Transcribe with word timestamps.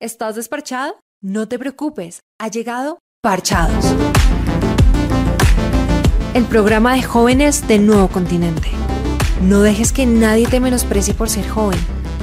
¿Estás 0.00 0.34
desparchado? 0.34 0.96
No 1.22 1.46
te 1.46 1.58
preocupes, 1.58 2.20
ha 2.40 2.48
llegado 2.48 2.98
Parchados. 3.22 3.84
El 6.34 6.44
programa 6.44 6.94
de 6.94 7.02
jóvenes 7.02 7.68
del 7.68 7.86
nuevo 7.86 8.08
continente. 8.08 8.68
No 9.40 9.62
dejes 9.62 9.92
que 9.92 10.04
nadie 10.04 10.48
te 10.48 10.58
menosprecie 10.58 11.14
por 11.14 11.30
ser 11.30 11.48
joven. 11.48 11.78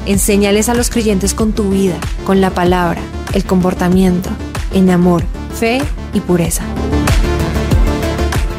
Enséñales 0.06 0.68
a 0.68 0.74
los 0.74 0.90
creyentes 0.90 1.34
con 1.34 1.54
tu 1.54 1.70
vida, 1.70 1.96
con 2.26 2.42
la 2.42 2.50
palabra, 2.50 3.02
el 3.34 3.46
comportamiento, 3.46 4.30
en 4.74 4.90
amor, 4.90 5.24
fe 5.58 5.82
y 6.14 6.20
pureza. 6.20 6.66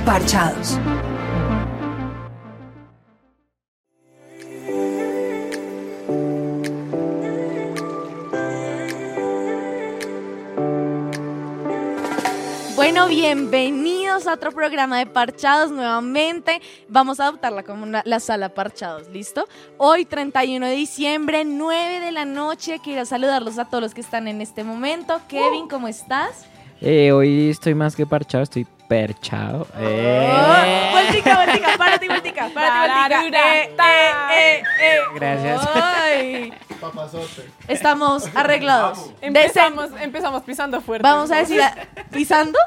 Parchados. 0.06 0.78
Bueno, 13.02 13.16
bienvenidos 13.20 14.28
a 14.28 14.34
otro 14.34 14.52
programa 14.52 14.96
de 14.98 15.06
Parchados 15.06 15.72
nuevamente. 15.72 16.62
Vamos 16.88 17.18
a 17.18 17.24
adoptarla 17.24 17.64
como 17.64 17.82
una- 17.82 18.02
la 18.04 18.20
sala 18.20 18.50
Parchados, 18.50 19.08
¿listo? 19.08 19.48
Hoy, 19.76 20.04
31 20.04 20.66
de 20.66 20.74
diciembre, 20.76 21.44
9 21.44 21.98
de 21.98 22.12
la 22.12 22.24
noche. 22.24 22.78
Quiero 22.82 23.04
saludarlos 23.04 23.58
a 23.58 23.64
todos 23.64 23.82
los 23.82 23.92
que 23.94 24.02
están 24.02 24.28
en 24.28 24.40
este 24.40 24.62
momento. 24.62 25.20
Kevin, 25.26 25.66
¿cómo 25.68 25.88
estás? 25.88 26.46
Eh, 26.80 27.10
hoy 27.10 27.50
estoy 27.50 27.74
más 27.74 27.96
que 27.96 28.06
parchado, 28.06 28.44
estoy 28.44 28.66
perchado. 28.88 29.66
Eh. 29.78 30.32
Oh, 30.32 30.92
vueltica, 30.92 31.34
vueltica, 31.36 31.68
párate, 31.76 32.06
vueltica, 32.06 32.50
párate, 32.54 33.14
vueltica. 33.16 33.58
Eh, 33.58 33.62
eh, 33.64 34.12
eh, 34.32 34.62
eh. 34.80 34.98
Gracias. 35.16 35.68
Ay, 35.74 36.52
estamos 37.66 38.28
arreglados. 38.34 39.10
Empezamos, 39.20 39.90
empezamos 40.00 40.42
pisando 40.44 40.80
fuerte. 40.80 41.02
Vamos 41.02 41.32
a 41.32 41.36
decir, 41.38 41.60
pisando. 42.12 42.58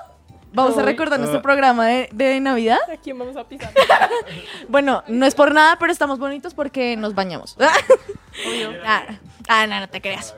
Vamos 0.55 0.77
a 0.77 0.81
recordar 0.81 1.19
nuestro 1.19 1.41
programa 1.41 1.85
de, 1.87 2.09
de 2.11 2.39
Navidad. 2.39 2.79
¿A 2.91 2.97
quién 2.97 3.17
vamos 3.19 3.35
a 3.37 3.43
pisar? 3.47 3.71
Bueno, 4.69 5.03
no 5.07 5.25
es 5.25 5.35
por 5.35 5.53
nada, 5.53 5.77
pero 5.77 5.91
estamos 5.91 6.17
bonitos 6.19 6.53
porque 6.53 6.95
nos 6.97 7.13
bañamos. 7.13 7.55
ah, 8.85 9.05
ah, 9.47 9.67
no, 9.67 9.79
no 9.79 9.89
te 9.89 10.01
creas. 10.01 10.33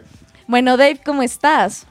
Bueno, 0.48 0.76
Dave, 0.78 1.00
¿cómo 1.04 1.22
estás? 1.24 1.86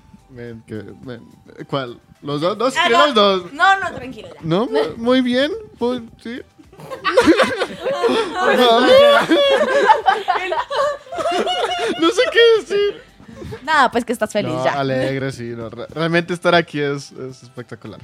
Que- 0.66 1.64
¿Cuál? 1.68 2.00
¿Los 2.22 2.40
dos? 2.40 2.58
¿Dos? 2.58 2.74
Ah, 2.76 2.86
¿Quieres 2.86 2.98
no. 2.98 3.06
los 3.06 3.14
dos? 3.14 3.52
No, 3.52 3.80
no, 3.80 3.94
tranquilo. 3.94 4.28
ya. 4.34 4.40
¿No? 4.42 4.68
Muy 4.96 5.20
bien. 5.20 5.52
Pues, 5.78 6.02
sí. 6.22 6.40
no 12.00 12.10
sé 12.10 12.22
qué 12.32 12.60
decir. 12.60 13.05
Nada, 13.64 13.90
pues 13.90 14.04
que 14.04 14.12
estás 14.12 14.32
feliz 14.32 14.52
No, 14.52 14.64
ya. 14.64 14.72
alegre, 14.80 15.32
sí. 15.32 15.52
no, 15.56 15.68
re- 15.70 15.86
realmente 15.88 16.32
estar 16.34 16.54
aquí 16.54 16.80
es, 16.80 17.12
es 17.12 17.42
espectacular. 17.42 18.00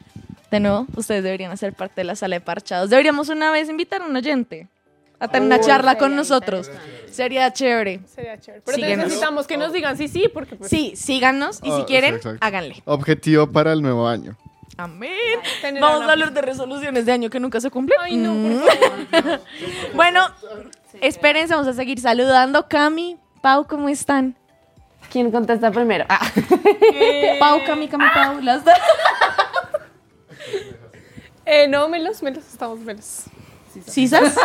De 0.51 0.61
nuevo, 0.61 0.87
ustedes 0.97 1.23
deberían 1.25 1.51
hacer 1.53 1.73
parte 1.73 2.03
de 2.03 2.05
la 2.05 2.17
sala 2.17 2.37
de 2.37 2.41
parchados. 2.41 2.91
Deberíamos 2.91 3.29
una 3.31 3.51
vez 3.51 3.69
invitar 3.69 4.03
a 4.03 4.07
un 4.07 4.15
oyente 4.17 4.69
a 5.19 5.29
tener 5.29 5.47
una 5.47 5.61
charla 5.61 5.93
sería 5.93 5.99
con 5.99 6.17
nosotros. 6.17 6.71
Sería 7.11 7.53
chévere. 7.53 8.01
Sería 8.07 8.39
chévere. 8.41 8.63
Pero 8.67 8.97
necesitamos 8.97 9.47
que 9.47 9.57
nos 9.57 9.73
digan 9.73 9.97
sí, 9.97 10.09
sí, 10.09 10.29
porque 10.33 10.57
pues, 10.57 10.69
Sí, 10.69 10.95
síganos 10.97 11.61
y 11.63 11.71
si 11.71 11.81
Ah, 11.83 11.85
quieren, 11.87 12.11
sí, 12.15 12.17
exacto. 12.17 12.39
háganle. 12.45 12.83
Objetivo 12.87 13.47
para 13.51 13.73
el 13.73 13.83
nuevo 13.83 14.09
año. 14.09 14.37
Amén. 14.77 15.13
Vamos 15.81 16.03
a 16.09 16.13
hablar 16.13 16.33
de 16.33 16.41
resoluciones 16.43 17.07
de 17.07 17.13
año 17.13 17.31
que 17.31 17.39
nunca 17.39 17.61
se 17.61 17.71
cumplen. 17.71 17.99
Ay, 18.03 18.17
no, 18.17 18.35
Mm. 18.35 18.59
por 18.61 18.73
favor. 19.23 19.41
Bueno, 19.95 20.27
espérense, 21.01 21.55
vamos 21.55 21.69
a 21.69 21.75
seguir 21.75 22.01
saludando. 22.01 22.67
Cami, 22.69 23.17
Pau, 23.43 23.67
¿cómo 23.67 23.89
están? 23.89 24.35
¿Quién 25.13 25.31
contesta 25.31 25.71
primero? 25.71 26.07
Ah, 26.09 26.21
Pau, 27.39 27.61
Cami, 27.67 27.87
Cami, 27.87 28.05
Pau, 28.15 28.41
las 28.41 28.65
dos. 28.65 28.75
Eh, 31.45 31.67
no, 31.67 31.89
melos, 31.89 32.23
melos, 32.23 32.45
estamos 32.47 32.79
melos. 32.79 33.25
¿Cisas? 33.85 34.37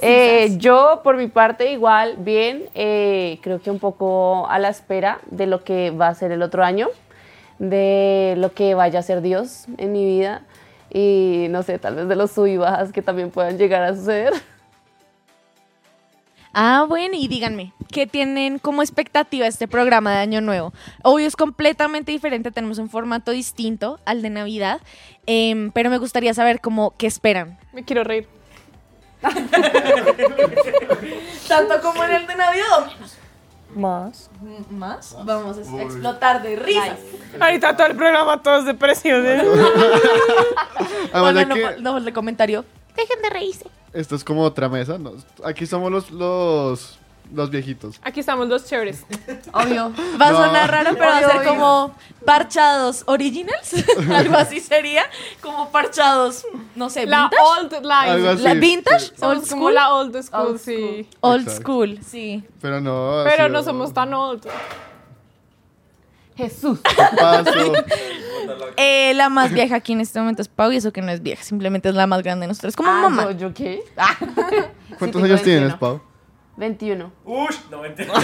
eh, 0.00 0.56
yo, 0.58 1.02
por 1.04 1.16
mi 1.16 1.28
parte, 1.28 1.70
igual, 1.70 2.16
bien. 2.18 2.64
eh, 2.74 3.38
creo 3.40 3.62
que 3.62 3.70
un 3.70 3.78
poco 3.78 4.48
a 4.48 4.58
la 4.58 4.70
espera 4.70 5.20
de 5.30 5.46
lo 5.46 5.62
que 5.62 5.92
va 5.92 6.08
a 6.08 6.14
ser 6.14 6.32
el 6.32 6.42
otro 6.42 6.64
año, 6.64 6.88
de 7.60 8.34
lo 8.38 8.52
que 8.54 8.74
vaya 8.74 8.98
a 8.98 9.02
ser 9.02 9.20
Dios 9.22 9.66
en 9.78 9.92
mi 9.92 10.04
vida 10.04 10.42
y 10.92 11.46
no 11.50 11.62
sé, 11.62 11.78
tal 11.78 11.94
vez 11.94 12.08
de 12.08 12.16
los 12.16 12.32
sub 12.32 12.46
y 12.46 12.56
bajas 12.56 12.90
que 12.90 13.00
también 13.00 13.30
puedan 13.30 13.56
llegar 13.56 13.84
a 13.84 13.94
suceder. 13.94 14.32
Ah, 16.52 16.84
bueno, 16.88 17.14
y 17.16 17.28
díganme, 17.28 17.72
¿qué 17.92 18.06
tienen 18.08 18.58
como 18.58 18.82
expectativa 18.82 19.46
este 19.46 19.68
programa 19.68 20.10
de 20.12 20.18
Año 20.18 20.40
Nuevo? 20.40 20.72
Obvio 21.02 21.26
es 21.28 21.36
completamente 21.36 22.10
diferente, 22.10 22.50
tenemos 22.50 22.78
un 22.78 22.90
formato 22.90 23.30
distinto 23.30 24.00
al 24.04 24.20
de 24.20 24.30
Navidad, 24.30 24.80
em, 25.26 25.70
pero 25.70 25.90
me 25.90 25.98
gustaría 25.98 26.34
saber 26.34 26.60
cómo, 26.60 26.94
qué 26.98 27.06
esperan. 27.06 27.56
Me 27.72 27.84
quiero 27.84 28.02
reír. 28.02 28.26
Tanto 31.48 31.80
como 31.82 32.02
en 32.04 32.10
el 32.12 32.26
de 32.26 32.34
Navidad. 32.36 32.90
Más. 33.74 34.28
¿Más? 34.70 35.16
Vamos 35.24 35.56
a 35.58 35.82
explotar 35.82 36.42
de 36.42 36.56
risas. 36.56 36.98
Ahorita 37.38 37.76
todo 37.76 37.86
el 37.86 37.96
programa, 37.96 38.42
todos 38.42 38.64
depresiones. 38.64 39.42
Además 41.12 41.20
Bueno, 41.20 41.38
de 41.40 41.46
no, 41.46 41.54
que 41.54 41.62
fa- 41.62 41.74
no 41.78 41.92
falta 41.92 42.12
comentario. 42.12 42.64
Dejen 42.96 43.22
de 43.22 43.30
reírse. 43.30 43.66
esto 43.92 44.14
es 44.16 44.24
como 44.24 44.42
otra 44.42 44.68
mesa. 44.68 44.98
¿no? 44.98 45.12
Aquí 45.44 45.66
somos 45.66 45.90
los, 45.90 46.10
los, 46.10 46.98
los 47.32 47.50
viejitos. 47.50 48.00
Aquí 48.02 48.20
estamos 48.20 48.48
los 48.48 48.64
chéveres. 48.66 49.04
Obvio. 49.52 49.92
Va 50.20 50.28
a 50.28 50.32
No. 50.32 50.38
sonar 50.44 50.70
raro, 50.70 50.90
pero 50.94 51.06
va 51.06 51.16
a 51.16 51.18
Obvio, 51.18 51.28
ser 51.28 51.38
obvio. 51.38 51.48
como 51.50 51.94
parchados 52.24 53.02
originals. 53.06 53.74
Algo 54.14 54.36
así 54.36 54.60
sería. 54.60 55.04
Como 55.40 55.70
parchados, 55.70 56.44
no 56.74 56.90
sé, 56.90 57.06
La 57.06 57.28
vintage. 57.30 57.42
old 57.42 57.86
Algo 57.90 58.28
así. 58.30 58.42
La 58.42 58.54
vintage, 58.54 59.00
sí. 59.00 59.12
Somos 59.16 59.36
old 59.38 59.48
como 59.48 59.62
school. 59.62 59.74
la 59.74 59.94
old 59.94 60.22
school, 60.22 60.46
Old 60.46 60.58
sí. 60.60 61.08
Old 61.20 61.42
Exacto. 61.42 61.62
school, 61.62 61.98
sí. 62.04 62.44
Pero 62.60 62.80
no. 62.80 63.22
Pero 63.24 63.48
no 63.48 63.62
somos 63.62 63.92
tan 63.94 64.12
old. 64.14 64.46
Jesús. 66.40 66.78
Paso. 67.18 67.50
Eh, 68.76 69.12
la 69.14 69.28
más 69.28 69.52
vieja 69.52 69.76
aquí 69.76 69.92
en 69.92 70.00
este 70.00 70.18
momento 70.18 70.42
es 70.42 70.48
Pau 70.48 70.72
y 70.72 70.76
eso 70.76 70.92
que 70.92 71.02
no 71.02 71.12
es 71.12 71.22
vieja, 71.22 71.42
simplemente 71.44 71.88
es 71.88 71.94
la 71.94 72.06
más 72.06 72.22
grande 72.22 72.44
de 72.44 72.48
nosotros. 72.48 72.74
Como 72.74 72.90
Ah, 72.90 73.02
mamá. 73.02 73.24
¿yo, 73.24 73.30
¿Yo 73.32 73.54
qué? 73.54 73.84
Ah. 73.96 74.16
¿Cuántos 74.98 75.22
años 75.22 75.42
tienes, 75.42 75.78
21. 75.78 75.78
Pau? 75.78 76.00
21. 76.56 77.12
Ush, 77.24 77.56
no 77.70 77.82
mentira. 77.82 78.12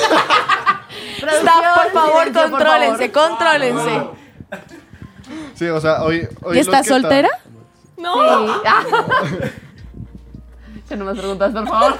Está, 1.18 1.52
por 1.74 1.92
favor, 1.92 2.24
silencio, 2.24 2.32
por 2.42 2.50
contrólense, 2.50 3.12
contrólense. 3.12 4.02
Sí, 5.54 5.66
o 5.68 5.80
sea, 5.80 6.02
hoy. 6.02 6.26
hoy 6.42 6.54
¿Y 6.56 6.58
los 6.58 6.66
estás 6.66 6.86
que 6.88 6.94
están- 6.94 7.02
soltera? 7.02 7.28
No. 7.98 8.14
Sí. 8.46 8.52
Ah. 8.66 8.84
Ya 10.88 10.96
no 10.96 11.04
me 11.04 11.14
preguntas, 11.14 11.52
por 11.52 11.68
favor. 11.68 11.98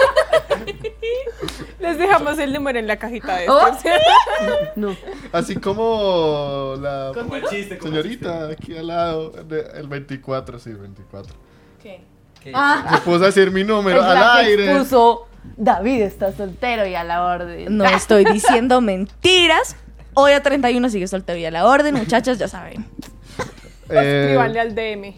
Les 1.80 1.98
dejamos 1.98 2.38
el 2.38 2.52
número 2.52 2.78
en 2.78 2.86
la 2.86 2.96
cajita 2.96 3.36
de 3.36 3.46
Oh. 3.48 3.66
No. 4.76 4.96
Así 5.32 5.56
como 5.56 6.74
la 6.80 7.12
Como 7.14 7.36
el 7.36 7.44
chiste, 7.44 7.78
como 7.78 7.94
el 7.96 8.02
señorita 8.02 8.48
aquí 8.50 8.76
al 8.76 8.86
lado, 8.88 9.32
el 9.74 9.88
24, 9.88 10.58
sí, 10.58 10.72
24. 10.72 11.34
Ah, 12.54 12.88
Me 12.92 12.98
puse 12.98 13.24
a 13.24 13.26
decir 13.26 13.50
mi 13.50 13.64
número 13.64 14.02
al 14.02 14.38
aire. 14.44 14.76
puso 14.78 15.26
David 15.56 16.02
está 16.02 16.32
soltero 16.32 16.86
y 16.86 16.94
a 16.94 17.04
la 17.04 17.24
orden. 17.24 17.76
no 17.76 17.84
estoy 17.88 18.24
diciendo 18.24 18.80
mentiras. 18.80 19.76
Hoy 20.14 20.32
a 20.32 20.42
31 20.42 20.88
sigue 20.88 21.06
soltero 21.08 21.38
y 21.38 21.44
a 21.44 21.50
la 21.50 21.66
orden, 21.66 21.94
muchachas, 21.94 22.38
ya 22.38 22.48
saben. 22.48 22.86
Eh, 23.90 24.36
al 24.38 24.74
DM. 24.74 25.14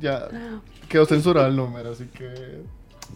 ya 0.00 0.28
quedó 0.88 1.04
censurado 1.04 1.48
el 1.48 1.56
número, 1.56 1.90
así 1.92 2.06
que. 2.06 2.62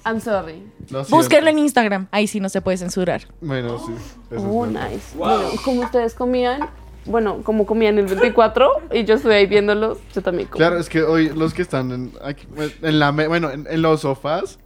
I'm 0.04 0.20
sorry. 0.20 0.62
siento. 0.86 1.04
Búsquenlo 1.10 1.50
en 1.50 1.58
Instagram, 1.58 2.08
ahí 2.10 2.26
sí 2.26 2.40
no 2.40 2.48
se 2.48 2.60
puede 2.62 2.76
censurar. 2.78 3.22
Bueno, 3.40 3.78
sí. 3.86 3.92
eso 4.30 4.48
Oh, 4.50 4.64
es 4.66 4.72
nice. 4.72 5.16
Bueno, 5.16 5.48
como 5.64 5.82
ustedes 5.82 6.14
comían, 6.14 6.68
bueno, 7.06 7.42
como 7.42 7.66
comían 7.66 7.98
el 7.98 8.06
24 8.06 8.68
y 8.92 9.04
yo 9.04 9.14
estuve 9.14 9.36
ahí 9.36 9.46
viéndolos, 9.46 9.98
yo 10.14 10.22
también 10.22 10.48
comí. 10.48 10.58
Claro, 10.58 10.78
es 10.78 10.88
que 10.88 11.02
hoy 11.02 11.28
los 11.30 11.52
que 11.54 11.62
están 11.62 11.90
en, 11.92 12.12
aquí, 12.22 12.46
en 12.82 12.98
la, 12.98 13.10
bueno, 13.10 13.50
en, 13.50 13.66
en 13.68 13.82
los 13.82 14.00
sofás 14.02 14.58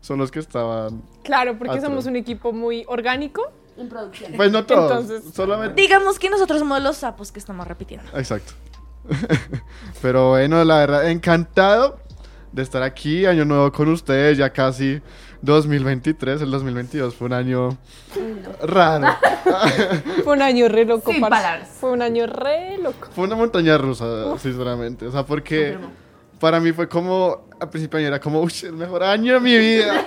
son 0.00 0.18
los 0.18 0.30
que 0.30 0.38
estaban. 0.38 1.02
Claro, 1.24 1.56
porque 1.58 1.78
Otro. 1.78 1.82
somos 1.88 2.06
un 2.06 2.16
equipo 2.16 2.52
muy 2.52 2.84
orgánico. 2.88 3.42
En 3.76 3.88
producción. 3.88 4.32
Pues 4.36 4.50
no 4.52 4.64
todos, 4.64 5.10
Entonces- 5.10 5.34
solamente. 5.34 5.80
Digamos 5.80 6.18
que 6.18 6.30
nosotros 6.30 6.60
somos 6.60 6.82
los 6.82 6.96
sapos 6.96 7.30
que 7.32 7.38
estamos 7.38 7.66
repitiendo. 7.66 8.06
Exacto. 8.16 8.52
Pero 10.02 10.30
bueno, 10.30 10.64
la 10.64 10.78
verdad, 10.78 11.10
encantado 11.10 11.98
de 12.52 12.62
estar 12.62 12.82
aquí, 12.82 13.26
año 13.26 13.44
nuevo 13.44 13.70
con 13.72 13.88
ustedes, 13.88 14.38
ya 14.38 14.50
casi 14.50 15.00
2023, 15.42 16.40
el 16.42 16.50
2022 16.50 17.14
fue 17.14 17.26
un 17.26 17.32
año 17.34 17.76
raro. 18.62 19.06
Fue 20.24 20.32
un 20.32 20.42
año 20.42 20.66
re 20.68 20.84
loco, 20.84 21.12
Sin 21.12 21.20
palabras. 21.20 21.68
Fue 21.80 21.90
un 21.92 22.02
año 22.02 22.26
re 22.26 22.78
loco. 22.78 23.08
Fue 23.14 23.24
una 23.24 23.36
montaña 23.36 23.78
rusa, 23.78 24.36
sinceramente. 24.38 25.06
O 25.06 25.12
sea, 25.12 25.24
porque 25.24 25.72
Confirmo. 25.74 25.92
para 26.40 26.58
mí 26.58 26.72
fue 26.72 26.88
como, 26.88 27.46
al 27.60 27.70
principio 27.70 27.98
de 27.98 28.06
año 28.06 28.14
era 28.14 28.20
como, 28.20 28.40
uy, 28.40 28.52
el 28.64 28.72
mejor 28.72 29.04
año 29.04 29.34
de 29.34 29.40
mi 29.40 29.56
vida. 29.56 30.04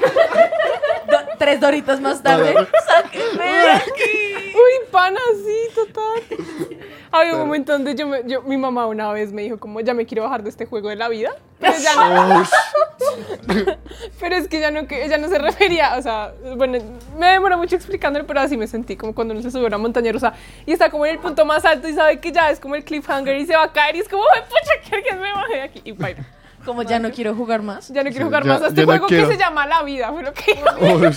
Do- 1.09 1.17
tres 1.37 1.61
doritos 1.61 2.01
más 2.01 2.21
tarde. 2.21 2.53
¡Sáquenme 2.85 3.69
aquí! 3.71 4.53
Uy, 4.55 4.87
pana, 4.91 5.19
sí, 5.45 5.75
total. 5.75 6.39
Había 7.11 7.33
un 7.33 7.39
momento 7.39 7.71
donde 7.73 7.95
yo, 7.95 8.07
me- 8.07 8.21
yo- 8.25 8.41
mi 8.43 8.57
mamá 8.57 8.85
una 8.85 9.11
vez 9.11 9.31
me 9.33 9.41
dijo 9.41 9.59
como, 9.59 9.79
ya 9.81 9.93
me 9.93 10.05
quiero 10.05 10.23
bajar 10.23 10.43
de 10.43 10.49
este 10.49 10.65
juego 10.65 10.89
de 10.89 10.95
la 10.95 11.09
vida. 11.09 11.31
Pero, 11.59 11.73
ya 11.77 11.95
no- 11.95 12.43
pero 14.19 14.35
es 14.35 14.47
que 14.47 14.57
ella 14.59 14.71
no, 14.71 14.81
ella 14.89 15.17
no 15.17 15.27
se 15.27 15.37
refería, 15.39 15.95
o 15.97 16.01
sea, 16.01 16.33
bueno, 16.55 16.77
me 17.17 17.27
demoró 17.27 17.57
mucho 17.57 17.75
explicándolo, 17.75 18.25
pero 18.25 18.39
así 18.41 18.55
me 18.55 18.67
sentí, 18.67 18.95
como 18.95 19.13
cuando 19.15 19.33
uno 19.33 19.41
se 19.43 19.51
sube 19.51 19.63
a 19.63 19.67
una 19.67 19.77
montaña 19.77 20.11
rusa 20.11 20.33
y 20.65 20.71
está 20.71 20.89
como 20.89 21.05
en 21.05 21.13
el 21.15 21.19
punto 21.19 21.45
más 21.45 21.65
alto 21.65 21.87
y 21.89 21.93
sabe 21.93 22.19
que 22.19 22.31
ya 22.31 22.49
es 22.51 22.59
como 22.59 22.75
el 22.75 22.83
cliffhanger 22.85 23.35
y 23.37 23.45
se 23.45 23.55
va 23.55 23.63
a 23.63 23.73
caer 23.73 23.95
y 23.95 23.99
es 23.99 24.07
como, 24.09 24.23
"Ay, 24.33 24.41
pucha, 24.47 24.89
que 24.89 24.95
alguien 24.95 25.19
me 25.19 25.33
baje 25.33 25.53
de 25.55 25.61
aquí. 25.63 25.81
Y 25.83 25.91
baila. 25.93 26.23
Como 26.65 26.83
ya 26.83 26.99
no 26.99 27.09
quiero 27.11 27.33
jugar 27.35 27.61
más. 27.61 27.87
Ya 27.89 28.03
no 28.03 28.09
quiero 28.11 28.25
jugar 28.27 28.43
ya- 28.43 28.53
más 28.53 28.61
a 28.61 28.67
este 28.67 28.75
ya 28.81 28.85
no 28.85 28.91
juego 28.91 29.07
quiero. 29.07 29.27
que 29.29 29.33
se 29.35 29.39
llama 29.39 29.65
La 29.65 29.81
Vida, 29.83 30.11
fue 30.11 30.23
lo 30.23 30.33
que 30.33 30.43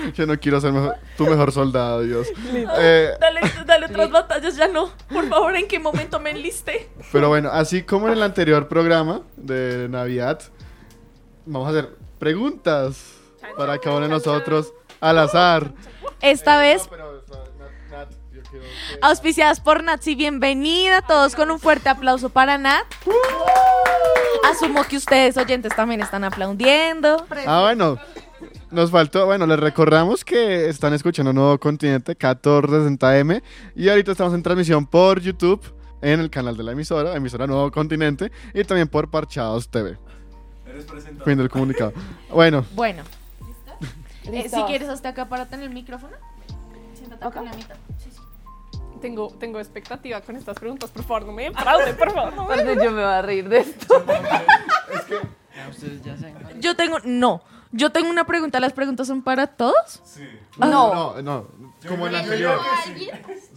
yo 0.14 0.26
no 0.26 0.38
quiero 0.38 0.60
ser 0.60 0.72
mejor- 0.72 0.96
tu 1.16 1.26
mejor 1.26 1.52
soldado, 1.52 2.02
Dios. 2.02 2.28
Eh, 2.78 3.10
Dale, 3.20 3.40
dale 3.66 3.86
otras 3.86 4.10
batallas, 4.10 4.56
ya 4.56 4.68
no. 4.68 4.90
Por 5.12 5.28
favor, 5.28 5.54
¿en 5.56 5.66
qué 5.68 5.78
momento 5.78 6.18
me 6.20 6.30
enlisté? 6.30 6.88
pero 7.12 7.28
bueno, 7.28 7.50
así 7.52 7.82
como 7.82 8.06
en 8.08 8.14
el 8.14 8.22
anterior 8.22 8.68
programa 8.68 9.22
de 9.36 9.88
Navidad, 9.88 10.40
vamos 11.46 11.66
a 11.68 11.70
hacer 11.70 11.90
preguntas 12.18 13.14
para 13.56 13.78
cada 13.78 13.96
uno 13.96 14.06
de 14.06 14.12
nosotros 14.12 14.72
al 15.00 15.18
azar. 15.18 15.72
Esta 16.20 16.58
vez, 16.58 16.86
quiero 16.88 17.20
que- 18.50 18.98
auspiciadas 19.02 19.60
por 19.60 19.82
Natsi, 19.82 20.14
bienvenida. 20.14 21.02
Todos 21.02 21.34
con 21.34 21.50
un 21.50 21.58
fuerte 21.58 21.88
aplauso 21.88 22.28
para 22.30 22.58
Nat. 22.58 22.84
Asumo 24.50 24.84
que 24.84 24.96
ustedes, 24.96 25.36
oyentes, 25.36 25.74
también 25.74 26.00
están 26.00 26.24
aplaudiendo. 26.24 27.24
Ah, 27.46 27.60
bueno. 27.62 27.98
Nos 28.70 28.90
faltó, 28.92 29.26
bueno, 29.26 29.46
les 29.46 29.58
recordamos 29.58 30.24
que 30.24 30.68
están 30.68 30.94
escuchando 30.94 31.32
Nuevo 31.32 31.58
Continente 31.58 32.16
1460M 32.16 33.42
y 33.74 33.88
ahorita 33.88 34.12
estamos 34.12 34.32
en 34.32 34.42
transmisión 34.44 34.86
por 34.86 35.20
YouTube 35.20 35.60
en 36.02 36.20
el 36.20 36.30
canal 36.30 36.56
de 36.56 36.62
la 36.62 36.72
emisora, 36.72 37.16
emisora 37.16 37.48
Nuevo 37.48 37.70
Continente 37.72 38.30
y 38.54 38.62
también 38.62 38.86
por 38.86 39.10
Parchados 39.10 39.68
TV. 39.68 39.98
Fin 41.24 41.36
del 41.38 41.50
comunicado. 41.50 41.92
Bueno, 42.32 42.64
Bueno, 42.74 43.02
eh, 44.26 44.42
Listo. 44.44 44.58
si 44.58 44.62
quieres, 44.64 44.88
hasta 44.88 45.08
acá, 45.08 45.28
párate 45.28 45.56
en 45.56 45.62
el 45.62 45.70
micrófono. 45.70 46.14
Siéntate 46.94 47.24
acá 47.24 47.40
en 47.40 47.46
la 47.46 47.52
mitad. 47.54 47.76
Sí, 47.98 48.08
sí. 48.12 48.20
tengo, 49.00 49.34
tengo 49.40 49.58
expectativa 49.58 50.20
con 50.20 50.36
estas 50.36 50.56
preguntas. 50.56 50.90
Por 50.90 51.02
favor, 51.02 51.26
no 51.26 51.32
me 51.32 51.44
defrauden, 51.50 51.96
por 51.96 52.12
favor. 52.12 52.36
no 52.36 52.46
me- 52.46 52.56
yo 52.76 52.92
me 52.92 53.02
voy 53.02 53.12
a 53.12 53.20
reír 53.22 53.48
de 53.48 53.58
esto. 53.58 54.04
Ustedes 55.70 56.02
ya 56.04 56.16
saben. 56.16 56.60
Yo 56.60 56.76
tengo, 56.76 56.98
no, 57.04 57.42
yo 57.72 57.90
tengo 57.90 58.10
una 58.10 58.26
pregunta. 58.26 58.60
¿Las 58.60 58.72
preguntas 58.72 59.06
son 59.06 59.22
para 59.22 59.46
todos? 59.46 60.02
No. 60.58 60.68
no, 60.94 61.22
no, 61.22 61.46
como 61.86 62.06
en 62.06 62.12
la 62.12 62.18
anterior. 62.20 62.58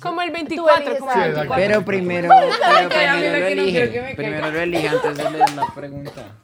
Como 0.01 0.21
el 0.21 0.31
24, 0.31 0.97
como 0.99 1.11
Sí, 1.11 1.19
el 1.19 1.29
exacto. 1.31 1.53
24. 1.53 1.55
Pero 1.55 1.85
primero, 1.85 2.29
pero 2.75 2.89
primero 2.89 3.39
lo 3.39 3.45
elige. 3.47 4.13
Primero 4.15 4.51
lo 4.51 4.59
elige 4.59 4.87
antes 4.87 5.17
de 5.17 5.29
leer 5.31 5.53
la 5.53 5.65
pregunta. 5.73 6.35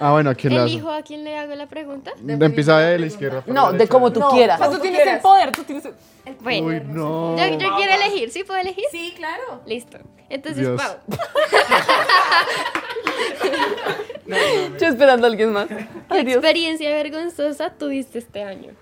Ah, 0.00 0.10
bueno, 0.12 0.30
aquí 0.30 0.48
la 0.48 0.62
¿Elijo 0.64 0.90
a 0.90 1.02
quién 1.02 1.22
le 1.24 1.36
hago 1.38 1.54
la 1.54 1.66
pregunta? 1.66 2.12
Empieza 2.26 2.78
de 2.78 2.98
la 2.98 3.06
izquierda. 3.06 3.42
No, 3.46 3.70
la 3.70 3.78
de 3.78 3.88
como 3.88 4.12
tú 4.12 4.22
O 4.24 4.30
quieras. 4.30 4.58
sea, 4.58 4.70
tú 4.70 4.78
tienes 4.80 5.06
el 5.06 5.20
poder, 5.20 5.52
tú 5.52 5.62
tienes 5.62 5.84
el... 5.84 5.94
Bueno, 6.40 6.66
Uy, 6.66 6.80
no. 6.86 7.36
yo, 7.36 7.46
yo 7.58 7.76
quiero 7.76 7.92
elegir, 7.92 8.30
¿sí 8.30 8.42
puedo 8.44 8.58
elegir? 8.58 8.84
Sí, 8.90 9.12
claro. 9.16 9.60
Listo. 9.66 9.98
Entonces, 10.28 10.62
Dios. 10.62 10.76
vamos. 10.76 10.96
Yo 14.80 14.86
esperando 14.88 15.26
a 15.26 15.30
alguien 15.30 15.52
más. 15.52 15.66
¿Qué 15.68 15.86
Ay, 16.08 16.32
experiencia 16.32 16.90
vergonzosa 16.90 17.70
tuviste 17.70 18.18
este 18.18 18.42
año? 18.42 18.72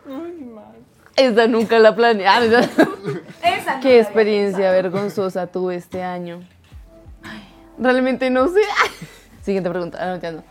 Esa 1.17 1.47
nunca 1.49 1.79
la 1.79 1.95
planeé. 1.95 2.27
Ah, 2.27 2.43
esa- 2.45 3.81
¿Qué 3.83 4.01
experiencia 4.01 4.71
vergonzosa 4.71 5.49
tuve 5.49 5.75
este 5.77 6.03
año? 6.03 6.41
Ay, 7.25 7.43
realmente 7.79 8.31
no 8.31 8.49
sé. 8.49 8.61
Siguiente 9.43 9.69
pregunta. 9.69 9.99
Ah, 10.01 10.07
no, 10.15 10.21
ya 10.21 10.31
no. 10.31 10.45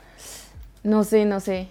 No 0.83 1.03
sé, 1.03 1.25
no 1.25 1.39
sé. 1.39 1.67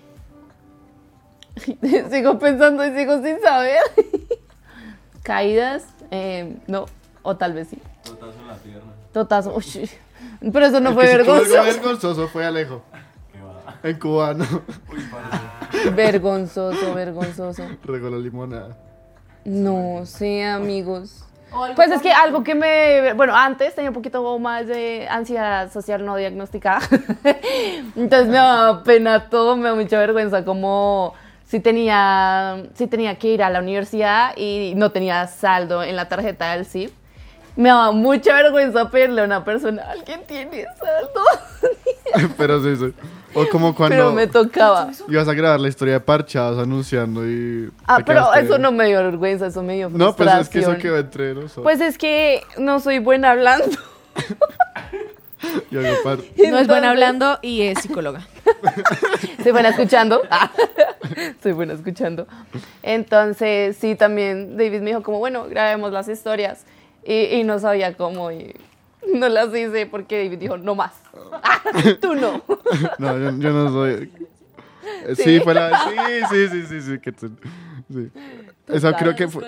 sigo 2.10 2.38
pensando 2.38 2.84
y 2.86 2.92
sigo 2.96 3.22
sin 3.22 3.40
saber. 3.40 3.80
Caídas, 5.22 5.84
eh, 6.10 6.56
no, 6.66 6.86
o 7.22 7.36
tal 7.36 7.52
vez 7.52 7.68
sí. 7.68 7.78
Totazo 8.04 8.40
en 8.40 8.48
la 8.48 8.54
pierna. 8.54 8.92
Totazo, 9.12 9.54
uy, 9.56 9.90
pero 10.52 10.66
eso 10.66 10.80
no 10.80 10.90
El 10.90 10.94
fue 10.94 11.04
que 11.04 11.10
sí 11.10 11.18
tuvo 11.24 11.32
algo 11.34 11.44
vergonzoso. 11.44 11.64
vergonzoso 11.80 12.28
fue 12.28 12.46
Alejo. 12.46 12.82
En 13.82 13.98
cubano. 13.98 14.44
Vergonzoso, 15.94 16.94
vergonzoso. 16.94 17.62
Regó 17.84 18.10
la 18.10 18.18
limonada. 18.18 18.76
No 19.44 20.02
sé, 20.04 20.44
amigos. 20.44 21.24
Pues 21.74 21.90
es 21.90 22.00
que 22.00 22.12
algo 22.12 22.44
que 22.44 22.54
me... 22.54 23.12
Bueno, 23.14 23.34
antes 23.34 23.74
tenía 23.74 23.90
un 23.90 23.94
poquito 23.94 24.38
más 24.38 24.66
de 24.66 25.06
ansiedad 25.10 25.72
social 25.72 26.04
no 26.04 26.16
diagnosticada. 26.16 26.80
Entonces 27.96 28.28
me 28.28 28.36
da 28.36 28.82
pena 28.82 29.28
todo, 29.28 29.56
me 29.56 29.68
da 29.68 29.74
mucha 29.74 29.98
vergüenza 29.98 30.44
como 30.44 31.14
si 31.44 31.58
tenía, 31.58 32.62
si 32.74 32.86
tenía 32.86 33.16
que 33.16 33.28
ir 33.28 33.42
a 33.42 33.50
la 33.50 33.58
universidad 33.58 34.36
y 34.36 34.74
no 34.76 34.92
tenía 34.92 35.26
saldo 35.26 35.82
en 35.82 35.96
la 35.96 36.08
tarjeta 36.08 36.52
del 36.52 36.64
CIP. 36.64 36.92
Me 37.56 37.68
daba 37.70 37.90
mucha 37.90 38.34
vergüenza 38.34 38.88
pedirle 38.88 39.22
a 39.22 39.24
una 39.24 39.44
persona, 39.44 39.82
¿alguien 39.90 40.22
tiene 40.26 40.66
saldo? 40.78 42.30
Pero 42.36 42.62
sí, 42.62 42.76
sí. 42.76 42.94
O 43.34 43.46
como 43.48 43.74
cuando 43.74 43.94
Pero 43.96 44.12
me 44.12 44.26
tocaba. 44.26 44.90
ibas 45.08 45.28
a 45.28 45.34
grabar 45.34 45.60
la 45.60 45.68
historia 45.68 45.94
de 45.94 46.00
Parchados 46.00 46.58
anunciando 46.58 47.24
y... 47.28 47.70
Ah, 47.86 48.00
pero 48.04 48.22
quedaste- 48.22 48.40
eso 48.44 48.58
no 48.58 48.72
me 48.72 48.86
dio 48.86 48.98
vergüenza, 48.98 49.46
eso 49.46 49.62
me 49.62 49.76
dio 49.76 49.88
No, 49.90 50.16
pues 50.16 50.34
es 50.34 50.48
que 50.48 50.58
eso 50.60 50.76
quedó 50.78 50.98
entre 50.98 51.34
nosotros. 51.34 51.62
Pues 51.62 51.80
es 51.80 51.96
que 51.96 52.42
no 52.58 52.80
soy 52.80 52.98
buena 52.98 53.30
hablando. 53.30 53.66
Y 55.70 55.76
hago 55.78 56.02
par- 56.04 56.18
No 56.36 56.58
es 56.58 56.66
buena 56.68 56.90
hablando 56.90 57.38
y 57.40 57.62
es 57.62 57.80
psicóloga. 57.80 58.26
Soy 59.42 59.52
buena 59.52 59.70
escuchando. 59.70 60.20
Ah, 60.30 60.50
Soy 61.42 61.52
buena 61.52 61.72
escuchando. 61.72 62.26
Entonces, 62.82 63.76
sí, 63.78 63.94
también 63.94 64.56
David 64.58 64.80
me 64.80 64.90
dijo 64.90 65.02
como, 65.02 65.18
bueno, 65.18 65.46
grabemos 65.48 65.92
las 65.92 66.08
historias. 66.08 66.66
Y, 67.04 67.36
y 67.36 67.44
no 67.44 67.58
sabía 67.58 67.94
cómo 67.94 68.30
y 68.30 68.54
no 69.14 69.28
las 69.28 69.48
hice 69.54 69.86
porque 69.86 70.24
David 70.24 70.38
dijo, 70.38 70.56
no 70.58 70.74
más. 70.74 70.92
Ah, 71.42 71.60
tú 72.00 72.14
no. 72.14 72.42
No, 72.98 73.18
yo, 73.18 73.30
yo 73.38 73.50
no 73.52 73.70
soy... 73.72 74.12
Eh, 75.06 75.14
Sí, 75.16 75.40
fue 75.40 75.54
la... 75.54 75.70
Sí, 76.30 76.48
sí, 76.48 76.48
sí, 76.48 76.66
sí, 76.66 76.80
sí. 76.82 76.98
Que 76.98 77.12
tú- 77.12 77.36
sí. 77.92 78.10
Eso 78.68 78.92
creo 78.94 79.14
que 79.14 79.28
fue... 79.28 79.44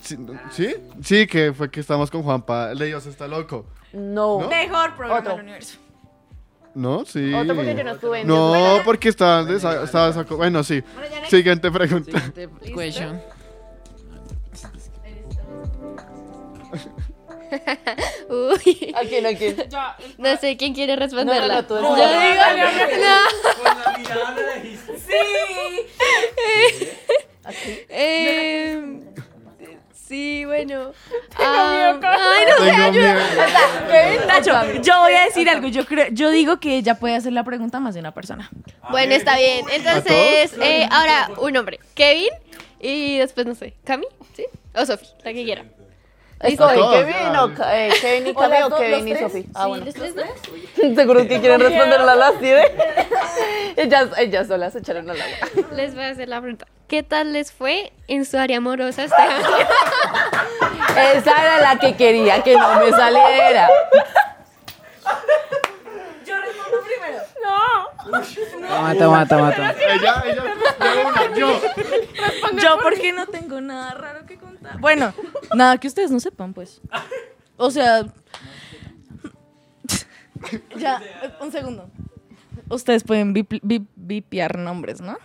Sí, 0.00 0.16
¿Sí? 0.50 0.74
Sí, 1.02 1.26
que 1.26 1.52
fue 1.52 1.70
que 1.70 1.80
estábamos 1.80 2.10
con 2.10 2.22
Juanpa. 2.22 2.70
El 2.72 2.78
de 2.78 2.86
Dios 2.86 3.06
está 3.06 3.26
loco. 3.26 3.66
No. 3.92 4.40
¿No? 4.42 4.48
Mejor 4.48 4.94
programa 4.96 5.20
Otro. 5.20 5.32
del 5.32 5.42
universo. 5.42 5.78
¿No? 6.74 7.04
Sí. 7.04 7.32
Otro 7.34 7.56
porque 7.56 7.74
yo 7.74 7.82
no 7.84 7.90
estuve 7.92 8.20
en 8.20 8.28
No, 8.28 8.78
porque 8.84 9.08
estaba... 9.08 9.42
desa- 9.42 9.82
estaba 9.82 10.12
saco- 10.12 10.36
Bueno, 10.36 10.62
sí. 10.62 10.82
Siguiente 11.28 11.70
pregunta. 11.72 12.20
Siguiente 12.20 12.48
question. 12.74 13.20
Uy, 18.28 18.94
¿A 18.94 19.00
quién, 19.02 19.26
a 19.26 19.34
quién? 19.34 19.56
no 20.18 20.36
sé 20.36 20.56
quién 20.56 20.74
quiere 20.74 20.94
No, 20.94 21.00
no, 21.00 21.04
responderla. 21.06 21.54
no, 21.54 21.64
tú 21.66 21.74
Yo 21.78 21.96
eres- 21.96 22.20
digo, 22.22 22.42
eh, 27.88 29.02
sí, 29.94 30.44
bueno. 30.44 30.92
Ah, 31.38 31.98
ay, 32.02 32.44
no 32.46 32.64
sé, 32.64 32.70
Tengo 32.70 32.82
ayuda. 32.84 34.26
Nacho, 34.26 34.80
yo 34.82 35.00
voy 35.00 35.12
a 35.14 35.24
decir 35.24 35.48
algo. 35.48 35.68
Yo 35.68 35.84
creo, 35.86 36.06
yo 36.10 36.30
digo 36.30 36.60
que 36.60 36.76
ella 36.76 36.94
puede 36.96 37.16
hacer 37.16 37.32
la 37.32 37.44
pregunta 37.44 37.78
a 37.78 37.80
más 37.80 37.94
de 37.94 38.00
una 38.00 38.12
persona. 38.12 38.50
Bueno, 38.90 39.14
está 39.14 39.36
bien. 39.36 39.64
Entonces, 39.72 40.52
eh, 40.60 40.86
ahora 40.90 41.30
un 41.38 41.52
nombre. 41.52 41.80
Kevin 41.94 42.30
y 42.80 43.18
después, 43.18 43.46
no 43.46 43.54
sé, 43.54 43.74
¿Cami? 43.84 44.06
¿Sí? 44.36 44.44
O 44.74 44.84
Sofi, 44.86 45.06
la 45.24 45.32
que 45.32 45.44
quiera. 45.44 45.64
Kevin 46.40 47.36
o 47.36 47.50
eh, 47.70 47.90
Kevin 48.00 48.26
y 48.28 48.30
¿O 48.30 48.34
Cami 48.34 48.56
Kevin 48.78 49.08
y? 49.08 49.16
Sofi. 49.16 49.46
Ah, 49.54 49.66
bueno. 49.66 49.84
¿los 49.84 49.94
tres 49.94 50.14
no? 50.14 50.94
Seguro 50.94 51.20
que 51.28 51.40
quieren 51.40 51.60
responderla 51.60 52.12
a 52.12 52.16
las 52.16 52.34
siete. 52.40 52.72
ellas, 53.76 54.08
ellas 54.18 54.46
solas 54.46 54.72
se 54.72 54.78
echaron 54.80 55.10
al 55.10 55.20
agua. 55.20 55.48
Les 55.74 55.94
voy 55.94 56.04
a 56.04 56.08
hacer 56.10 56.28
la 56.28 56.40
pregunta. 56.40 56.66
¿Qué 56.86 57.02
tal 57.02 57.34
les 57.34 57.52
fue 57.52 57.92
en 58.06 58.24
su 58.24 58.38
área 58.38 58.56
amorosa 58.58 59.04
este 59.04 59.20
año? 59.20 59.44
Esa 61.14 61.42
era 61.42 61.60
la 61.60 61.78
que 61.78 61.94
quería 61.96 62.42
que 62.42 62.54
no 62.56 62.80
me 62.80 62.90
saliera. 62.92 63.68
Toma, 68.10 68.94
toma, 68.96 69.26
toma, 69.28 69.54
toma. 69.54 69.70
Ella, 69.72 70.22
ella, 70.26 70.44
yo, 70.78 71.08
una, 71.08 71.36
yo. 71.36 71.60
Yo 72.62 72.78
porque 72.82 73.12
no 73.12 73.26
tengo 73.26 73.60
nada 73.60 73.92
raro 73.94 74.26
que 74.26 74.36
contar. 74.38 74.78
Bueno, 74.80 75.12
nada 75.54 75.78
que 75.78 75.88
ustedes 75.88 76.10
no 76.10 76.20
sepan, 76.20 76.54
pues. 76.54 76.80
O 77.56 77.70
sea... 77.70 78.06
ya, 80.76 81.00
un 81.40 81.50
segundo. 81.52 81.90
Ustedes 82.68 83.02
pueden 83.04 83.32
bip, 83.32 83.50
bip- 83.62 83.88
bipear 83.96 84.58
nombres, 84.58 85.00
¿no? 85.00 85.16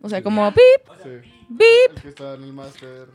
O 0.00 0.08
sea, 0.08 0.22
como 0.22 0.50
bip, 0.50 0.88
Sí. 1.02 1.10
bip. 1.48 1.96
El 1.96 2.02
que 2.02 2.08
está 2.08 2.34
en 2.34 2.44
el 2.44 2.52
máster. 2.52 3.08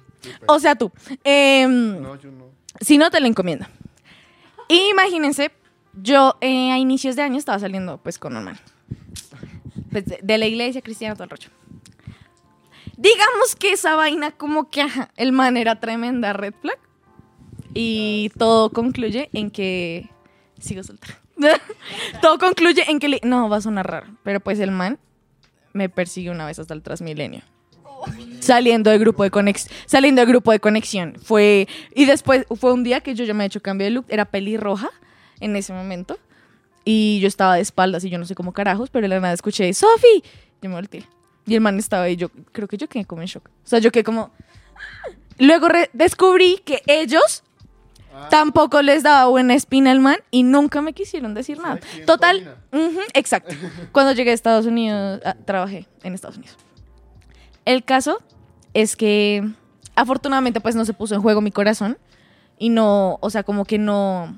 O 0.48 0.60
sea, 0.60 0.76
tú. 0.76 0.92
Em, 1.24 2.02
No, 2.02 2.16
yo 2.16 2.32
no. 2.32 2.46
si 2.82 2.98
no, 2.98 3.10
te 3.10 3.20
lo 3.20 3.28
encomiendo. 3.28 3.66
Imagínense, 4.68 5.52
yo 5.94 6.38
eh, 6.42 6.72
a 6.72 6.78
inicios 6.78 7.16
de 7.16 7.24
año 7.24 7.38
estaba 7.38 7.58
saliendo 7.60 7.98
pues 7.98 8.20
con 8.20 8.36
un 8.38 8.44
man. 8.44 8.60
Pues, 9.92 10.06
de, 10.22 10.38
la 10.38 10.46
iglesia 10.46 10.82
cristiana, 10.82 11.16
todo 11.16 11.26
el 11.26 11.30
rollo. 11.30 11.50
Digamos 12.98 13.56
que 13.58 13.72
esa 13.72 13.96
vaina 13.96 14.32
como 14.32 14.70
que 14.70 14.82
ajá, 14.82 15.10
el 15.16 15.32
man 15.32 15.58
era 15.58 15.80
tremenda 15.80 16.34
red 16.34 16.54
flag. 16.62 16.78
Y 17.74 18.32
todo 18.38 18.72
concluye 18.72 19.30
en 19.34 19.52
que 19.52 20.10
sigo 20.60 20.84
soltera. 20.84 21.20
todo 22.22 22.38
concluye 22.38 22.84
en 22.90 23.00
que. 23.00 23.20
No, 23.24 23.50
va 23.50 23.58
a 23.58 23.62
sonar 23.62 23.90
raro. 23.90 24.08
Pero 24.24 24.40
pues 24.40 24.60
el 24.60 24.72
man 24.72 25.00
me 25.74 25.88
persigue 25.88 26.30
una 26.30 26.46
vez 26.46 26.60
hasta 26.60 26.74
el 26.74 26.82
Transmilenio. 26.82 27.42
Saliendo 28.40 28.90
del 28.90 29.00
grupo 29.00 29.24
de 29.24 29.32
conexión. 29.32 29.74
Saliendo 29.86 30.22
del 30.22 30.30
grupo 30.30 30.52
de 30.52 30.60
conexión. 30.60 31.16
Fue. 31.22 31.68
Y 31.94 32.06
después 32.06 32.46
fue 32.60 32.74
un 32.74 32.84
día 32.84 33.02
que 33.02 33.14
yo 33.14 33.24
ya 33.26 33.34
me 33.34 33.44
he 33.44 33.48
hecho 33.48 33.62
cambio 33.62 33.86
de 33.86 33.92
look. 33.92 34.06
Era 34.10 34.26
pelirroja 34.26 34.90
en 35.40 35.56
ese 35.56 35.74
momento. 35.74 36.18
Y 36.86 37.20
yo 37.20 37.28
estaba 37.28 37.56
de 37.56 37.62
espaldas 37.62 38.04
y 38.04 38.10
yo 38.10 38.18
no 38.18 38.26
sé 38.26 38.36
cómo 38.36 38.54
carajos, 38.54 38.90
pero 38.90 39.04
de 39.04 39.10
la 39.10 39.20
nada 39.20 39.34
escuché, 39.34 39.72
¡Sofi! 39.74 40.24
Yo 40.62 40.70
me 40.70 40.76
volteé. 40.76 41.04
Y 41.46 41.56
el 41.56 41.62
man 41.62 41.78
estaba 41.80 42.04
ahí. 42.04 42.16
Yo 42.16 42.30
creo 42.52 42.68
que 42.68 42.78
yo 42.78 42.88
quedé 42.88 43.06
como 43.06 43.22
en 43.22 43.28
shock. 43.28 43.48
O 43.48 43.68
sea, 43.68 43.80
yo 43.80 43.92
quedé 43.92 44.04
como. 44.04 44.32
Luego 45.38 45.68
re- 45.70 45.90
descubrí 45.94 46.62
que 46.66 46.82
ellos 46.88 47.44
tampoco 48.30 48.82
les 48.82 49.04
daba 49.04 49.28
buena 49.30 49.54
espina 49.56 49.92
al 49.92 50.00
man 50.00 50.18
y 50.32 50.44
nunca 50.44 50.82
me 50.82 50.94
quisieron 50.94 51.34
decir 51.34 51.60
nada. 51.60 51.80
Total, 52.06 52.58
exacto. 53.14 53.56
Cuando 53.92 54.12
llegué 54.14 54.32
a 54.32 54.34
Estados 54.34 54.66
Unidos, 54.66 55.22
ah, 55.26 55.36
trabajé 55.46 55.88
en 56.04 56.14
Estados 56.14 56.38
Unidos. 56.38 56.58
El 57.66 57.84
caso 57.84 58.22
es 58.74 58.96
que 58.96 59.48
afortunadamente 59.96 60.60
pues 60.62 60.76
no 60.76 60.86
se 60.86 60.94
puso 60.94 61.16
en 61.16 61.22
juego 61.22 61.40
mi 61.42 61.52
corazón 61.52 61.98
y 62.58 62.70
no, 62.70 63.18
o 63.22 63.30
sea, 63.30 63.44
como 63.44 63.64
que 63.66 63.78
no, 63.78 64.38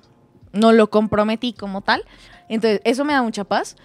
no 0.54 0.72
lo 0.72 0.90
comprometí 0.90 1.54
como 1.54 1.82
tal. 1.82 2.04
Entonces, 2.50 2.82
eso 2.84 3.06
me 3.06 3.14
da 3.14 3.22
mucha 3.22 3.44
paz. 3.44 3.76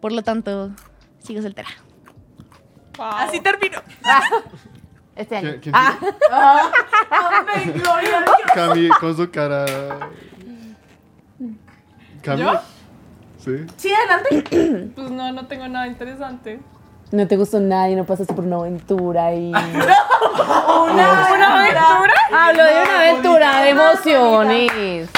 Por 0.00 0.12
lo 0.12 0.22
tanto, 0.22 0.70
sigo 1.18 1.42
soltera. 1.42 1.68
Wow. 2.96 3.06
Así 3.06 3.40
termino. 3.40 3.78
Este 5.16 5.36
año. 5.36 5.54
¿Quién, 5.60 5.72
quién 5.72 5.74
sigue? 7.64 7.82
Cami 8.54 8.88
con 8.88 9.16
su 9.16 9.30
cara. 9.30 9.64
¿Cami? 12.22 12.42
¿Yo? 12.42 12.60
Sí. 13.38 13.66
Sí, 13.76 13.92
adelante. 13.92 14.90
Pues 14.94 15.10
no, 15.10 15.32
no 15.32 15.46
tengo 15.46 15.68
nada 15.68 15.86
interesante. 15.86 16.60
No 17.10 17.28
te 17.28 17.36
gustó 17.36 17.60
nada 17.60 17.90
y 17.90 17.96
no 17.96 18.04
pasaste 18.04 18.32
por 18.32 18.44
una 18.44 18.56
aventura 18.56 19.34
y... 19.34 19.48
¿Una 19.52 21.26
aventura? 21.26 22.14
Hablo 22.32 22.64
de 22.64 22.82
una 22.82 22.98
aventura 22.98 23.60
de 23.60 23.70
emociones. 23.70 25.10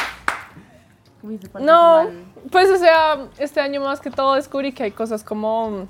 No, 1.67 2.03
pues 2.51 2.71
o 2.71 2.77
sea, 2.79 3.19
este 3.39 3.61
año 3.61 3.81
más 3.81 4.01
que 4.01 4.11
todo 4.11 4.35
descubrí 4.35 4.73
que 4.73 4.85
hay 4.85 4.91
cosas 4.93 5.23
como 5.25 5.87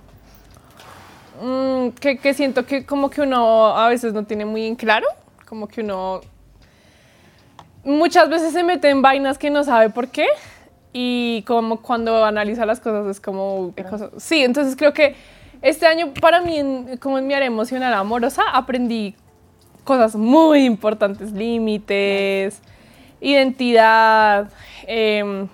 mm, 1.43 1.89
que, 2.01 2.19
que 2.19 2.35
siento 2.35 2.65
que 2.67 2.87
como 2.87 3.11
que 3.11 3.21
uno 3.23 3.69
a 3.77 3.89
veces 3.89 4.13
no 4.13 4.25
tiene 4.25 4.45
muy 4.45 4.67
en 4.67 4.77
claro, 4.77 5.07
como 5.49 5.69
que 5.69 5.81
uno 5.83 6.21
muchas 7.85 8.29
veces 8.29 8.53
se 8.53 8.63
mete 8.65 8.91
en 8.91 9.03
vainas 9.03 9.39
que 9.39 9.51
no 9.51 9.63
sabe 9.65 9.91
por 9.91 10.09
qué 10.09 10.27
y 10.93 11.43
como 11.47 11.81
cuando 11.83 12.25
analiza 12.25 12.67
las 12.67 12.81
cosas 12.81 13.07
es 13.07 13.21
como 13.21 13.73
sí, 14.19 14.43
entonces 14.43 14.77
creo 14.77 14.93
que 14.93 15.15
este 15.63 15.87
año 15.87 16.13
para 16.21 16.41
mí 16.41 16.59
en- 16.59 16.97
como 16.99 17.19
en 17.19 17.27
mi 17.27 17.35
área 17.35 17.47
emocional 17.47 17.93
amorosa 17.95 18.43
aprendí 18.53 19.15
cosas 19.85 20.17
muy 20.17 20.65
importantes, 20.65 21.31
límites, 21.33 22.61
identidad, 23.31 24.49
em, 24.87 25.49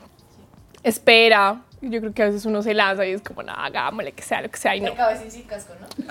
espera. 0.83 1.61
Yo 1.81 1.99
creo 2.01 2.15
que 2.15 2.23
a 2.23 2.27
veces 2.27 2.47
uno 2.47 2.63
se 2.63 2.75
lanza 2.75 3.05
y 3.07 3.11
es 3.13 3.23
como, 3.23 3.43
no, 3.43 3.53
hagámosle 3.53 4.13
que 4.13 4.23
sea 4.23 4.41
lo 4.41 4.49
que 4.51 4.57
sea 4.57 4.77
y 4.77 4.81
no. 4.81 4.95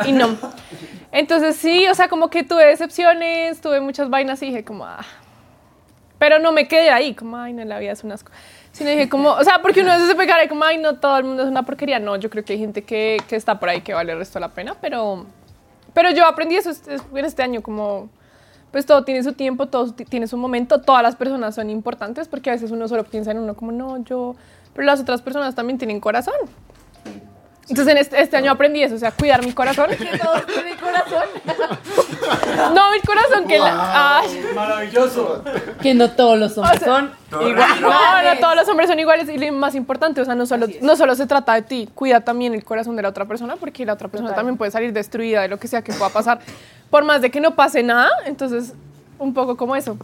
Y 0.05 0.11
no. 0.11 0.37
Entonces 1.13 1.55
sí, 1.55 1.87
o 1.87 1.95
sea, 1.95 2.09
como 2.09 2.29
que 2.29 2.43
tuve 2.43 2.65
decepciones, 2.65 3.61
tuve 3.61 3.79
muchas 3.79 4.09
vainas 4.09 4.41
y 4.41 4.47
dije 4.47 4.65
como, 4.65 4.85
ah. 4.85 5.05
Pero 6.19 6.39
no 6.39 6.51
me 6.51 6.67
quedé 6.67 6.91
ahí, 6.91 7.15
como, 7.15 7.37
ay, 7.37 7.53
no, 7.53 7.63
la 7.63 7.79
vida 7.79 7.93
es 7.93 8.03
un 8.03 8.11
asco. 8.11 8.31
Sino 8.73 8.89
dije 8.89 9.07
como, 9.09 9.29
o 9.31 9.43
sea, 9.43 9.61
porque 9.61 9.81
uno 9.81 9.91
a 9.91 9.95
veces 9.95 10.09
se 10.09 10.15
pega 10.15 10.43
y 10.43 10.47
como, 10.49 10.63
ay, 10.65 10.77
no, 10.77 10.97
todo 10.99 11.17
el 11.17 11.23
mundo 11.23 11.43
es 11.43 11.49
una 11.49 11.63
porquería. 11.63 11.99
No, 11.99 12.15
yo 12.17 12.29
creo 12.29 12.43
que 12.43 12.53
hay 12.53 12.59
gente 12.59 12.83
que, 12.83 13.17
que 13.27 13.35
está 13.35 13.59
por 13.59 13.69
ahí 13.69 13.81
que 13.81 13.93
vale 13.93 14.11
el 14.11 14.17
resto 14.19 14.39
de 14.39 14.41
la 14.41 14.49
pena, 14.49 14.75
pero, 14.81 15.25
pero 15.93 16.11
yo 16.11 16.25
aprendí 16.27 16.55
eso 16.55 16.69
es- 16.69 16.87
es- 16.87 17.01
en 17.15 17.25
este 17.25 17.43
año, 17.43 17.61
como, 17.61 18.09
pues 18.71 18.85
todo 18.85 19.03
tiene 19.03 19.21
su 19.23 19.33
tiempo, 19.33 19.67
todo 19.67 19.93
ti- 19.93 20.05
tiene 20.05 20.27
su 20.27 20.37
momento, 20.37 20.81
todas 20.81 21.03
las 21.03 21.15
personas 21.15 21.55
son 21.55 21.69
importantes 21.69 22.27
porque 22.27 22.49
a 22.49 22.53
veces 22.53 22.71
uno 22.71 22.87
solo 22.87 23.03
piensa 23.03 23.31
en 23.31 23.39
uno 23.39 23.53
como, 23.55 23.71
no, 23.71 24.03
yo, 24.03 24.35
pero 24.73 24.85
las 24.85 24.99
otras 25.01 25.21
personas 25.21 25.55
también 25.55 25.77
tienen 25.77 25.99
corazón. 25.99 26.33
Entonces 27.69 27.91
en 27.93 27.97
este, 27.99 28.21
este 28.21 28.35
año 28.35 28.51
aprendí 28.51 28.83
eso, 28.83 28.95
o 28.95 28.97
sea, 28.97 29.11
cuidar 29.11 29.45
mi 29.45 29.53
corazón. 29.53 29.87
Todos 30.21 30.45
tienen 30.47 30.77
corazón. 30.77 31.23
No, 32.73 32.91
mi 32.91 32.99
corazón 33.01 33.45
que 33.47 33.59
la... 33.59 34.19
ay. 34.19 34.45
Maravilloso. 34.55 35.43
Que 35.81 35.93
no 35.93 36.11
todos 36.11 36.37
los 36.37 36.57
hombres 36.57 36.81
son 36.83 37.11
igual. 37.41 37.81
No, 37.81 37.89
no, 38.23 38.39
todos 38.39 38.55
los 38.55 38.67
hombres 38.69 38.89
son 38.89 38.99
iguales 38.99 39.27
y 39.29 39.37
lo 39.37 39.51
más 39.53 39.75
importante, 39.75 40.21
o 40.21 40.25
sea, 40.25 40.35
no 40.35 40.45
solo, 40.45 40.67
no 40.81 40.95
solo 40.95 41.15
se 41.15 41.25
trata 41.27 41.53
de 41.55 41.61
ti, 41.63 41.89
cuida 41.93 42.21
también 42.21 42.53
el 42.53 42.63
corazón 42.63 42.95
de 42.95 43.01
la 43.01 43.09
otra 43.09 43.25
persona 43.25 43.55
porque 43.57 43.85
la 43.85 43.93
otra 43.93 44.07
persona 44.07 44.33
también 44.33 44.57
puede 44.57 44.71
salir 44.71 44.93
destruida 44.93 45.41
de 45.41 45.47
lo 45.49 45.57
que 45.57 45.67
sea 45.67 45.81
que 45.81 45.91
pueda 45.93 46.09
pasar, 46.09 46.39
por 46.91 47.03
más 47.03 47.21
de 47.21 47.31
que 47.31 47.39
no 47.39 47.55
pase 47.55 47.81
nada, 47.81 48.09
entonces 48.25 48.73
un 49.17 49.33
poco 49.33 49.57
como 49.57 49.75
eso. 49.75 49.97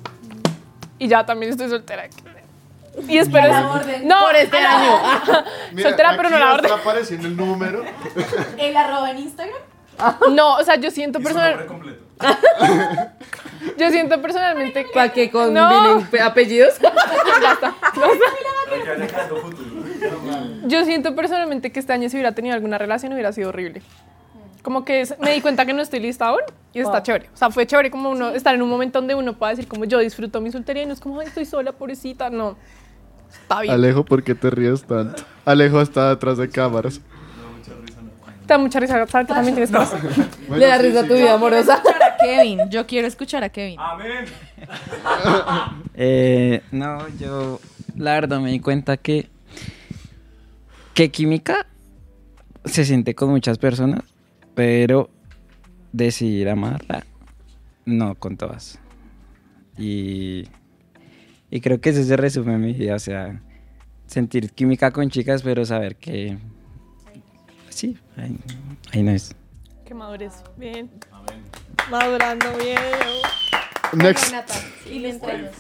Y 0.98 1.08
ya 1.08 1.24
también 1.26 1.52
estoy 1.52 1.70
soltera. 1.70 2.08
Y 3.08 3.20
espero 3.20 3.54
No, 4.04 4.22
Por 4.22 4.36
este 4.36 4.58
año. 4.58 4.98
Mira, 5.74 5.90
Soltera, 5.90 6.14
pero 6.18 6.32
no 6.32 6.40
la 6.40 6.54
orden. 6.54 6.66
estar 6.66 6.80
apareciendo 6.80 7.28
el 7.28 7.38
número. 7.38 7.84
¿El 8.58 8.76
arroba 8.76 9.12
en 9.12 9.20
Instagram? 9.20 9.58
no, 10.32 10.56
o 10.56 10.64
sea, 10.64 10.78
yo 10.78 10.90
siento 10.90 11.20
Y 11.20 11.22
su 11.22 11.28
personal, 11.28 11.52
nombre 11.52 11.68
completo. 11.68 12.04
yo 13.78 13.92
siento 13.92 14.22
personalmente 14.22 14.86
que 14.86 14.92
¿Para 14.92 15.14
que 15.14 15.30
combinen 15.30 15.64
No. 15.64 16.08
pe- 16.10 16.22
apellidos? 16.22 16.76
Creando 16.80 17.02
futuro. 19.38 19.84
Yo 20.66 20.86
siento 20.86 21.16
personalmente 21.16 21.72
que 21.72 21.80
este 21.80 21.94
año 21.94 22.10
si 22.10 22.16
hubiera 22.18 22.34
tenido 22.34 22.56
alguna 22.56 22.78
relación 22.78 23.14
hubiera 23.14 23.32
sido 23.32 23.50
horrible. 23.50 23.82
Como 24.68 24.84
que 24.84 25.00
es- 25.00 25.18
me 25.22 25.32
di 25.34 25.40
cuenta 25.40 25.66
que 25.66 25.72
no 25.74 25.82
estoy 25.82 26.02
lista 26.02 26.28
aún 26.28 26.42
y 26.74 26.82
está 26.82 27.02
chévere. 27.02 27.30
O 27.34 27.38
sea, 27.38 27.50
fue 27.52 27.66
chévere 27.66 27.90
como 27.90 28.10
uno 28.10 28.32
estar 28.32 28.54
en 28.54 28.62
un 28.62 28.68
momento 28.70 29.00
donde 29.00 29.16
uno 29.16 29.32
pueda 29.32 29.52
decir 29.52 29.66
como 29.66 29.86
yo 29.86 29.98
disfruto 30.00 30.42
mi 30.42 30.52
soltería 30.52 30.84
y 30.84 30.86
no 30.88 30.92
es 30.92 31.00
como, 31.00 31.22
ay, 31.22 31.28
estoy 31.28 31.46
sola, 31.46 31.72
pobrecita. 31.72 32.30
No, 32.30 32.58
está 33.32 33.62
bien. 33.62 33.74
Alejo, 33.74 34.04
¿por 34.04 34.24
qué 34.24 34.36
te 34.36 34.50
ríes 34.50 34.84
tanto? 34.84 35.24
Alejo 35.46 35.80
está 35.80 36.10
detrás 36.10 36.38
de 36.38 36.50
cámaras. 36.50 37.00
Te 38.46 38.54
da 38.54 38.58
mucha 38.58 38.82
risa 38.82 38.92
saber 39.08 39.08
que 39.26 39.34
también 39.34 39.56
tienes 39.56 39.72
corazón. 39.72 40.02
Bueno, 40.50 40.58
Le 40.58 40.68
da 40.68 40.78
sí, 40.80 40.84
risa 40.88 41.00
a 41.00 41.04
sí. 41.04 41.08
tu 41.08 41.14
vida 41.14 41.34
amorosa. 41.34 41.76
Escuchar 41.76 42.04
a 42.04 42.18
Kevin. 42.18 42.60
Yo 42.70 42.86
quiero 42.88 43.08
escuchar 43.08 43.44
a 43.46 43.50
Kevin. 43.50 43.80
Amén. 43.80 44.26
Eh, 45.96 46.62
no, 46.74 47.08
yo 47.18 47.62
la 47.96 48.12
verdad 48.16 48.42
me 48.42 48.52
di 48.52 48.60
cuenta 48.60 48.98
que 48.98 49.30
que 50.94 51.10
química 51.10 51.68
se 52.66 52.84
siente 52.84 53.16
con 53.16 53.30
muchas 53.30 53.58
personas, 53.58 54.02
pero 54.58 55.12
decidir 55.92 56.50
amarla 56.50 57.06
no 57.86 58.16
con 58.16 58.38
todas. 58.38 58.80
Y 59.78 60.48
y 61.52 61.62
creo 61.62 61.80
que 61.80 61.92
ese 61.92 62.04
se 62.04 62.18
resume 62.18 62.56
en 62.56 62.62
mi 62.62 62.74
vida, 62.74 62.96
o 62.96 63.00
sea, 63.00 63.40
sentir 64.08 64.52
química 64.52 64.90
con 64.90 65.12
chicas, 65.12 65.44
pero 65.44 65.64
saber 65.64 65.96
que 65.96 66.40
sí, 67.70 68.00
ahí, 68.18 68.36
ahí 68.92 69.04
no 69.04 69.12
es. 69.12 69.36
Qué 69.86 69.94
madurez. 69.94 70.34
Bien. 70.58 70.90
Madurando 71.92 72.48
bien. 72.58 72.80
Next. 73.94 74.34
Y 74.92 74.98
le 74.98 75.10
entregas. 75.10 75.54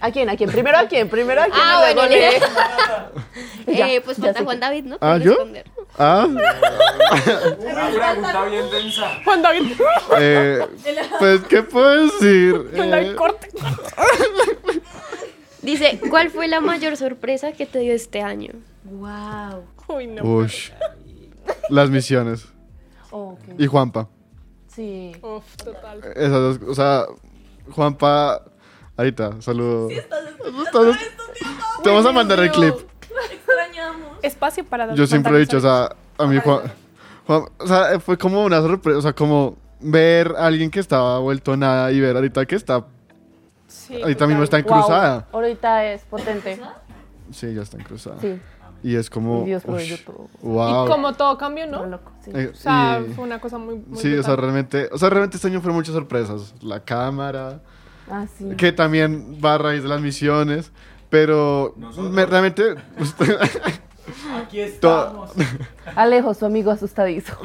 ¿A 0.00 0.10
quién? 0.10 0.28
¿A 0.28 0.36
quién? 0.36 0.50
Primero 0.50 0.78
a 0.78 0.88
quién, 0.88 1.08
primero 1.08 1.42
a 1.42 1.44
quién. 1.44 1.56
Ah, 1.56 1.92
bueno, 1.94 2.08
le-. 2.08 2.40
Eh, 3.96 4.02
pues 4.04 4.18
falta 4.18 4.42
Juan 4.42 4.60
David, 4.60 4.84
¿no? 4.84 4.98
¿Ah, 5.00 5.16
yo? 5.16 5.30
responder. 5.30 5.64
Ah, 5.98 6.26
Una 6.28 7.90
pregunta 7.90 8.44
bien 8.46 8.70
densa. 8.70 9.20
Juan 9.24 9.42
David. 9.42 9.72
eh, 10.18 10.66
pues, 11.18 11.40
¿qué 11.44 11.62
puedo 11.62 12.04
decir? 12.06 12.70
Juan 12.74 12.90
David, 12.90 13.10
Eh, 13.10 13.14
corte. 13.14 13.48
Dice, 15.62 15.98
¿cuál 16.10 16.30
fue 16.30 16.46
la 16.48 16.60
mayor 16.60 16.96
sorpresa 16.96 17.52
que 17.52 17.64
te 17.66 17.78
dio 17.78 17.94
este 17.94 18.20
año? 18.22 18.52
Wow. 18.84 19.64
Uy, 19.88 20.06
no. 20.08 20.22
ush. 20.24 20.70
Las 21.70 21.88
misiones. 21.90 22.46
Ok, 23.10 23.38
Y 23.58 23.66
Juanpa. 23.66 24.08
Sí. 24.74 25.12
Uf, 25.22 25.44
total. 25.56 26.00
Esas 26.16 26.30
dos, 26.32 26.58
o 26.68 26.74
sea, 26.74 27.04
Juanpa, 27.70 28.42
ahorita, 28.96 29.40
saludo. 29.40 29.88
Estás- 29.90 30.98
Te 31.82 31.88
vamos 31.90 32.04
a 32.06 32.12
mandar 32.12 32.40
el 32.40 32.50
clip. 32.50 32.74
Extrañamos. 33.32 34.18
Espacio 34.22 34.64
para 34.64 34.94
Yo 34.94 35.06
siempre 35.06 35.34
he 35.36 35.40
dicho, 35.40 35.58
o 35.58 35.60
sea, 35.60 35.94
a 36.18 36.26
mí 36.26 36.38
Juan, 36.42 36.60
Juan- 37.26 37.44
o 37.58 37.66
sea, 37.66 37.98
fue 38.00 38.16
como 38.18 38.42
una 38.44 38.60
sorpresa, 38.60 38.98
o 38.98 39.02
sea, 39.02 39.12
como 39.12 39.56
ver 39.80 40.34
a 40.38 40.46
alguien 40.46 40.70
que 40.70 40.80
estaba 40.80 41.18
vuelto 41.18 41.56
nada 41.56 41.90
y 41.92 42.00
ver 42.00 42.16
ahorita 42.16 42.44
que 42.46 42.54
está, 42.56 42.84
Sí, 43.66 44.00
ahorita 44.00 44.26
mismo 44.26 44.42
está 44.44 44.58
en 44.58 44.64
Wow, 44.66 44.72
cruzada. 44.80 45.26
Ahorita 45.32 45.84
es 45.86 46.02
potente. 46.02 46.60
Sí, 47.32 47.52
ya 47.54 47.62
está 47.62 47.76
en 47.76 47.84
cruzada. 47.84 48.16
Sí. 48.20 48.40
Y 48.82 48.96
es 48.96 49.08
como, 49.08 49.44
Dios 49.44 49.62
ush, 49.66 50.04
wow. 50.42 50.84
Y 50.84 50.88
como 50.90 51.14
todo 51.14 51.38
cambió, 51.38 51.66
¿no? 51.66 51.86
loco, 51.86 52.12
sí. 52.22 52.30
Eh, 52.34 52.50
O 52.52 52.54
sea, 52.56 53.02
y- 53.06 53.12
fue 53.14 53.24
una 53.24 53.40
cosa 53.40 53.56
muy, 53.58 53.76
muy 53.76 53.98
Sí, 53.98 54.08
o 54.12 54.22
sea, 54.22 54.34
brutal. 54.34 54.36
realmente, 54.36 54.88
o 54.92 54.98
sea, 54.98 55.08
realmente 55.08 55.36
este 55.38 55.48
año 55.48 55.60
fueron 55.60 55.76
muchas 55.76 55.94
sorpresas. 55.94 56.54
La 56.62 56.80
cámara, 56.80 57.62
Ah, 58.10 58.26
sí. 58.38 58.50
que 58.58 58.72
también 58.72 59.38
va 59.42 59.54
a 59.54 59.58
raíz 59.58 59.82
de 59.82 59.88
las 59.88 60.02
misiones, 60.02 60.70
pero 61.14 61.76
me- 62.10 62.26
realmente 62.26 62.74
Aquí 64.36 64.58
estamos. 64.58 65.30
Alejo, 65.94 66.34
su 66.34 66.44
amigo 66.44 66.72
asustadizo. 66.72 67.38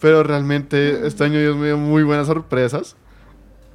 Pero 0.00 0.22
realmente 0.22 1.06
este 1.06 1.24
año 1.24 1.38
Dios 1.38 1.54
me 1.56 1.66
dio 1.66 1.76
muy 1.76 2.02
buenas 2.02 2.28
sorpresas. 2.28 2.96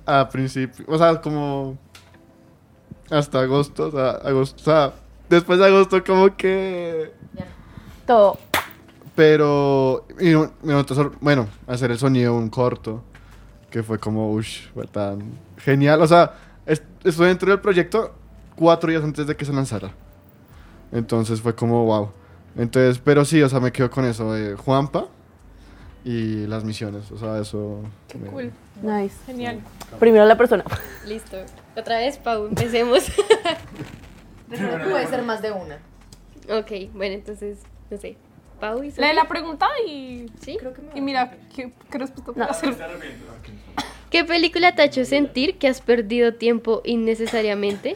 A 0.07 0.29
principio, 0.29 0.83
o 0.87 0.97
sea, 0.97 1.21
como 1.21 1.77
hasta 3.11 3.41
agosto, 3.41 3.89
o 3.89 3.91
sea, 3.91 4.09
agosto, 4.27 4.59
o 4.61 4.63
sea, 4.65 4.93
después 5.29 5.59
de 5.59 5.67
agosto 5.67 6.03
como 6.03 6.35
que... 6.35 7.13
todo. 8.07 8.39
Pero, 9.15 10.07
y 10.19 10.33
bueno, 11.21 11.47
hacer 11.67 11.91
el 11.91 11.99
sonido 11.99 12.33
un 12.35 12.49
corto, 12.49 13.03
que 13.69 13.83
fue 13.83 13.99
como, 13.99 14.31
uff, 14.31 14.47
fue 14.73 14.87
tan 14.87 15.37
genial. 15.57 16.01
O 16.01 16.07
sea, 16.07 16.33
estuve 16.65 17.27
dentro 17.27 17.49
del 17.49 17.59
proyecto 17.59 18.13
cuatro 18.55 18.89
días 18.89 19.03
antes 19.03 19.27
de 19.27 19.35
que 19.35 19.45
se 19.45 19.53
lanzara. 19.53 19.91
Entonces 20.91 21.41
fue 21.41 21.55
como, 21.55 21.85
wow. 21.85 22.11
Entonces, 22.57 23.01
pero 23.03 23.25
sí, 23.25 23.41
o 23.41 23.49
sea, 23.49 23.59
me 23.59 23.71
quedo 23.71 23.89
con 23.89 24.05
eso 24.05 24.31
de 24.33 24.55
Juanpa 24.55 25.07
y 26.05 26.45
las 26.47 26.63
misiones. 26.63 27.11
O 27.11 27.17
sea, 27.17 27.39
eso... 27.39 27.81
Qué 28.07 28.17
me- 28.17 28.27
cool. 28.29 28.51
Nice. 28.81 29.15
Genial. 29.25 29.59
Primero 29.99 30.25
la 30.25 30.37
persona. 30.37 30.63
Listo. 31.07 31.37
Otra 31.75 31.97
vez, 31.97 32.17
Pau, 32.17 32.45
empecemos. 32.47 33.03
Puede 34.49 35.07
ser 35.07 35.23
más 35.23 35.41
de 35.41 35.51
una. 35.51 35.79
ok, 36.59 36.91
bueno, 36.93 37.15
entonces, 37.15 37.59
no 37.89 37.97
sé. 37.97 38.17
Pau 38.59 38.83
y 38.83 38.91
Lee 38.91 39.13
la 39.15 39.25
pregunta 39.27 39.67
y, 39.87 40.27
¿Sí? 40.41 40.57
y 40.95 41.01
mira 41.01 41.35
qué, 41.53 41.73
qué 41.89 41.97
respuesta 41.97 42.31
puedo 42.31 42.49
hacer. 42.49 42.75
¿Qué 44.13 44.23
película 44.23 44.73
te 44.75 44.83
ha 44.83 44.85
hecho 44.85 45.03
sentir 45.05 45.57
que 45.57 45.67
has 45.67 45.81
perdido 45.81 46.35
tiempo 46.35 46.83
innecesariamente? 46.85 47.95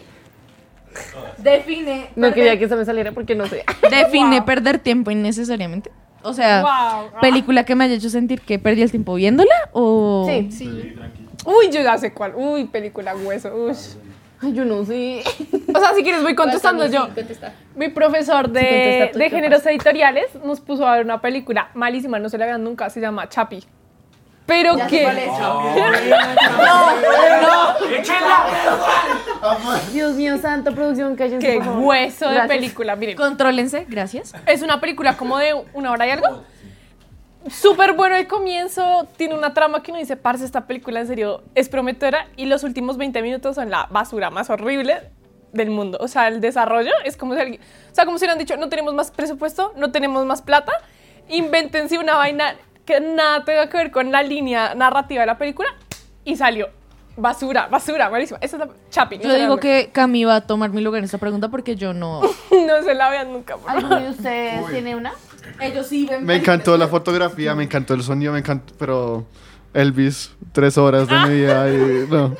Define. 1.37 2.09
No 2.15 2.33
quería 2.33 2.57
que 2.57 2.67
se 2.67 2.75
me 2.75 2.85
saliera 2.85 3.11
porque 3.11 3.35
no 3.35 3.45
sé. 3.45 3.63
Define 3.91 4.37
Wow. 4.39 4.45
perder 4.45 4.79
tiempo 4.79 5.11
innecesariamente. 5.11 5.91
O 6.23 6.33
sea, 6.33 6.63
Wow. 6.63 7.21
película 7.21 7.65
que 7.65 7.75
me 7.75 7.83
haya 7.85 7.93
hecho 7.93 8.09
sentir 8.09 8.41
que 8.41 8.57
perdí 8.57 8.81
el 8.81 8.89
tiempo 8.89 9.13
viéndola 9.13 9.53
o 9.73 10.25
Sí. 10.27 10.51
Sí. 10.51 10.95
Uy, 11.45 11.67
yo 11.71 11.81
ya 11.83 11.95
sé 11.99 12.11
cuál. 12.11 12.33
Uy, 12.35 12.65
película 12.65 13.15
hueso. 13.15 13.53
Uy. 13.55 13.73
Ay, 14.41 14.53
yo 14.53 14.65
no 14.65 14.83
sé. 14.85 15.21
O 15.73 15.79
sea, 15.79 15.93
si 15.95 16.01
quieres 16.01 16.23
voy 16.23 16.33
contestando 16.33 16.87
Sí, 16.87 16.93
yo. 16.93 17.09
contesta. 17.13 17.53
Mi 17.75 17.89
profesor 17.89 18.49
de, 18.49 18.59
Sí, 18.59 18.65
contesta 18.65 19.19
de 19.19 19.29
géneros 19.29 19.65
editoriales 19.67 20.25
nos 20.43 20.61
puso 20.61 20.87
a 20.87 20.95
ver 20.95 21.05
una 21.05 21.21
película 21.21 21.69
malísima, 21.75 22.17
no 22.17 22.27
se 22.29 22.39
la 22.39 22.47
vean 22.47 22.63
nunca, 22.63 22.89
se 22.89 23.01
llama 23.01 23.29
Chapi. 23.29 23.63
Pero 24.47 24.75
que... 24.87 25.05
Dios 29.91 30.15
mío, 30.15 30.37
santo, 30.37 30.73
producción, 30.73 31.15
cállense, 31.15 31.45
Qué 31.45 31.55
por 31.57 31.65
favor. 31.65 31.83
hueso 31.83 32.27
de 32.27 32.33
Gracias. 32.35 32.57
película, 32.57 32.95
miren. 32.95 33.17
Contrólense, 33.17 33.85
gracias. 33.87 34.33
Es 34.45 34.61
una 34.61 34.79
película 34.79 35.15
como 35.17 35.37
de 35.37 35.53
una 35.73 35.91
hora 35.91 36.07
y 36.07 36.11
algo. 36.11 36.43
Súper 37.49 37.93
bueno 37.93 38.15
el 38.15 38.27
comienzo, 38.27 39.07
tiene 39.15 39.33
una 39.35 39.53
trama 39.53 39.81
que 39.81 39.91
uno 39.91 39.99
dice, 39.99 40.17
parce, 40.17 40.43
esta 40.43 40.65
película 40.67 40.99
en 40.99 41.07
serio 41.07 41.43
es 41.55 41.69
prometedora 41.69 42.27
y 42.35 42.45
los 42.45 42.63
últimos 42.63 42.97
20 42.97 43.21
minutos 43.21 43.55
son 43.55 43.69
la 43.69 43.85
basura 43.89 44.29
más 44.29 44.49
horrible 44.49 45.11
del 45.53 45.69
mundo. 45.69 45.97
O 46.01 46.09
sea, 46.09 46.27
el 46.27 46.41
desarrollo 46.41 46.91
es 47.05 47.15
como 47.15 47.35
si 47.35 47.39
alguien, 47.41 47.61
o 47.91 47.95
sea, 47.95 48.03
como 48.05 48.17
si 48.17 48.25
hubieran 48.25 48.37
dicho, 48.37 48.57
no 48.57 48.67
tenemos 48.67 48.93
más 48.93 49.11
presupuesto, 49.11 49.71
no 49.77 49.91
tenemos 49.91 50.25
más 50.25 50.41
plata, 50.41 50.73
invéntense 51.29 51.97
una 51.97 52.15
vaina 52.15 52.55
que 52.87 52.99
nada 53.01 53.43
tenga 53.45 53.69
que 53.69 53.77
ver 53.77 53.91
con 53.91 54.11
la 54.11 54.23
línea 54.23 54.73
narrativa 54.73 55.21
de 55.21 55.27
la 55.27 55.37
película 55.37 55.69
y 56.23 56.35
salió. 56.35 56.69
Basura, 57.17 57.67
basura, 57.67 58.09
malísima. 58.09 58.39
Esa 58.41 58.57
es 58.57 58.59
la 58.61 58.69
Chapi. 58.89 59.17
Yo 59.17 59.33
digo 59.33 59.57
que 59.57 59.89
Cami 59.91 60.23
va 60.23 60.37
a 60.37 60.41
tomar 60.41 60.69
mi 60.71 60.81
lugar 60.81 60.99
en 60.99 61.05
esta 61.05 61.17
pregunta 61.17 61.49
porque 61.49 61.75
yo 61.75 61.93
no. 61.93 62.21
no 62.51 62.83
se 62.83 62.93
la 62.93 63.09
vean 63.09 63.33
nunca. 63.33 63.57
por. 63.57 63.69
¿Alguno 63.69 63.99
de 63.99 64.09
ustedes 64.09 64.67
tiene 64.71 64.95
una? 64.95 65.13
Ellos 65.59 65.87
sí 65.87 66.07
ven. 66.09 66.25
Me 66.25 66.35
encantó 66.35 66.77
la 66.77 66.87
fotografía, 66.87 67.55
me 67.55 67.63
encantó 67.63 67.93
el 67.93 68.03
sonido, 68.03 68.33
me 68.33 68.39
encantó, 68.39 68.73
pero 68.77 69.25
Elvis, 69.73 70.31
tres 70.51 70.77
horas 70.77 71.07
de 71.07 71.19
mi 71.19 71.29
vida 71.35 71.69
y 71.71 72.07
no. 72.09 72.35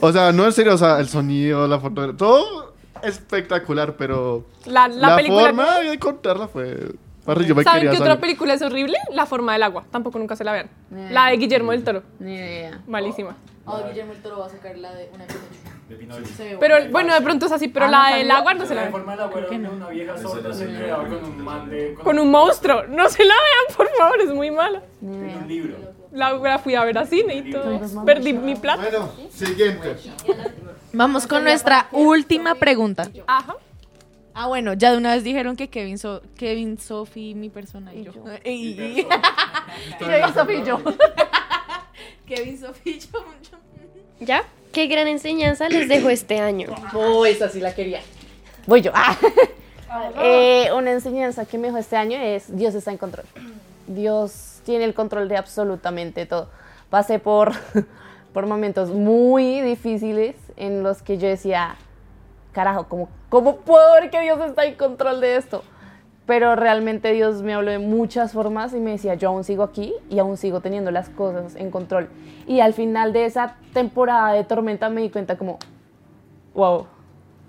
O 0.00 0.12
sea, 0.12 0.32
no 0.32 0.44
en 0.44 0.52
serio, 0.52 0.74
o 0.74 0.78
sea, 0.78 1.00
el 1.00 1.08
sonido, 1.08 1.66
la 1.66 1.80
fotografía, 1.80 2.16
todo 2.16 2.74
espectacular, 3.02 3.96
pero 3.96 4.44
La, 4.66 4.88
la 4.88 5.08
la, 5.08 5.16
película 5.16 5.42
forma 5.46 5.78
de 5.80 5.98
contarla 5.98 6.48
fue... 6.48 6.92
Parce, 7.26 7.44
yo 7.44 7.54
me 7.54 7.62
¿Saben 7.64 7.82
qué 7.82 7.88
otra 7.96 8.06
salir. 8.06 8.20
película 8.20 8.54
es 8.54 8.62
horrible? 8.62 8.96
La 9.10 9.26
forma 9.26 9.52
del 9.52 9.62
agua. 9.64 9.84
Tampoco 9.90 10.18
nunca 10.18 10.36
se 10.36 10.44
la 10.44 10.52
vean. 10.52 10.70
La 11.10 11.26
de 11.28 11.36
Guillermo 11.36 11.72
del 11.72 11.84
Toro. 11.84 12.02
Ni 12.20 12.34
idea. 12.34 12.80
Malísima. 12.86 13.36
Oh, 13.64 13.80
Guillermo 13.88 14.12
el 14.12 14.22
Toro 14.22 14.38
va 14.38 14.46
a 14.46 14.50
sacar 14.50 14.76
la 14.78 14.94
de 14.94 15.10
una 15.12 15.24
De 15.88 15.96
Pinocho. 15.96 16.22
Pero 16.60 16.76
bueno, 16.90 17.12
de 17.14 17.20
pronto 17.20 17.46
es 17.46 17.52
así, 17.52 17.66
pero 17.68 17.86
Ah, 17.86 17.90
la 17.90 18.10
¿no 18.10 18.16
del 18.16 18.30
agua 18.30 18.54
no 18.54 18.64
se 18.64 18.74
la 18.74 18.74
La 18.76 18.80
vean. 18.82 18.92
forma 18.92 19.12
de 19.12 19.18
la 19.18 19.24
abuela 19.24 19.48
de 19.48 19.68
una 19.68 19.88
vieja 19.88 20.18
sorda 20.18 20.52
se 20.52 20.64
enredaba 20.64 21.04
con 21.08 21.24
un 21.24 21.44
man 21.44 21.68
de... 21.70 21.94
Con 21.94 22.18
un 22.18 22.30
monstruo. 22.30 22.84
No 22.88 23.08
se 23.08 23.24
la 23.24 23.34
vean, 23.34 23.76
por 23.76 23.88
favor, 23.98 24.20
es 24.20 24.32
muy 24.32 24.50
mala. 24.50 24.82
Ni 25.00 25.34
un 25.34 25.48
libro. 25.48 25.76
La, 26.12 26.32
la 26.32 26.58
fui 26.58 26.74
a 26.76 26.84
ver 26.84 26.96
a 26.96 27.04
cine 27.06 27.34
y 27.36 27.50
todo. 27.50 27.80
Perdí 28.04 28.32
mi 28.32 28.54
plata. 28.54 28.82
Bueno, 28.82 29.10
siguiente. 29.30 29.96
Vamos 30.92 31.26
con 31.26 31.42
nuestra 31.44 31.88
última 31.92 32.54
pregunta. 32.54 33.08
Ajá. 33.26 33.54
Ah, 34.38 34.48
bueno, 34.48 34.74
ya 34.74 34.92
de 34.92 34.98
una 34.98 35.14
vez 35.14 35.24
dijeron 35.24 35.56
que 35.56 35.68
Kevin, 35.68 35.96
so 35.96 36.20
Kevin 36.36 36.78
Sophie, 36.78 37.34
mi 37.34 37.48
persona 37.48 37.94
y, 37.94 38.04
yo. 38.04 38.12
Y- 38.44 38.50
y- 38.50 39.06
Yo 39.98 40.52
y 40.52 40.62
yo. 40.66 40.78
Kevin 42.26 42.58
Sophie 42.60 42.92
y 42.92 42.98
yo. 42.98 43.08
yo. 43.50 43.58
¿Ya? 44.20 44.44
¿Qué 44.72 44.88
gran 44.88 45.08
enseñanza 45.08 45.70
les 45.70 45.88
dejó 45.88 46.10
este 46.10 46.38
año? 46.38 46.68
Oh, 46.92 47.24
esa 47.24 47.48
sí 47.48 47.60
la 47.60 47.74
quería. 47.74 48.02
Voy 48.66 48.82
yo. 48.82 48.90
Ah. 48.94 49.16
Eh, 50.22 50.68
una 50.76 50.90
enseñanza 50.90 51.46
que 51.46 51.56
me 51.56 51.68
dejó 51.68 51.78
este 51.78 51.96
año 51.96 52.18
es 52.18 52.54
Dios 52.54 52.74
está 52.74 52.90
en 52.90 52.98
control. 52.98 53.24
Dios 53.86 54.60
tiene 54.66 54.84
el 54.84 54.92
control 54.92 55.28
de 55.30 55.38
absolutamente 55.38 56.26
todo. 56.26 56.50
Pasé 56.90 57.18
por, 57.18 57.52
por 58.34 58.46
momentos 58.46 58.90
muy 58.90 59.62
difíciles 59.62 60.36
en 60.58 60.82
los 60.82 61.00
que 61.00 61.16
yo 61.16 61.26
decía, 61.26 61.76
carajo, 62.56 62.86
¿cómo, 62.88 63.10
¿cómo 63.28 63.56
puedo 63.56 63.92
ver 63.92 64.08
que 64.08 64.18
Dios 64.22 64.40
está 64.40 64.64
en 64.64 64.76
control 64.76 65.20
de 65.20 65.36
esto? 65.36 65.62
Pero 66.24 66.56
realmente 66.56 67.12
Dios 67.12 67.42
me 67.42 67.52
habló 67.52 67.70
de 67.70 67.78
muchas 67.78 68.32
formas 68.32 68.72
y 68.72 68.80
me 68.80 68.92
decía, 68.92 69.12
yo 69.12 69.28
aún 69.28 69.44
sigo 69.44 69.62
aquí 69.62 69.92
y 70.08 70.18
aún 70.20 70.38
sigo 70.38 70.62
teniendo 70.62 70.90
las 70.90 71.10
cosas 71.10 71.54
en 71.54 71.70
control. 71.70 72.08
Y 72.46 72.60
al 72.60 72.72
final 72.72 73.12
de 73.12 73.26
esa 73.26 73.56
temporada 73.74 74.32
de 74.32 74.42
tormenta 74.42 74.88
me 74.88 75.02
di 75.02 75.10
cuenta 75.10 75.36
como, 75.36 75.58
wow, 76.54 76.86